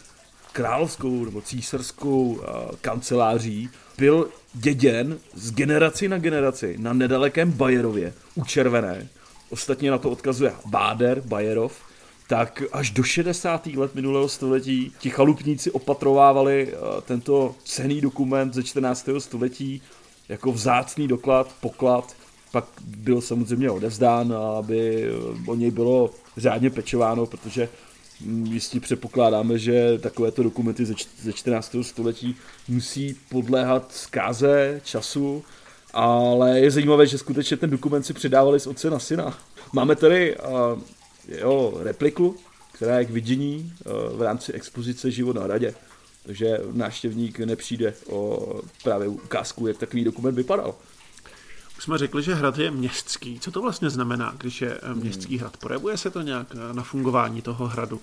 královskou 0.53 1.25
nebo 1.25 1.41
císařskou 1.41 2.23
uh, 2.23 2.41
kanceláří, 2.81 3.71
byl 3.99 4.29
děděn 4.55 5.19
z 5.35 5.53
generaci 5.53 6.09
na 6.09 6.19
generaci 6.19 6.77
na 6.79 6.93
nedalekém 6.93 7.53
Bajerově 7.53 8.13
u 8.35 8.45
Červené. 8.45 9.09
Ostatně 9.51 9.91
na 9.91 9.99
to 9.99 10.11
odkazuje 10.11 10.53
Báder, 10.67 11.21
Bajerov, 11.21 11.83
tak 12.29 12.63
až 12.73 12.91
do 12.91 13.03
60. 13.03 13.67
let 13.67 13.95
minulého 13.95 14.29
století 14.29 14.93
ti 14.99 15.11
chalupníci 15.11 15.71
opatrovávali 15.71 16.73
uh, 16.73 17.01
tento 17.01 17.55
cený 17.65 18.01
dokument 18.01 18.55
ze 18.55 18.63
14. 18.63 19.09
století 19.19 19.83
jako 20.29 20.53
vzácný 20.53 21.09
doklad, 21.09 21.55
poklad, 21.61 22.15
pak 22.53 22.65
byl 22.85 23.21
samozřejmě 23.21 23.71
odevzdán, 23.71 24.35
aby 24.59 25.11
o 25.47 25.55
něj 25.55 25.71
bylo 25.71 26.11
řádně 26.37 26.71
pečováno, 26.71 27.27
protože 27.27 27.69
jistě 28.45 28.81
předpokládáme, 28.81 29.59
že 29.59 29.99
takovéto 29.99 30.43
dokumenty 30.43 30.87
ze, 30.87 30.95
ze 31.23 31.33
14. 31.33 31.77
století 31.83 32.37
musí 32.69 33.17
podléhat 33.29 33.93
zkáze 33.93 34.81
času, 34.85 35.45
ale 35.93 36.61
je 36.61 36.71
zajímavé, 36.71 37.07
že 37.07 37.19
skutečně 37.19 37.57
ten 37.57 37.71
dokument 37.71 38.03
si 38.03 38.13
předávali 38.13 38.61
z 38.61 38.67
otce 38.67 38.91
na 38.91 38.99
syna. 38.99 39.39
Máme 39.73 39.97
tady 39.97 40.37
jeho 41.29 41.75
repliku, 41.83 42.37
která 42.73 42.99
je 42.99 43.05
k 43.05 43.11
vidění 43.11 43.73
v 44.15 44.23
rámci 44.23 44.53
expozice 44.53 45.11
Život 45.11 45.37
na 45.37 45.47
radě. 45.47 45.75
Takže 46.23 46.61
návštěvník 46.73 47.39
nepřijde 47.39 47.95
o 48.09 48.49
právě 48.83 49.09
ukázku, 49.09 49.67
jak 49.67 49.79
takový 49.79 50.05
dokument 50.05 50.35
vypadal. 50.35 50.75
Jsme 51.83 51.99
řekli, 51.99 52.23
že 52.23 52.35
hrad 52.35 52.59
je 52.59 52.71
městský. 52.71 53.41
Co 53.41 53.51
to 53.51 53.63
vlastně 53.63 53.91
znamená, 53.91 54.35
když 54.39 54.63
je 54.63 54.79
eh, 54.83 54.95
městský 54.95 55.39
hrad? 55.39 55.57
Projevuje 55.57 55.97
se 55.97 56.11
to 56.11 56.23
nějak 56.23 56.47
na 56.73 56.83
fungování 56.83 57.43
toho 57.43 57.67
hradu? 57.67 58.01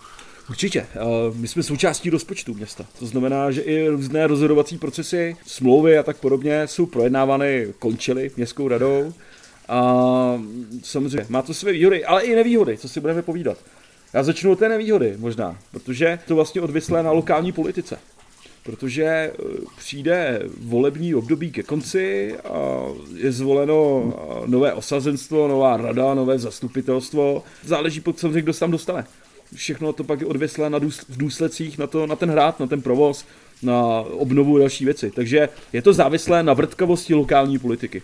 Určitě. 0.49 0.79
Eh, 0.95 0.99
my 1.33 1.47
jsme 1.47 1.63
součástí 1.63 2.09
rozpočtu 2.09 2.53
města. 2.53 2.85
To 2.99 3.05
znamená, 3.05 3.51
že 3.51 3.61
i 3.61 3.87
různé 3.87 4.27
rozhodovací 4.27 4.77
procesy, 4.77 5.37
smlouvy 5.45 5.97
a 5.97 6.03
tak 6.03 6.17
podobně 6.17 6.67
jsou 6.67 6.85
projednávány, 6.85 7.73
končily 7.79 8.31
městskou 8.37 8.67
radou. 8.67 9.13
A 9.69 9.93
samozřejmě 10.83 11.25
má 11.29 11.41
to 11.41 11.53
své 11.53 11.71
výhody, 11.71 12.05
ale 12.05 12.23
i 12.23 12.35
nevýhody, 12.35 12.77
co 12.77 12.89
si 12.89 12.99
budeme 12.99 13.21
povídat. 13.21 13.57
Já 14.13 14.23
začnu 14.23 14.51
od 14.51 14.59
té 14.59 14.69
nevýhody 14.69 15.15
možná, 15.17 15.57
protože 15.71 16.19
to 16.27 16.35
vlastně 16.35 16.61
odvislé 16.61 17.03
na 17.03 17.11
lokální 17.11 17.51
politice. 17.51 17.97
Protože 18.69 19.03
eh, 19.03 19.33
přijde 19.77 20.41
volební 20.61 21.15
období 21.15 21.51
ke 21.51 21.63
konci 21.63 22.35
a 22.37 22.85
je 23.15 23.31
zvoleno 23.31 24.03
eh, 24.13 24.47
nové 24.47 24.73
osazenstvo, 24.73 25.47
nová 25.47 25.77
rada, 25.77 26.13
nové 26.13 26.39
zastupitelstvo. 26.39 27.43
Záleží 27.63 28.01
pod 28.01 28.19
samozřejmě, 28.19 28.41
kdo 28.41 28.53
se 28.53 28.59
tam 28.59 28.71
dostane. 28.71 29.05
Všechno 29.53 29.93
to 29.93 30.03
pak 30.03 30.21
je 30.21 30.27
odvislé 30.27 30.69
na 30.69 30.79
v 31.09 31.17
důsledcích 31.17 31.77
na, 31.77 31.87
to, 31.87 32.07
na 32.07 32.15
ten 32.15 32.29
hrad, 32.29 32.59
na 32.59 32.67
ten 32.67 32.81
provoz, 32.81 33.25
na 33.63 33.99
obnovu 33.99 34.57
další 34.57 34.85
věci. 34.85 35.11
Takže 35.11 35.49
je 35.73 35.81
to 35.81 35.93
závislé 35.93 36.43
na 36.43 36.53
vrtkavosti 36.53 37.13
lokální 37.13 37.59
politiky. 37.59 38.01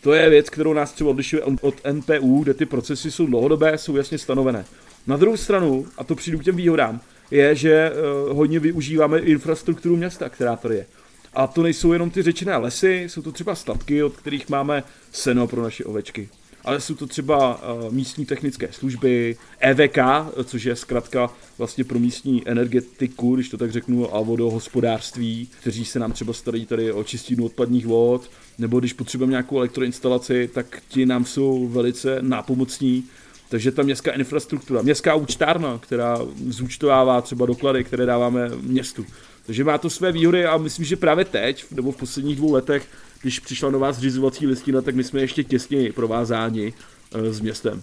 To 0.00 0.12
je 0.12 0.30
věc, 0.30 0.50
kterou 0.50 0.72
nás 0.72 0.92
třeba 0.92 1.10
odlišuje 1.10 1.42
od 1.42 1.74
NPU, 1.92 2.42
kde 2.42 2.54
ty 2.54 2.66
procesy 2.66 3.10
jsou 3.10 3.26
dlouhodobé, 3.26 3.78
jsou 3.78 3.96
jasně 3.96 4.18
stanovené. 4.18 4.64
Na 5.06 5.16
druhou 5.16 5.36
stranu, 5.36 5.86
a 5.98 6.04
to 6.04 6.14
přijdu 6.14 6.38
k 6.38 6.44
těm 6.44 6.56
výhodám, 6.56 7.00
je, 7.30 7.54
že 7.54 7.92
uh, 7.92 8.36
hodně 8.36 8.60
využíváme 8.60 9.18
infrastrukturu 9.18 9.96
města, 9.96 10.28
která 10.28 10.56
tady 10.56 10.74
je. 10.74 10.86
A 11.34 11.46
to 11.46 11.62
nejsou 11.62 11.92
jenom 11.92 12.10
ty 12.10 12.22
řečené 12.22 12.56
lesy, 12.56 13.04
jsou 13.06 13.22
to 13.22 13.32
třeba 13.32 13.54
statky, 13.54 14.02
od 14.02 14.16
kterých 14.16 14.48
máme 14.48 14.82
seno 15.12 15.46
pro 15.46 15.62
naše 15.62 15.84
ovečky. 15.84 16.28
Ale 16.64 16.80
jsou 16.80 16.94
to 16.94 17.06
třeba 17.06 17.62
uh, 17.62 17.92
místní 17.92 18.26
technické 18.26 18.68
služby, 18.72 19.36
EVK, 19.58 19.98
což 20.44 20.64
je 20.64 20.76
zkrátka 20.76 21.30
vlastně 21.58 21.84
pro 21.84 21.98
místní 21.98 22.48
energetiku, 22.48 23.34
když 23.34 23.48
to 23.48 23.56
tak 23.56 23.72
řeknu, 23.72 24.14
a 24.14 24.20
vodohospodářství, 24.20 25.48
kteří 25.60 25.84
se 25.84 25.98
nám 25.98 26.12
třeba 26.12 26.32
starají 26.32 26.66
tady 26.66 26.92
o 26.92 27.04
čistinu 27.04 27.44
odpadních 27.44 27.86
vod, 27.86 28.30
nebo 28.58 28.80
když 28.80 28.92
potřebujeme 28.92 29.30
nějakou 29.30 29.56
elektroinstalaci, 29.56 30.50
tak 30.54 30.82
ti 30.88 31.06
nám 31.06 31.24
jsou 31.24 31.68
velice 31.68 32.18
nápomocní 32.20 33.04
takže 33.48 33.72
ta 33.72 33.82
městská 33.82 34.12
infrastruktura, 34.12 34.82
městská 34.82 35.14
účtárna, 35.14 35.78
která 35.82 36.18
zúčtovává 36.48 37.20
třeba 37.20 37.46
doklady, 37.46 37.84
které 37.84 38.06
dáváme 38.06 38.50
městu. 38.62 39.06
Takže 39.46 39.64
má 39.64 39.78
to 39.78 39.90
své 39.90 40.12
výhody 40.12 40.46
a 40.46 40.56
myslím, 40.56 40.84
že 40.84 40.96
právě 40.96 41.24
teď, 41.24 41.64
nebo 41.70 41.92
v 41.92 41.96
posledních 41.96 42.36
dvou 42.36 42.52
letech, 42.52 42.86
když 43.22 43.40
přišla 43.40 43.70
nová 43.70 43.92
zřizovací 43.92 44.46
listina, 44.46 44.82
tak 44.82 44.94
my 44.94 45.04
jsme 45.04 45.20
ještě 45.20 45.44
těsněji 45.44 45.92
provázáni 45.92 46.72
eh, 47.14 47.32
s 47.32 47.40
městem. 47.40 47.82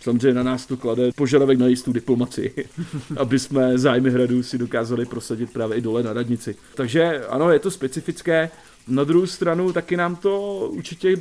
Samozřejmě 0.00 0.34
na 0.34 0.42
nás 0.42 0.66
to 0.66 0.76
klade 0.76 1.10
požadavek 1.16 1.58
na 1.58 1.66
jistou 1.66 1.92
diplomaci, 1.92 2.54
aby 3.16 3.38
jsme 3.38 3.78
zájmy 3.78 4.10
hradu 4.10 4.42
si 4.42 4.58
dokázali 4.58 5.06
prosadit 5.06 5.52
právě 5.52 5.78
i 5.78 5.80
dole 5.80 6.02
na 6.02 6.12
radnici. 6.12 6.56
Takže 6.74 7.26
ano, 7.28 7.50
je 7.50 7.58
to 7.58 7.70
specifické. 7.70 8.50
Na 8.88 9.04
druhou 9.04 9.26
stranu 9.26 9.72
taky 9.72 9.96
nám 9.96 10.16
to 10.16 10.58
určitě 10.72 11.16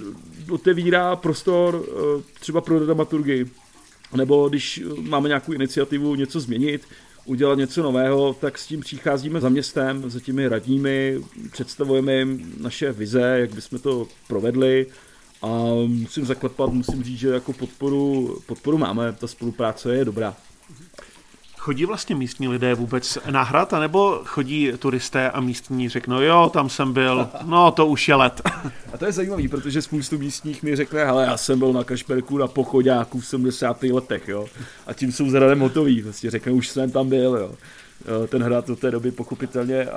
otevírá 0.50 1.16
prostor 1.16 1.86
eh, 1.88 2.24
třeba 2.40 2.62
pro 2.62 2.80
dramaturgii, 2.80 3.46
nebo 4.16 4.50
když 4.50 4.84
máme 5.02 5.28
nějakou 5.28 5.52
iniciativu 5.54 6.16
něco 6.16 6.40
změnit, 6.40 6.82
udělat 7.26 7.58
něco 7.58 7.84
nového, 7.84 8.34
tak 8.34 8.58
s 8.58 8.68
tím 8.68 8.80
přicházíme 8.80 9.42
za 9.42 9.50
městem, 9.50 10.10
za 10.10 10.20
těmi 10.20 10.48
radními, 10.48 11.20
představujeme 11.52 12.14
jim 12.14 12.54
naše 12.62 12.92
vize, 12.92 13.22
jak 13.22 13.54
bychom 13.54 13.80
to 13.80 14.08
provedli 14.28 14.88
a 15.42 15.48
musím 15.88 16.26
zaklepat, 16.26 16.74
musím 16.74 17.04
říct, 17.04 17.20
že 17.20 17.30
jako 17.30 17.54
podporu, 17.54 18.38
podporu 18.46 18.78
máme, 18.78 19.14
ta 19.14 19.28
spolupráce 19.28 19.96
je 19.96 20.06
dobrá. 20.06 20.36
Chodí 21.64 21.86
vlastně 21.86 22.16
místní 22.16 22.48
lidé 22.48 22.74
vůbec 22.74 23.18
na 23.30 23.44
hrad, 23.44 23.74
anebo 23.74 24.22
chodí 24.26 24.72
turisté 24.80 25.32
a 25.32 25.42
místní 25.42 25.90
řeknou, 25.90 26.22
jo, 26.22 26.50
tam 26.54 26.70
jsem 26.70 26.94
byl, 26.94 27.30
no 27.46 27.72
to 27.72 27.86
už 27.86 28.08
je 28.08 28.16
let. 28.16 28.42
A 28.94 28.98
to 28.98 29.06
je 29.06 29.12
zajímavé, 29.12 29.48
protože 29.48 29.82
spoustu 29.82 30.18
místních 30.18 30.64
mi 30.64 30.76
řekne, 30.76 31.06
hele, 31.06 31.26
já 31.26 31.38
jsem 31.38 31.60
byl 31.60 31.74
na 31.74 31.84
Kašperku 31.84 32.38
na 32.38 32.48
pochodáku 32.48 33.20
v 33.20 33.26
70. 33.26 33.84
letech, 33.84 34.28
jo. 34.28 34.46
A 34.88 34.94
tím 34.94 35.12
jsou 35.12 35.30
zradem 35.30 35.60
hotový, 35.60 36.02
vlastně 36.02 36.32
řekne, 36.32 36.52
už 36.52 36.68
jsem 36.68 36.92
tam 36.92 37.10
byl, 37.10 37.36
jo. 37.36 37.56
Ten 38.28 38.44
hrad 38.44 38.68
do 38.68 38.76
té 38.76 38.92
doby 38.92 39.12
pochopitelně 39.12 39.88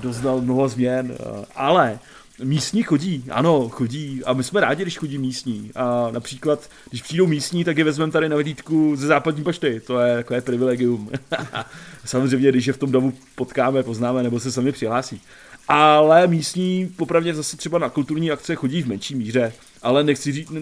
doznal 0.00 0.40
mnoho 0.40 0.68
změn, 0.68 1.16
ale 1.54 1.98
Místní 2.42 2.82
chodí, 2.82 3.24
ano, 3.30 3.68
chodí 3.68 4.24
a 4.24 4.32
my 4.32 4.44
jsme 4.44 4.60
rádi, 4.60 4.82
když 4.82 4.98
chodí 4.98 5.18
místní. 5.18 5.70
A 5.74 6.08
například, 6.10 6.70
když 6.90 7.02
přijdou 7.02 7.26
místní, 7.26 7.64
tak 7.64 7.78
je 7.78 7.84
vezmeme 7.84 8.12
tady 8.12 8.28
na 8.28 8.36
vidítku 8.36 8.96
ze 8.96 9.06
západní 9.06 9.44
pašty. 9.44 9.80
To 9.86 10.00
je 10.00 10.16
takové 10.16 10.40
privilegium. 10.40 11.10
Samozřejmě, 12.04 12.48
když 12.48 12.66
je 12.66 12.72
v 12.72 12.78
tom 12.78 12.92
domu 12.92 13.12
potkáme, 13.34 13.82
poznáme 13.82 14.22
nebo 14.22 14.40
se 14.40 14.52
sami 14.52 14.72
přihlásí. 14.72 15.20
Ale 15.68 16.26
místní 16.26 16.92
popravdě 16.96 17.34
zase 17.34 17.56
třeba 17.56 17.78
na 17.78 17.88
kulturní 17.88 18.30
akce 18.30 18.54
chodí 18.54 18.82
v 18.82 18.88
menší 18.88 19.14
míře, 19.14 19.52
ale 19.82 20.04
nechci 20.04 20.32
říct, 20.32 20.52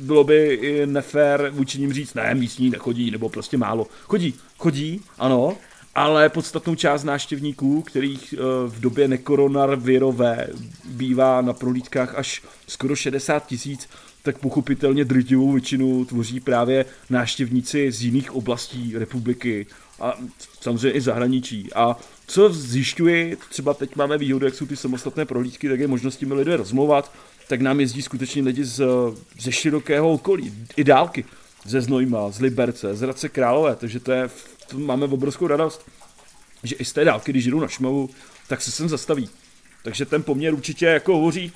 bylo 0.00 0.24
by 0.24 0.82
nefér 0.86 1.50
vůči 1.54 1.80
ním 1.80 1.92
říct, 1.92 2.14
ne, 2.14 2.34
místní 2.34 2.70
nechodí, 2.70 3.10
nebo 3.10 3.28
prostě 3.28 3.56
málo. 3.56 3.86
Chodí, 4.02 4.34
chodí, 4.58 5.00
ano, 5.18 5.56
ale 5.94 6.28
podstatnou 6.28 6.74
část 6.74 7.04
návštěvníků, 7.04 7.82
kterých 7.82 8.32
eh, 8.32 8.38
v 8.66 8.80
době 8.80 9.08
nekoronavirové 9.08 10.48
bývá 10.84 11.40
na 11.40 11.52
prohlídkách 11.52 12.14
až 12.14 12.42
skoro 12.66 12.96
60 12.96 13.46
tisíc, 13.46 13.88
tak 14.22 14.38
pochopitelně 14.38 15.04
drtivou 15.04 15.52
většinu 15.52 16.04
tvoří 16.04 16.40
právě 16.40 16.84
návštěvníci 17.10 17.92
z 17.92 18.02
jiných 18.02 18.34
oblastí 18.34 18.98
republiky 18.98 19.66
a 20.00 20.18
samozřejmě 20.60 20.90
i 20.90 21.00
zahraničí. 21.00 21.68
A 21.74 21.96
co 22.26 22.48
zjišťuji, 22.52 23.36
třeba 23.50 23.74
teď 23.74 23.96
máme 23.96 24.18
výhodu, 24.18 24.46
jak 24.46 24.54
jsou 24.54 24.66
ty 24.66 24.76
samostatné 24.76 25.24
prohlídky, 25.24 25.68
tak 25.68 25.80
je 25.80 25.88
možnost 25.88 26.14
s 26.14 26.16
těmi 26.16 26.34
lidmi 26.34 26.56
rozmluvat, 26.56 27.12
tak 27.48 27.60
nám 27.60 27.80
jezdí 27.80 28.02
skutečně 28.02 28.42
lidi 28.42 28.64
z, 28.64 28.84
ze 29.40 29.52
širokého 29.52 30.12
okolí, 30.12 30.52
i 30.76 30.84
dálky, 30.84 31.24
ze 31.64 31.80
Znojma, 31.80 32.30
z 32.30 32.40
Liberce, 32.40 32.94
z 32.94 33.00
Hradce 33.00 33.28
Králové, 33.28 33.76
takže 33.76 34.00
to 34.00 34.12
je 34.12 34.28
to 34.68 34.78
máme 34.78 35.06
obrovskou 35.06 35.46
radost, 35.46 35.90
že 36.62 36.74
i 36.74 36.84
z 36.84 36.92
té 36.92 37.04
dálky, 37.04 37.32
když 37.32 37.44
jdu 37.44 37.60
na 37.60 37.68
Šmavu, 37.68 38.10
tak 38.48 38.62
se 38.62 38.70
sem 38.70 38.88
zastaví. 38.88 39.28
Takže 39.82 40.04
ten 40.04 40.22
poměr 40.22 40.54
určitě 40.54 40.86
jako 40.86 41.12
hovoří 41.12 41.52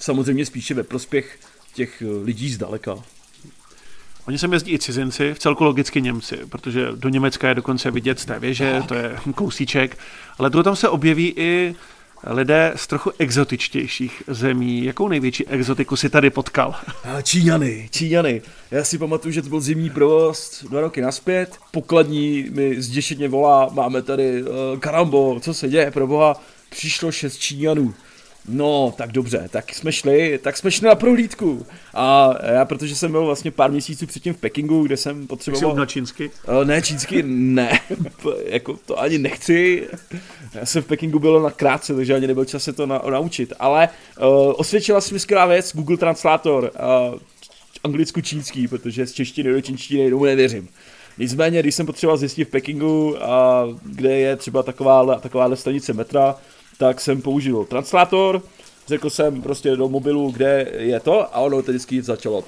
samozřejmě 0.00 0.46
spíše 0.46 0.74
ve 0.74 0.82
prospěch 0.82 1.38
těch 1.74 2.02
lidí 2.22 2.52
zdaleka. 2.52 2.94
Oni 4.26 4.38
sem 4.38 4.52
jezdí 4.52 4.72
i 4.72 4.78
cizinci, 4.78 5.34
v 5.34 5.38
celku 5.38 5.64
logicky 5.64 6.02
Němci, 6.02 6.36
protože 6.36 6.86
do 6.94 7.08
Německa 7.08 7.48
je 7.48 7.54
dokonce 7.54 7.90
vidět 7.90 8.20
z 8.20 8.24
té 8.24 8.38
věže, 8.38 8.82
to 8.88 8.94
je 8.94 9.18
kousíček, 9.34 9.98
ale 10.38 10.50
tu 10.50 10.62
tam 10.62 10.76
se 10.76 10.88
objeví 10.88 11.34
i 11.36 11.74
lidé 12.26 12.72
z 12.76 12.86
trochu 12.86 13.10
exotičtějších 13.18 14.22
zemí. 14.26 14.84
Jakou 14.84 15.08
největší 15.08 15.46
exotiku 15.46 15.96
si 15.96 16.10
tady 16.10 16.30
potkal? 16.30 16.74
Číňany, 17.22 17.88
Číňany. 17.92 18.42
Já 18.70 18.84
si 18.84 18.98
pamatuju, 18.98 19.32
že 19.32 19.42
to 19.42 19.48
byl 19.48 19.60
zimní 19.60 19.90
provoz 19.90 20.64
dva 20.70 20.80
roky 20.80 21.00
naspět. 21.00 21.56
Pokladní 21.70 22.46
mi 22.50 22.82
zděšeně 22.82 23.28
volá, 23.28 23.68
máme 23.72 24.02
tady 24.02 24.42
uh, 24.42 24.48
karambo, 24.78 25.40
co 25.40 25.54
se 25.54 25.68
děje, 25.68 25.90
pro 25.90 26.06
boha. 26.06 26.40
Přišlo 26.70 27.12
šest 27.12 27.38
Číňanů. 27.38 27.94
No, 28.48 28.94
tak 28.96 29.12
dobře, 29.12 29.48
tak 29.50 29.74
jsme 29.74 29.92
šli, 29.92 30.38
tak 30.42 30.56
jsme 30.56 30.70
šli 30.70 30.86
na 30.86 30.94
prohlídku. 30.94 31.66
A 31.94 32.34
já, 32.52 32.64
protože 32.64 32.96
jsem 32.96 33.10
byl 33.10 33.24
vlastně 33.24 33.50
pár 33.50 33.70
měsíců 33.70 34.06
předtím 34.06 34.34
v 34.34 34.36
Pekingu, 34.36 34.82
kde 34.82 34.96
jsem 34.96 35.26
potřeboval... 35.26 35.72
Jsi 35.72 35.78
na 35.78 35.86
čínsky? 35.86 36.30
Uh, 36.48 36.64
ne, 36.64 36.82
čínsky 36.82 37.22
ne, 37.26 37.80
jako 38.46 38.78
to 38.86 39.00
ani 39.00 39.18
nechci. 39.18 39.86
Já 40.54 40.66
jsem 40.66 40.82
v 40.82 40.86
Pekingu 40.86 41.18
byl 41.18 41.42
na 41.42 41.50
krátce, 41.50 41.94
takže 41.94 42.14
ani 42.14 42.26
nebyl 42.26 42.44
čas 42.44 42.64
se 42.64 42.72
to 42.72 42.86
na, 42.86 43.02
naučit. 43.10 43.52
Ale 43.58 43.88
uh, 44.20 44.26
osvědčila 44.56 45.00
se 45.00 45.14
mi 45.14 45.20
skvělá 45.20 45.46
věc, 45.46 45.76
Google 45.76 45.96
Translator, 45.96 46.70
uh, 47.12 47.18
anglicko-čínský, 47.84 48.68
protože 48.68 49.06
z 49.06 49.12
češtiny 49.12 49.52
do 49.52 49.60
čínštiny 49.60 50.10
tomu 50.10 50.24
nevěřím. 50.24 50.68
Nicméně, 51.18 51.60
když 51.60 51.74
jsem 51.74 51.86
potřeboval 51.86 52.16
zjistit 52.16 52.44
v 52.44 52.50
Pekingu, 52.50 53.24
a 53.24 53.64
kde 53.84 54.18
je 54.18 54.36
třeba 54.36 54.62
taková, 54.62 55.14
taková 55.14 55.56
stanice 55.56 55.92
metra, 55.92 56.36
tak 56.78 57.00
jsem 57.00 57.22
použil 57.22 57.64
translátor, 57.64 58.42
řekl 58.86 59.10
jsem 59.10 59.42
prostě 59.42 59.76
do 59.76 59.88
mobilu, 59.88 60.30
kde 60.30 60.72
je 60.78 61.00
to 61.00 61.36
a 61.36 61.38
ono 61.38 61.62
to 61.62 61.70
vždycky 61.70 62.02
začalo 62.02 62.42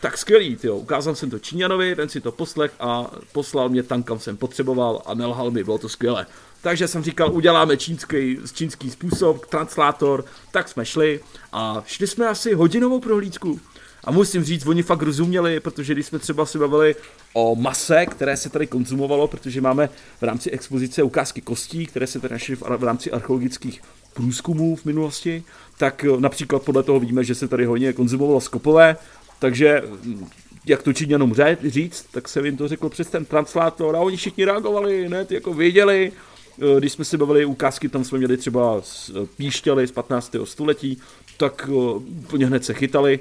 tak 0.00 0.18
skvělý, 0.18 0.56
tyjo. 0.56 0.76
ukázal 0.76 1.14
jsem 1.14 1.30
to 1.30 1.38
Číňanovi, 1.38 1.96
ten 1.96 2.08
si 2.08 2.20
to 2.20 2.32
poslech 2.32 2.72
a 2.80 3.10
poslal 3.32 3.68
mě 3.68 3.82
tam, 3.82 4.02
kam 4.02 4.18
jsem 4.18 4.36
potřeboval 4.36 5.02
a 5.06 5.14
nelhal 5.14 5.50
mi, 5.50 5.64
bylo 5.64 5.78
to 5.78 5.88
skvělé. 5.88 6.26
Takže 6.62 6.88
jsem 6.88 7.02
říkal, 7.02 7.32
uděláme 7.32 7.76
čínský, 7.76 8.38
čínský 8.54 8.90
způsob, 8.90 9.46
translátor, 9.46 10.24
tak 10.50 10.68
jsme 10.68 10.86
šli 10.86 11.20
a 11.52 11.82
šli 11.86 12.06
jsme 12.06 12.28
asi 12.28 12.54
hodinovou 12.54 13.00
prohlídku. 13.00 13.60
A 14.04 14.10
musím 14.10 14.44
říct, 14.44 14.66
oni 14.66 14.82
fakt 14.82 15.02
rozuměli, 15.02 15.60
protože 15.60 15.94
když 15.94 16.06
jsme 16.06 16.18
třeba 16.18 16.46
si 16.46 16.58
bavili 16.58 16.96
o 17.32 17.56
mase, 17.56 18.06
které 18.06 18.36
se 18.36 18.50
tady 18.50 18.66
konzumovalo, 18.66 19.28
protože 19.28 19.60
máme 19.60 19.88
v 20.20 20.22
rámci 20.22 20.50
expozice 20.50 21.02
ukázky 21.02 21.40
kostí, 21.40 21.86
které 21.86 22.06
se 22.06 22.20
tady 22.20 22.34
našly 22.34 22.56
v 22.56 22.84
rámci 22.84 23.10
archeologických 23.10 23.82
průzkumů 24.14 24.76
v 24.76 24.84
minulosti, 24.84 25.42
tak 25.78 26.04
eh, 26.04 26.20
například 26.20 26.62
podle 26.62 26.82
toho 26.82 27.00
víme, 27.00 27.24
že 27.24 27.34
se 27.34 27.48
tady 27.48 27.64
hodně 27.64 27.92
konzumovalo 27.92 28.40
skopové, 28.40 28.96
takže 29.38 29.82
hm, 29.86 30.26
jak 30.66 30.82
to 30.82 30.92
Číňanům 30.92 31.34
říct, 31.64 32.06
tak 32.10 32.28
se 32.28 32.40
jim 32.44 32.56
to 32.56 32.68
řekl 32.68 32.88
přes 32.88 33.08
ten 33.08 33.24
translátor 33.24 33.96
a 33.96 34.00
oni 34.00 34.16
všichni 34.16 34.44
reagovali, 34.44 35.08
ne, 35.08 35.24
ty 35.24 35.34
jako 35.34 35.54
věděli, 35.54 36.12
eh, 36.12 36.80
když 36.80 36.92
jsme 36.92 37.04
si 37.04 37.16
bavili 37.16 37.44
ukázky, 37.44 37.88
tam 37.88 38.04
jsme 38.04 38.18
měli 38.18 38.36
třeba 38.36 38.80
eh, 38.82 39.26
píšťaly 39.36 39.86
z 39.86 39.92
15. 39.92 40.36
století, 40.44 40.98
tak 41.36 41.70
úplně 42.06 42.46
hned 42.46 42.64
se 42.64 42.74
chytali 42.74 43.20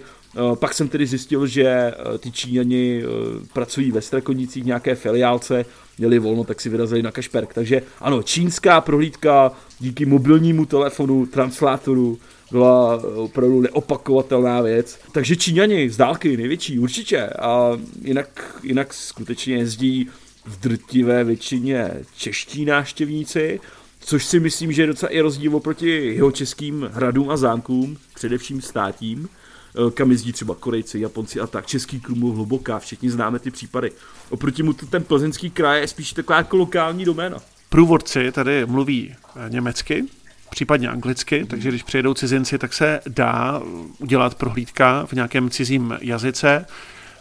pak 0.56 0.74
jsem 0.74 0.88
tedy 0.88 1.06
zjistil, 1.06 1.48
že 1.48 1.66
eh, 1.66 2.18
ty 2.18 2.32
Číňani 2.32 3.04
eh, 3.04 3.08
pracují 3.54 3.92
ve 3.92 4.02
Strakonicích 4.02 4.66
nějaké 4.66 4.96
filiálce, 4.96 5.66
měli 5.98 6.20
volno, 6.20 6.44
tak 6.44 6.62
si 6.62 6.70
vyrazili 6.70 7.04
na 7.04 7.12
Kašperk. 7.12 7.54
Takže 7.54 7.82
ano, 8.02 8.24
čínská 8.24 8.82
prohlídka 8.82 9.52
díky 9.80 10.06
mobilnímu 10.06 10.66
telefonu, 10.66 11.26
translátoru, 11.26 12.20
byla 12.52 13.04
opravdu 13.16 13.62
neopakovatelná 13.62 14.62
věc. 14.62 15.00
Takže 15.12 15.36
Číňani 15.36 15.90
z 15.90 15.98
dálky 15.98 16.38
největší, 16.38 16.80
určitě. 16.80 17.28
A 17.28 17.80
jinak, 18.02 18.60
jinak 18.64 18.94
skutečně 18.94 19.56
jezdí 19.56 20.10
v 20.46 20.60
drtivé 20.60 21.24
většině 21.24 21.92
čeští 22.18 22.66
náštěvníci, 22.66 23.60
což 24.00 24.26
si 24.26 24.40
myslím, 24.40 24.72
že 24.72 24.82
je 24.82 24.88
docela 24.88 25.12
i 25.12 25.22
rozdíl 25.22 25.56
oproti 25.56 25.90
jeho 25.90 26.32
českým 26.32 26.90
hradům 26.94 27.30
a 27.30 27.38
zámkům, 27.38 27.98
především 28.16 28.62
státím. 28.62 29.30
Eh, 29.78 29.92
kam 29.92 30.12
jezdí 30.12 30.32
třeba 30.32 30.56
Korejci, 30.56 31.00
Japonci 31.00 31.40
a 31.40 31.48
tak. 31.48 31.66
Český 31.66 32.00
Krumlov, 32.00 32.36
hluboká, 32.36 32.80
všichni 32.80 33.10
známe 33.10 33.40
ty 33.40 33.52
případy. 33.52 33.92
Oproti 34.30 34.64
mu 34.64 34.74
ten 34.74 35.04
plzeňský 35.04 35.50
kraj 35.50 35.82
je 35.82 35.88
spíš 35.88 36.14
taková 36.14 36.38
jako 36.38 36.58
lokální 36.58 37.06
doména. 37.06 37.38
Průvodci 37.70 38.32
tady 38.32 38.66
mluví 38.66 39.16
eh, 39.36 39.50
německy, 39.50 40.06
případně 40.50 40.90
anglicky, 40.90 41.46
takže 41.46 41.70
když 41.70 41.84
přijedou 41.84 42.14
cizinci, 42.14 42.58
tak 42.58 42.74
se 42.74 43.00
dá 43.08 43.62
udělat 44.00 44.36
prohlídka 44.36 45.06
v 45.06 45.14
nějakém 45.14 45.50
cizím 45.50 45.98
jazyce. 46.02 46.66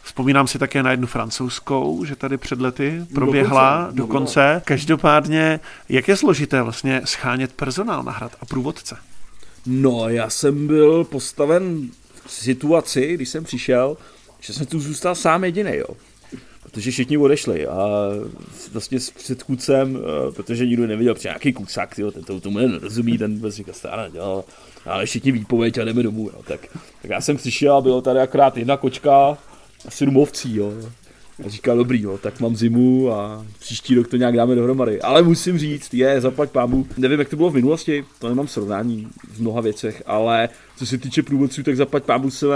Vzpomínám 0.03 0.47
si 0.47 0.59
také 0.59 0.83
na 0.83 0.91
jednu 0.91 1.07
francouzskou, 1.07 2.05
že 2.05 2.17
tady 2.17 2.37
před 2.37 2.61
lety 2.61 3.07
proběhla 3.15 3.79
dokonce. 3.81 3.97
dokonce. 3.97 4.63
Každopádně, 4.65 5.61
jak 5.89 6.09
je 6.09 6.17
složité 6.17 6.63
vlastně 6.63 7.03
schánět 7.05 7.53
personál 7.53 8.03
na 8.03 8.13
hrad 8.13 8.37
a 8.41 8.47
průvodce? 8.47 8.97
No, 9.67 10.09
já 10.09 10.31
jsem 10.31 10.67
byl 10.67 11.05
postaven 11.05 11.91
situaci, 12.29 13.15
když 13.15 13.29
jsem 13.29 13.45
přišel, 13.45 13.97
že 14.41 14.53
jsem 14.53 14.67
tu 14.67 14.81
zůstal 14.81 15.15
sám 15.15 15.45
jediný, 15.45 15.73
jo. 15.75 15.97
Protože 16.63 16.91
všichni 16.91 17.17
odešli 17.17 17.67
a 17.67 17.89
vlastně 18.73 19.01
s 19.01 19.11
předchůdcem, 19.11 19.99
eh, 19.99 20.33
protože 20.33 20.67
nikdo 20.67 20.87
neviděl 20.87 21.15
při 21.15 21.29
nějaký 21.29 21.53
kusak, 21.53 21.99
jo, 21.99 22.11
ten 22.11 22.25
to 22.25 22.41
tomu 22.41 22.59
nerozumí, 22.59 23.19
ten 23.19 23.35
vůbec 23.35 23.55
říká 23.55 23.73
stále 23.73 24.11
dělal, 24.11 24.45
ale 24.87 25.07
všichni 25.07 25.33
výpověď 25.33 25.79
a 25.79 25.85
jdeme 25.85 26.03
domů, 26.03 26.31
jo. 26.35 26.43
Tak, 26.47 26.61
tak 27.03 27.11
já 27.11 27.21
jsem 27.21 27.37
přišel 27.37 27.77
a 27.77 27.81
bylo 27.81 28.01
tady 28.01 28.21
akorát 28.21 28.57
jedna 28.57 28.77
kočka 28.77 29.39
a 29.87 29.91
sedm 29.91 30.17
ovcí, 30.17 30.57
jo. 30.57 30.73
A 31.45 31.49
říkal, 31.49 31.77
dobrý, 31.77 32.03
jo, 32.03 32.19
tak 32.19 32.41
mám 32.41 32.57
zimu 32.57 33.13
a 33.13 33.47
příští 33.59 33.95
rok 33.95 34.09
to 34.09 34.17
nějak 34.17 34.37
dáme 34.37 34.55
dohromady. 34.55 35.01
Ale 35.01 35.23
musím 35.23 35.59
říct, 35.59 35.95
je, 35.95 36.21
zaplať 36.21 36.51
pámu. 36.51 36.87
Nevím, 36.97 37.19
jak 37.19 37.29
to 37.29 37.37
bylo 37.37 37.51
v 37.51 37.55
minulosti, 37.55 38.05
to 38.19 38.29
nemám 38.29 38.49
srovnání 38.49 39.09
v 39.33 39.41
mnoha 39.41 39.61
věcech, 39.61 40.03
ale 40.07 40.49
co 40.77 40.87
se 40.87 40.99
týče 40.99 41.23
průvodců, 41.23 41.63
tak 41.63 41.77
zaplať 41.77 42.05
pámu 42.05 42.31
se 42.31 42.47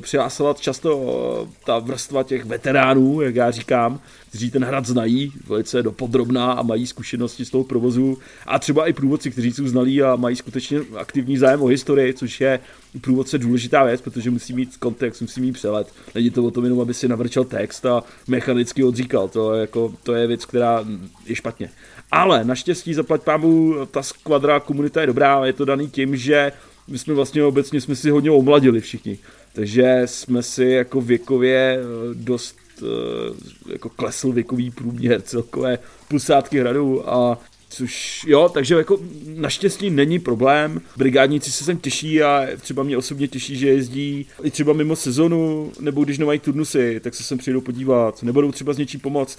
přihlásila 0.00 0.54
často 0.54 1.00
eh, 1.48 1.54
ta 1.64 1.78
vrstva 1.78 2.22
těch 2.22 2.44
veteránů, 2.44 3.20
jak 3.20 3.34
já 3.34 3.50
říkám, 3.50 4.00
kteří 4.28 4.50
ten 4.50 4.64
hrad 4.64 4.86
znají 4.86 5.32
velice 5.46 5.82
dopodrobná 5.82 6.52
a 6.52 6.62
mají 6.62 6.86
zkušenosti 6.86 7.44
z 7.44 7.50
toho 7.50 7.64
provozu. 7.64 8.18
A 8.46 8.58
třeba 8.58 8.86
i 8.86 8.92
průvodci, 8.92 9.30
kteří 9.30 9.52
jsou 9.52 9.68
znalí 9.68 10.02
a 10.02 10.16
mají 10.16 10.36
skutečně 10.36 10.80
aktivní 10.96 11.38
zájem 11.38 11.62
o 11.62 11.66
historii, 11.66 12.14
což 12.14 12.40
je 12.40 12.60
průvodce 13.00 13.38
důležitá 13.38 13.84
věc, 13.84 14.00
protože 14.00 14.30
musí 14.30 14.52
mít 14.52 14.76
kontext, 14.76 15.22
musí 15.22 15.40
mít 15.40 15.52
přelet. 15.52 15.92
Není 16.14 16.30
to 16.30 16.44
o 16.44 16.50
tom 16.50 16.64
jenom, 16.64 16.80
aby 16.80 16.94
si 16.94 17.08
navrčel 17.08 17.44
text 17.44 17.86
a 17.86 18.02
mechanicky 18.26 18.84
odříkal. 18.84 19.28
To 19.28 19.54
je, 19.54 19.60
jako, 19.60 19.94
to 20.02 20.14
je 20.14 20.26
věc, 20.26 20.44
která 20.44 20.84
je 21.26 21.34
špatně. 21.34 21.70
Ale 22.10 22.44
naštěstí 22.44 22.94
zaplať 22.94 23.22
pámu, 23.22 23.74
ta 23.90 24.02
skvadra 24.02 24.60
komunita 24.60 25.00
je 25.00 25.06
dobrá, 25.06 25.46
je 25.46 25.52
to 25.52 25.64
daný 25.64 25.90
tím, 25.90 26.16
že 26.16 26.52
my 26.88 26.98
jsme 26.98 27.14
vlastně 27.14 27.44
obecně 27.44 27.80
jsme 27.80 27.96
si 27.96 28.10
hodně 28.10 28.30
omladili 28.30 28.80
všichni. 28.80 29.18
Takže 29.52 30.02
jsme 30.04 30.42
si 30.42 30.64
jako 30.64 31.00
věkově 31.00 31.78
eh, 31.78 32.14
dost 32.14 32.56
eh, 32.82 33.72
jako 33.72 33.88
klesl 33.88 34.32
věkový 34.32 34.70
průměr 34.70 35.22
celkové 35.22 35.78
posádky 36.08 36.60
hradu 36.60 37.10
a 37.10 37.38
Což 37.68 38.24
jo, 38.28 38.48
takže 38.48 38.74
jako 38.74 39.00
naštěstí 39.26 39.90
není 39.90 40.18
problém. 40.18 40.80
Brigádníci 40.96 41.52
se 41.52 41.64
sem 41.64 41.78
těší 41.78 42.22
a 42.22 42.46
třeba 42.60 42.82
mě 42.82 42.96
osobně 42.96 43.28
těší, 43.28 43.56
že 43.56 43.68
jezdí 43.68 44.26
i 44.42 44.50
třeba 44.50 44.72
mimo 44.72 44.96
sezonu, 44.96 45.72
nebo 45.80 46.04
když 46.04 46.18
nemají 46.18 46.38
turnusy, 46.38 47.00
tak 47.00 47.14
se 47.14 47.22
sem 47.22 47.38
přijdou 47.38 47.60
podívat, 47.60 48.22
nebudou 48.22 48.52
třeba 48.52 48.72
s 48.72 48.78
něčím 48.78 49.00
pomoct. 49.00 49.38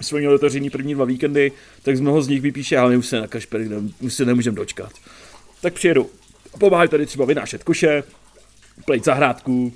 Jsme 0.00 0.18
měli 0.18 0.34
otevřený 0.34 0.70
první 0.70 0.94
dva 0.94 1.04
víkendy, 1.04 1.52
tak 1.82 1.96
z 1.96 2.00
mnoho 2.00 2.22
z 2.22 2.28
nich 2.28 2.40
vypíše, 2.40 2.78
ale 2.78 2.96
už 2.96 3.06
se 3.06 3.20
na 3.20 3.26
Kašper, 3.26 3.60
už 4.00 4.14
se 4.14 4.24
nemůžeme 4.24 4.56
dočkat. 4.56 4.92
Tak 5.62 5.74
přijedu. 5.74 6.10
Pomáhají 6.58 6.88
tady 6.88 7.06
třeba 7.06 7.24
vynášet 7.24 7.64
koše, 7.64 8.02
plejt 8.84 9.04
zahrádku, 9.04 9.72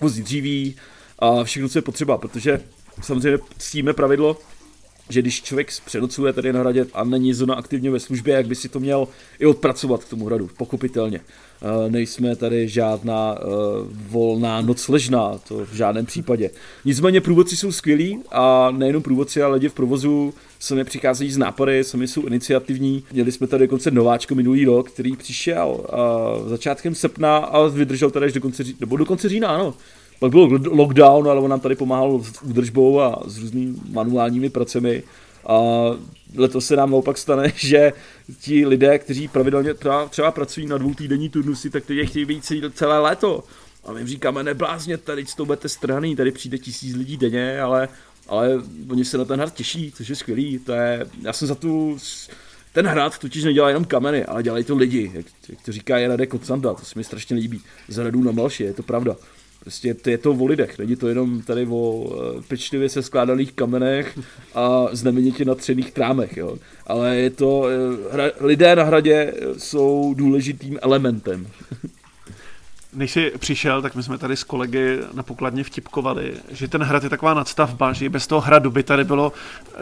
vozit 0.00 0.24
dříví 0.24 0.76
a 1.18 1.44
všechno, 1.44 1.68
co 1.68 1.78
je 1.78 1.82
potřeba, 1.82 2.18
protože 2.18 2.60
samozřejmě 3.02 3.38
ctíme 3.58 3.92
pravidlo, 3.92 4.36
že 5.08 5.22
když 5.22 5.42
člověk 5.42 5.72
přenocuje 5.84 6.32
tady 6.32 6.52
na 6.52 6.60
hradě 6.60 6.86
a 6.94 7.04
není 7.04 7.34
zóna 7.34 7.54
aktivně 7.54 7.90
ve 7.90 8.00
službě, 8.00 8.34
jak 8.34 8.46
by 8.46 8.54
si 8.54 8.68
to 8.68 8.80
měl 8.80 9.08
i 9.38 9.46
odpracovat 9.46 10.04
k 10.04 10.08
tomu 10.08 10.26
hradu, 10.26 10.50
pochopitelně. 10.56 11.20
Eh, 11.20 11.90
nejsme 11.90 12.36
tady 12.36 12.68
žádná 12.68 13.34
eh, 13.38 13.44
volná 13.90 14.60
nocležná, 14.60 15.38
to 15.48 15.66
v 15.66 15.74
žádném 15.74 16.06
případě. 16.06 16.50
Nicméně 16.84 17.20
průvodci 17.20 17.56
jsou 17.56 17.72
skvělí 17.72 18.20
a 18.30 18.70
nejenom 18.70 19.02
průvodci, 19.02 19.42
ale 19.42 19.54
lidi 19.54 19.68
v 19.68 19.74
provozu 19.74 20.34
sami 20.66 20.84
přicházejí 20.84 21.32
z 21.32 21.38
nápady, 21.38 21.84
sami 21.84 22.08
jsou 22.08 22.26
iniciativní. 22.26 23.04
Měli 23.12 23.32
jsme 23.32 23.46
tady 23.46 23.66
dokonce 23.66 23.90
nováčko 23.90 24.34
minulý 24.34 24.64
rok, 24.64 24.90
který 24.90 25.16
přišel 25.16 25.68
uh, 25.68 26.48
začátkem 26.48 26.94
srpna 26.94 27.36
a 27.36 27.66
vydržel 27.66 28.10
tady 28.10 28.26
až 28.26 28.32
do 28.32 28.40
konce, 28.40 28.64
nebo 28.80 28.96
do 28.96 29.06
konce 29.06 29.28
října, 29.28 29.48
ano. 29.48 29.74
Pak 30.18 30.30
byl 30.30 30.60
lockdown, 30.70 31.28
ale 31.28 31.40
on 31.40 31.50
nám 31.50 31.60
tady 31.60 31.74
pomáhal 31.74 32.22
s 32.22 32.42
údržbou 32.42 33.00
a 33.00 33.22
s 33.26 33.38
různými 33.38 33.74
manuálními 33.90 34.50
pracemi. 34.50 35.02
A 35.46 35.60
letos 36.36 36.66
se 36.66 36.76
nám 36.76 36.90
naopak 36.90 37.18
stane, 37.18 37.52
že 37.56 37.92
ti 38.40 38.66
lidé, 38.66 38.98
kteří 38.98 39.28
pravidelně 39.28 39.74
třeba, 39.74 40.08
třeba 40.08 40.30
pracují 40.30 40.66
na 40.66 40.78
dvou 40.78 40.94
týdenní 40.94 41.28
turnusy, 41.28 41.70
tak 41.70 41.84
teď 41.84 42.08
chtějí 42.08 42.24
být 42.24 42.44
celé 42.74 42.98
léto. 42.98 43.44
A 43.84 43.92
my 43.92 44.00
jim 44.00 44.08
říkáme, 44.08 44.42
neblázně, 44.42 44.98
tady 44.98 45.24
to 45.36 45.44
budete 45.44 45.68
straný, 45.68 46.16
tady 46.16 46.30
přijde 46.30 46.58
tisíc 46.58 46.96
lidí 46.96 47.16
denně, 47.16 47.60
ale, 47.60 47.88
ale 48.28 48.62
oni 48.90 49.04
se 49.04 49.18
na 49.18 49.24
ten 49.24 49.40
hrad 49.40 49.54
těší, 49.54 49.92
což 49.92 50.08
je 50.08 50.16
skvělý. 50.16 50.58
To 50.58 50.72
je, 50.72 51.06
já 51.22 51.32
jsem 51.32 51.48
za 51.48 51.54
tu, 51.54 51.98
ten 52.72 52.86
hrad 52.86 53.18
totiž 53.18 53.44
nedělá 53.44 53.68
jenom 53.68 53.84
kameny, 53.84 54.24
ale 54.24 54.42
dělají 54.42 54.64
to 54.64 54.76
lidi, 54.76 55.10
jak, 55.14 55.26
jak 55.48 55.62
to 55.62 55.72
říká 55.72 56.08
Radek 56.08 56.30
Kocanda, 56.30 56.74
to 56.74 56.84
se 56.84 56.98
mi 56.98 57.04
strašně 57.04 57.36
líbí. 57.36 57.60
Z 57.88 57.96
hradu 57.96 58.22
na 58.22 58.32
Malši, 58.32 58.64
je 58.64 58.72
to 58.72 58.82
pravda. 58.82 59.16
Prostě 59.60 59.94
to 59.94 60.10
je 60.10 60.18
to 60.18 60.32
o 60.32 60.46
lidech, 60.46 60.78
není 60.78 60.96
to 60.96 61.08
jenom 61.08 61.42
tady 61.42 61.66
o 61.66 62.12
eh, 62.38 62.42
pečlivě 62.48 62.88
se 62.88 63.02
skládaných 63.02 63.52
kamenech 63.52 64.18
a 64.54 64.86
znamenitě 64.92 65.44
natřených 65.44 65.92
trámech, 65.92 66.36
jo. 66.36 66.56
Ale 66.86 67.16
je 67.16 67.30
to, 67.30 67.66
eh, 67.68 68.12
hra, 68.12 68.24
lidé 68.40 68.76
na 68.76 68.82
hradě 68.82 69.34
jsou 69.58 70.14
důležitým 70.16 70.78
elementem. 70.82 71.46
Než 72.96 73.12
jsi 73.12 73.32
přišel, 73.38 73.82
tak 73.82 73.94
my 73.94 74.02
jsme 74.02 74.18
tady 74.18 74.36
s 74.36 74.44
kolegy 74.44 74.98
na 75.12 75.22
pokladně 75.22 75.64
vtipkovali, 75.64 76.34
že 76.50 76.68
ten 76.68 76.82
hrad 76.82 77.02
je 77.04 77.10
taková 77.10 77.34
nadstavba, 77.34 77.92
že 77.92 78.08
bez 78.08 78.26
toho 78.26 78.40
hradu 78.40 78.70
by 78.70 78.82
tady 78.82 79.04
bylo 79.04 79.32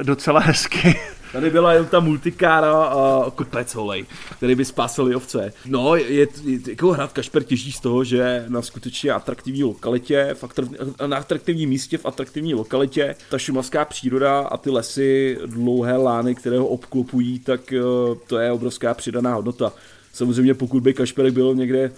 docela 0.03 0.41
hezky. 0.41 1.01
Tady 1.33 1.51
byla 1.51 1.73
jen 1.73 1.87
ta 1.87 2.01
multikára 2.01 2.73
a 2.73 3.31
kopec 3.31 3.75
holej, 3.75 4.07
který 4.37 4.55
by 4.55 4.65
spásili 4.65 5.15
ovce. 5.15 5.53
No, 5.67 5.97
je, 5.97 6.05
je, 6.11 6.27
jako 6.69 6.93
hrad 6.93 7.13
Kašper 7.13 7.43
těží 7.43 7.73
z 7.73 7.81
toho, 7.81 8.05
že 8.05 8.45
na 8.49 8.63
skutečně 8.63 9.13
atraktivní 9.13 9.65
lokalitě, 9.65 10.35
v 10.35 11.07
na 11.07 11.17
atraktivním 11.17 11.69
místě 11.69 11.99
v 11.99 12.07
atraktivní 12.07 12.55
lokalitě, 12.55 13.17
ta 13.31 13.39
šumavská 13.39 13.85
příroda 13.85 14.41
a 14.41 14.57
ty 14.57 14.71
lesy, 14.71 15.39
dlouhé 15.47 15.97
lány, 15.97 16.35
které 16.35 16.59
ho 16.59 16.67
obklopují, 16.67 17.39
tak 17.39 17.73
eh, 17.73 17.81
to 18.27 18.39
je 18.39 18.53
obrovská 18.53 18.95
přidaná 18.95 19.35
hodnota. 19.35 19.73
Samozřejmě 20.13 20.55
pokud 20.55 20.83
by 20.83 20.95
Kašperek 20.95 21.35
byl 21.35 21.55
někde, 21.55 21.91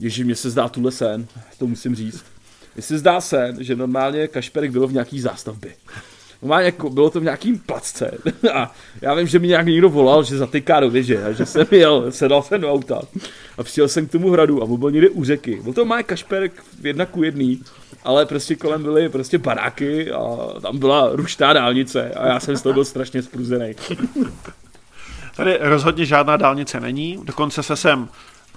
ježi, 0.00 0.24
mě 0.24 0.34
se 0.34 0.50
zdá 0.50 0.68
tuhle 0.68 0.90
sen, 0.90 1.26
to 1.58 1.66
musím 1.66 1.94
říct. 1.94 2.24
Mně 2.74 2.82
se 2.82 2.98
zdá 2.98 3.20
sen, 3.20 3.56
že 3.60 3.76
normálně 3.76 4.28
Kašperek 4.28 4.70
byl 4.70 4.86
v 4.86 4.92
nějaký 4.92 5.20
zástavbě. 5.20 5.72
Normálně 6.42 6.66
jako, 6.66 6.90
bylo 6.90 7.10
to 7.10 7.20
v 7.20 7.24
nějakým 7.24 7.58
placce. 7.58 8.18
A 8.54 8.72
já 9.00 9.14
vím, 9.14 9.26
že 9.26 9.38
mi 9.38 9.48
nějak 9.48 9.66
někdo 9.66 9.88
volal, 9.88 10.24
že 10.24 10.38
zatýká 10.38 10.80
do 10.80 10.90
věže 10.90 11.24
a 11.24 11.32
že 11.32 11.46
jsem 11.46 11.66
jel, 11.70 12.12
sedal 12.12 12.42
jsem 12.42 12.60
do 12.60 12.72
auta 12.72 13.02
a 13.58 13.62
přijel 13.62 13.88
jsem 13.88 14.06
k 14.06 14.12
tomu 14.12 14.30
hradu 14.30 14.62
a 14.62 14.66
byl 14.66 14.90
někde 14.90 15.08
u 15.08 15.24
řeky. 15.24 15.60
Byl 15.62 15.72
to 15.72 15.84
má 15.84 16.02
kašperek 16.02 16.64
jedna 16.82 17.06
ku 17.06 17.22
jedný, 17.22 17.62
ale 18.04 18.26
prostě 18.26 18.56
kolem 18.56 18.82
byly 18.82 19.08
prostě 19.08 19.38
baráky 19.38 20.12
a 20.12 20.36
tam 20.62 20.78
byla 20.78 21.10
ruštá 21.12 21.52
dálnice 21.52 22.10
a 22.10 22.26
já 22.26 22.40
jsem 22.40 22.56
z 22.56 22.62
toho 22.62 22.72
byl 22.72 22.84
strašně 22.84 23.22
spruzený. 23.22 23.74
Tady 25.36 25.58
rozhodně 25.60 26.04
žádná 26.04 26.36
dálnice 26.36 26.80
není, 26.80 27.18
dokonce 27.24 27.62
se 27.62 27.76
sem 27.76 28.08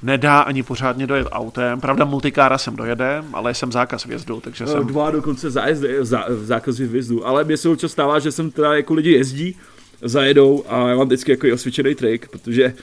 nedá 0.03 0.41
ani 0.41 0.63
pořádně 0.63 1.07
dojet 1.07 1.27
autem. 1.31 1.81
Pravda, 1.81 2.05
multikára 2.05 2.57
sem 2.57 2.75
dojede, 2.75 3.23
ale 3.33 3.53
jsem 3.53 3.71
zákaz 3.71 4.05
vjezdu, 4.05 4.41
takže 4.41 4.67
jsem... 4.67 4.87
Dva 4.87 5.11
dokonce 5.11 5.51
zájezdy, 5.51 5.97
zá, 6.01 6.25
zákaz 6.29 6.77
vjezdu, 6.77 7.27
ale 7.27 7.43
mě 7.43 7.57
se 7.57 7.69
občas 7.69 7.91
stává, 7.91 8.19
že 8.19 8.31
jsem 8.31 8.51
teda 8.51 8.75
jako 8.75 8.93
lidi 8.93 9.11
jezdí, 9.11 9.55
zajedou 10.01 10.63
a 10.67 10.89
já 10.89 10.95
mám 10.95 11.07
vždycky 11.07 11.31
jako 11.31 11.47
osvědčený 11.53 11.95
trik, 11.95 12.27
protože 12.27 12.73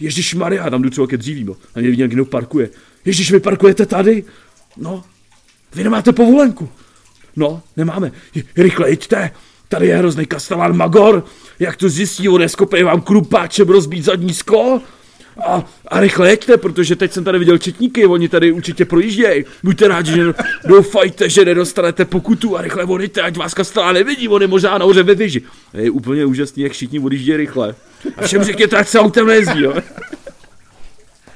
Ježíš 0.00 0.34
Maria, 0.34 0.70
tam 0.70 0.82
jdu 0.82 0.90
třeba 0.90 1.06
ke 1.06 1.16
dříví, 1.16 1.46
a 1.74 1.80
mě 1.80 1.90
viděl, 1.90 2.08
kdo 2.08 2.24
parkuje. 2.24 2.70
Ježíš, 3.04 3.32
vy 3.32 3.40
parkujete 3.40 3.86
tady? 3.86 4.24
No, 4.76 5.04
vy 5.74 5.84
nemáte 5.84 6.12
povolenku. 6.12 6.68
No, 7.36 7.62
nemáme. 7.76 8.12
Rychle 8.56 8.90
jďte, 8.90 9.30
tady 9.68 9.86
je 9.86 9.96
hrozný 9.96 10.26
kastelán 10.26 10.76
Magor, 10.76 11.24
jak 11.58 11.76
to 11.76 11.88
zjistí, 11.88 12.28
on 12.28 12.42
je 12.76 12.84
vám 12.84 13.00
krupáčem 13.00 13.68
rozbít 13.68 14.04
zadní 14.04 14.34
sklo 14.34 14.82
a, 15.46 15.64
a 15.88 16.00
rychle 16.00 16.30
jeďte, 16.30 16.56
protože 16.56 16.96
teď 16.96 17.12
jsem 17.12 17.24
tady 17.24 17.38
viděl 17.38 17.58
četníky, 17.58 18.06
oni 18.06 18.28
tady 18.28 18.52
určitě 18.52 18.84
projíždějí. 18.84 19.44
Buďte 19.62 19.88
rádi, 19.88 20.12
že 20.12 20.24
doufajte, 20.64 21.28
že 21.28 21.44
nedostanete 21.44 22.04
pokutu 22.04 22.58
a 22.58 22.62
rychle 22.62 22.84
odejďte, 22.84 23.22
ať 23.22 23.36
vás 23.36 23.54
kastelá 23.54 23.92
nevidí, 23.92 24.28
on 24.28 24.42
je 24.42 24.48
možná 24.48 24.78
nahoře 24.78 25.02
ve 25.02 25.14
věži. 25.14 25.42
Je 25.74 25.90
úplně 25.90 26.24
úžasný, 26.24 26.62
jak 26.62 26.72
všichni 26.72 27.00
odjíždějí 27.00 27.36
rychle. 27.36 27.74
A 28.16 28.26
všem 28.26 28.44
řekněte, 28.44 28.76
ať 28.76 28.88
se 28.88 29.00
autem 29.00 29.26
nejezdí, 29.26 29.62
jo. 29.62 29.74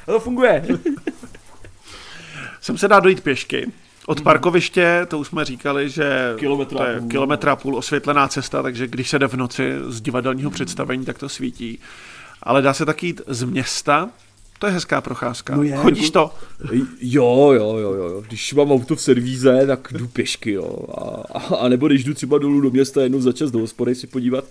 A 0.07 0.13
to 0.13 0.21
funguje. 0.21 0.65
Sem 2.61 2.79
se 2.79 2.89
dá 2.89 3.01
dojít 3.01 3.21
pěšky. 3.21 3.67
Od 4.07 4.21
parkoviště, 4.21 5.07
to 5.09 5.19
už 5.19 5.27
jsme 5.27 5.45
říkali, 5.45 5.91
že 5.91 6.35
kilometra 6.37 6.79
to 6.79 6.85
je 6.85 7.01
kilometra 7.11 7.57
půl 7.57 7.77
osvětlená 7.77 8.29
cesta, 8.29 8.63
takže 8.63 8.87
když 8.87 9.09
se 9.09 9.19
jde 9.19 9.29
v 9.29 9.35
noci 9.35 9.73
z 9.89 10.01
divadelního 10.01 10.51
představení, 10.51 11.05
tak 11.05 11.19
to 11.19 11.29
svítí 11.29 11.79
ale 12.43 12.63
dá 12.63 12.75
se 12.75 12.87
taky 12.87 13.07
jít 13.07 13.21
z 13.27 13.43
města, 13.43 14.11
to 14.59 14.67
je 14.67 14.73
hezká 14.73 15.01
procházka. 15.01 15.57
No 15.57 15.63
je, 15.63 15.77
Chodíš 15.77 16.05
jako... 16.05 16.13
to? 16.13 16.35
Jo, 17.01 17.53
jo, 17.53 17.77
jo, 17.79 17.93
jo. 17.93 18.23
Když 18.29 18.55
mám 18.55 18.73
auto 18.73 18.97
v 18.97 19.01
servíze, 19.01 19.67
tak 19.67 19.93
jdu 19.93 20.09
pěšky, 20.09 20.53
jo. 20.53 20.79
A, 20.95 21.39
a, 21.39 21.57
a 21.57 21.69
nebo 21.69 21.87
když 21.87 22.05
jdu 22.05 22.15
třeba 22.15 22.39
dolů 22.39 22.61
do 22.61 22.71
města 22.71 23.03
jednou 23.03 23.21
za 23.21 23.33
čas 23.33 23.51
do 23.51 23.59
hospody 23.59 23.95
si 23.95 24.07
podívat 24.07 24.45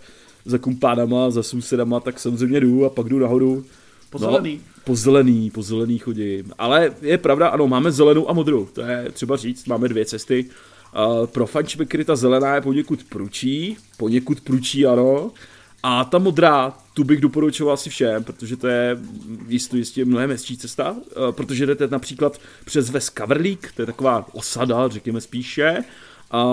za 0.46 0.58
kumpánama, 0.58 1.30
za 1.30 1.44
sousedama, 1.44 2.00
tak 2.00 2.20
samozřejmě 2.20 2.60
jdu 2.60 2.86
a 2.86 2.90
pak 2.90 3.10
jdu 3.10 3.20
nahoru. 3.20 3.66
Po 4.10 4.20
zelený. 4.20 4.56
No, 4.56 4.62
po 4.84 4.96
zelený, 4.96 5.52
po 5.52 5.64
zelený 5.64 5.98
chodím. 5.98 6.52
Ale 6.58 6.92
je 7.02 7.18
pravda, 7.18 7.48
ano, 7.48 7.68
máme 7.68 7.92
zelenou 7.92 8.30
a 8.30 8.34
modrou, 8.34 8.66
to 8.66 8.82
je 8.82 9.08
třeba 9.12 9.38
říct, 9.38 9.66
máme 9.66 9.88
dvě 9.88 10.06
cesty. 10.06 10.46
Uh, 11.20 11.28
pro 11.28 11.48
fančmekry 11.48 12.06
ta 12.06 12.16
zelená 12.16 12.56
je 12.56 12.62
poněkud 12.62 13.04
pručí, 13.04 13.78
poněkud 13.98 14.42
pručí, 14.42 14.86
ano. 14.86 15.32
A 15.84 16.04
ta 16.04 16.18
modrá, 16.18 16.74
tu 16.98 17.04
bych 17.04 17.22
doporučoval 17.22 17.74
asi 17.74 17.90
všem, 17.90 18.24
protože 18.24 18.58
to 18.58 18.68
je 18.68 18.98
jistě, 19.48 19.78
jistě 19.78 20.06
mnohem 20.06 20.30
hezčí 20.30 20.58
cesta, 20.58 20.96
eh, 20.98 21.32
protože 21.32 21.66
jdete 21.66 21.88
například 21.88 22.40
přes 22.66 22.90
Ves 22.90 23.10
Kaverlík, 23.10 23.72
to 23.76 23.82
je 23.82 23.86
taková 23.86 24.26
osada, 24.34 24.88
řekněme 24.88 25.22
spíše, 25.22 25.84
a 26.32 26.52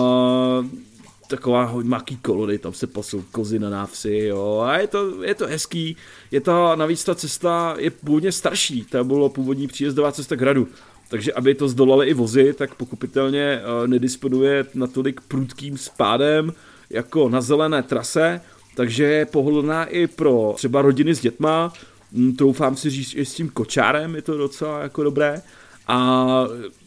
taková 1.29 1.75
maký 1.83 2.17
kolony, 2.17 2.59
tam 2.59 2.73
se 2.73 2.87
pasou 2.87 3.25
kozy 3.33 3.59
na 3.59 3.71
návsi, 3.71 4.17
jo, 4.17 4.65
a 4.67 4.79
je 4.79 4.87
to, 4.87 5.23
je 5.23 5.35
to 5.35 5.47
hezký, 5.47 5.97
je 6.31 6.41
to, 6.41 6.77
navíc 6.77 7.05
ta 7.05 7.15
cesta 7.15 7.77
je 7.79 7.91
původně 7.91 8.33
starší, 8.33 8.85
to 8.85 9.05
bylo 9.05 9.29
původní 9.29 9.67
příjezdová 9.67 10.13
cesta 10.13 10.37
k 10.37 10.41
hradu, 10.41 10.69
takže 11.09 11.33
aby 11.33 11.55
to 11.55 11.69
zdolali 11.69 12.07
i 12.07 12.15
vozy, 12.15 12.53
tak 12.53 12.75
pokupitelně 12.75 13.43
eh, 13.43 13.89
nedisponuje 13.89 14.67
natolik 14.75 15.21
prudkým 15.21 15.79
spádem 15.79 16.53
jako 16.91 17.29
na 17.29 17.41
zelené 17.41 17.83
trase, 17.83 18.41
takže 18.75 19.05
je 19.05 19.27
pohodlná 19.27 19.85
i 19.85 20.07
pro 20.07 20.53
třeba 20.57 20.83
rodiny 20.83 21.15
s 21.15 21.21
dětma, 21.21 21.73
hm, 22.13 22.37
troufám 22.37 22.77
si 22.77 22.91
říct, 22.91 23.09
že 23.09 23.25
s 23.25 23.35
tím 23.35 23.49
kočárem 23.49 24.15
je 24.15 24.23
to 24.23 24.37
docela 24.37 24.81
jako 24.81 25.03
dobré 25.03 25.43
a 25.89 26.29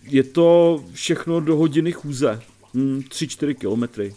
je 0.03 0.23
to 0.23 0.83
všechno 0.93 1.39
do 1.39 1.55
hodiny 1.55 1.91
chůze, 1.91 2.41
3-4 2.73 3.47
hm, 3.47 3.53
kilometry. 3.53 4.15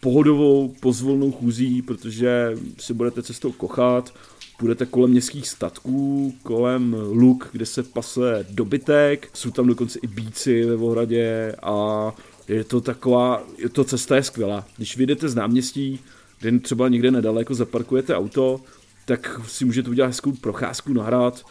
Pohodovou, 0.00 0.74
pozvolnou 0.80 1.32
chůzí, 1.32 1.82
protože 1.82 2.58
si 2.78 2.94
budete 2.94 3.22
cestou 3.22 3.52
kochat, 3.52 4.12
půjdete 4.58 4.86
kolem 4.86 5.10
městských 5.10 5.48
statků, 5.48 6.34
kolem 6.42 6.96
luk, 7.10 7.48
kde 7.52 7.66
se 7.66 7.82
pase 7.82 8.46
dobytek, 8.50 9.28
jsou 9.34 9.50
tam 9.50 9.66
dokonce 9.66 9.98
i 10.02 10.06
bíci 10.06 10.64
ve 10.64 10.74
ohradě 10.74 11.56
a 11.62 12.12
je 12.48 12.64
to 12.64 12.80
taková, 12.80 13.42
je 13.58 13.68
to 13.68 13.84
cesta 13.84 14.16
je 14.16 14.22
skvělá. 14.22 14.66
Když 14.76 14.96
vyjdete 14.96 15.28
z 15.28 15.34
náměstí, 15.34 16.00
kde 16.38 16.58
třeba 16.58 16.88
někde 16.88 17.10
nedaleko 17.10 17.54
zaparkujete 17.54 18.16
auto, 18.16 18.60
tak 19.04 19.40
si 19.46 19.64
můžete 19.64 19.90
udělat 19.90 20.06
hezkou 20.06 20.32
procházku 20.32 20.92
na 20.92 21.04
hrad. 21.04 21.46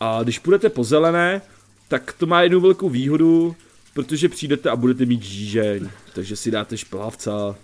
A 0.00 0.22
když 0.22 0.38
půjdete 0.38 0.68
po 0.68 0.84
zelené, 0.84 1.42
tak 1.88 2.12
to 2.12 2.26
má 2.26 2.42
jednu 2.42 2.60
velkou 2.60 2.88
výhodu, 2.88 3.56
protože 3.94 4.28
přijdete 4.28 4.70
a 4.70 4.76
budete 4.76 5.04
mít 5.04 5.22
žížeň, 5.22 5.88
takže 6.14 6.36
si 6.36 6.50
dáte 6.50 6.76
šplavca. 6.76 7.56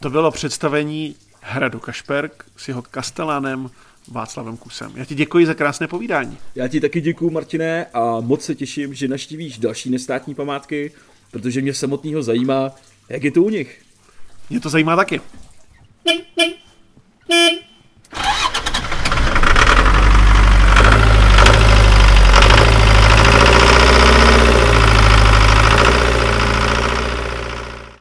to 0.00 0.10
bylo 0.10 0.30
představení 0.30 1.16
Hradu 1.40 1.80
Kašperk 1.80 2.44
s 2.56 2.68
jeho 2.68 2.82
kastelánem 2.82 3.70
Václavem 4.08 4.56
Kusem. 4.56 4.92
Já 4.94 5.04
ti 5.04 5.14
děkuji 5.14 5.46
za 5.46 5.54
krásné 5.54 5.88
povídání. 5.88 6.38
Já 6.54 6.68
ti 6.68 6.80
taky 6.80 7.00
děkuji, 7.00 7.30
Martine, 7.30 7.86
a 7.86 8.20
moc 8.20 8.44
se 8.44 8.54
těším, 8.54 8.94
že 8.94 9.08
naštívíš 9.08 9.58
další 9.58 9.90
nestátní 9.90 10.34
památky, 10.34 10.92
protože 11.30 11.60
mě 11.60 11.74
samotného 11.74 12.22
zajímá, 12.22 12.70
jak 13.08 13.24
je 13.24 13.30
to 13.30 13.42
u 13.42 13.50
nich. 13.50 13.82
¿Y 14.48 14.54
entonces 14.56 14.78
hay 14.78 14.84
más 14.84 14.96
qué? 15.06 15.20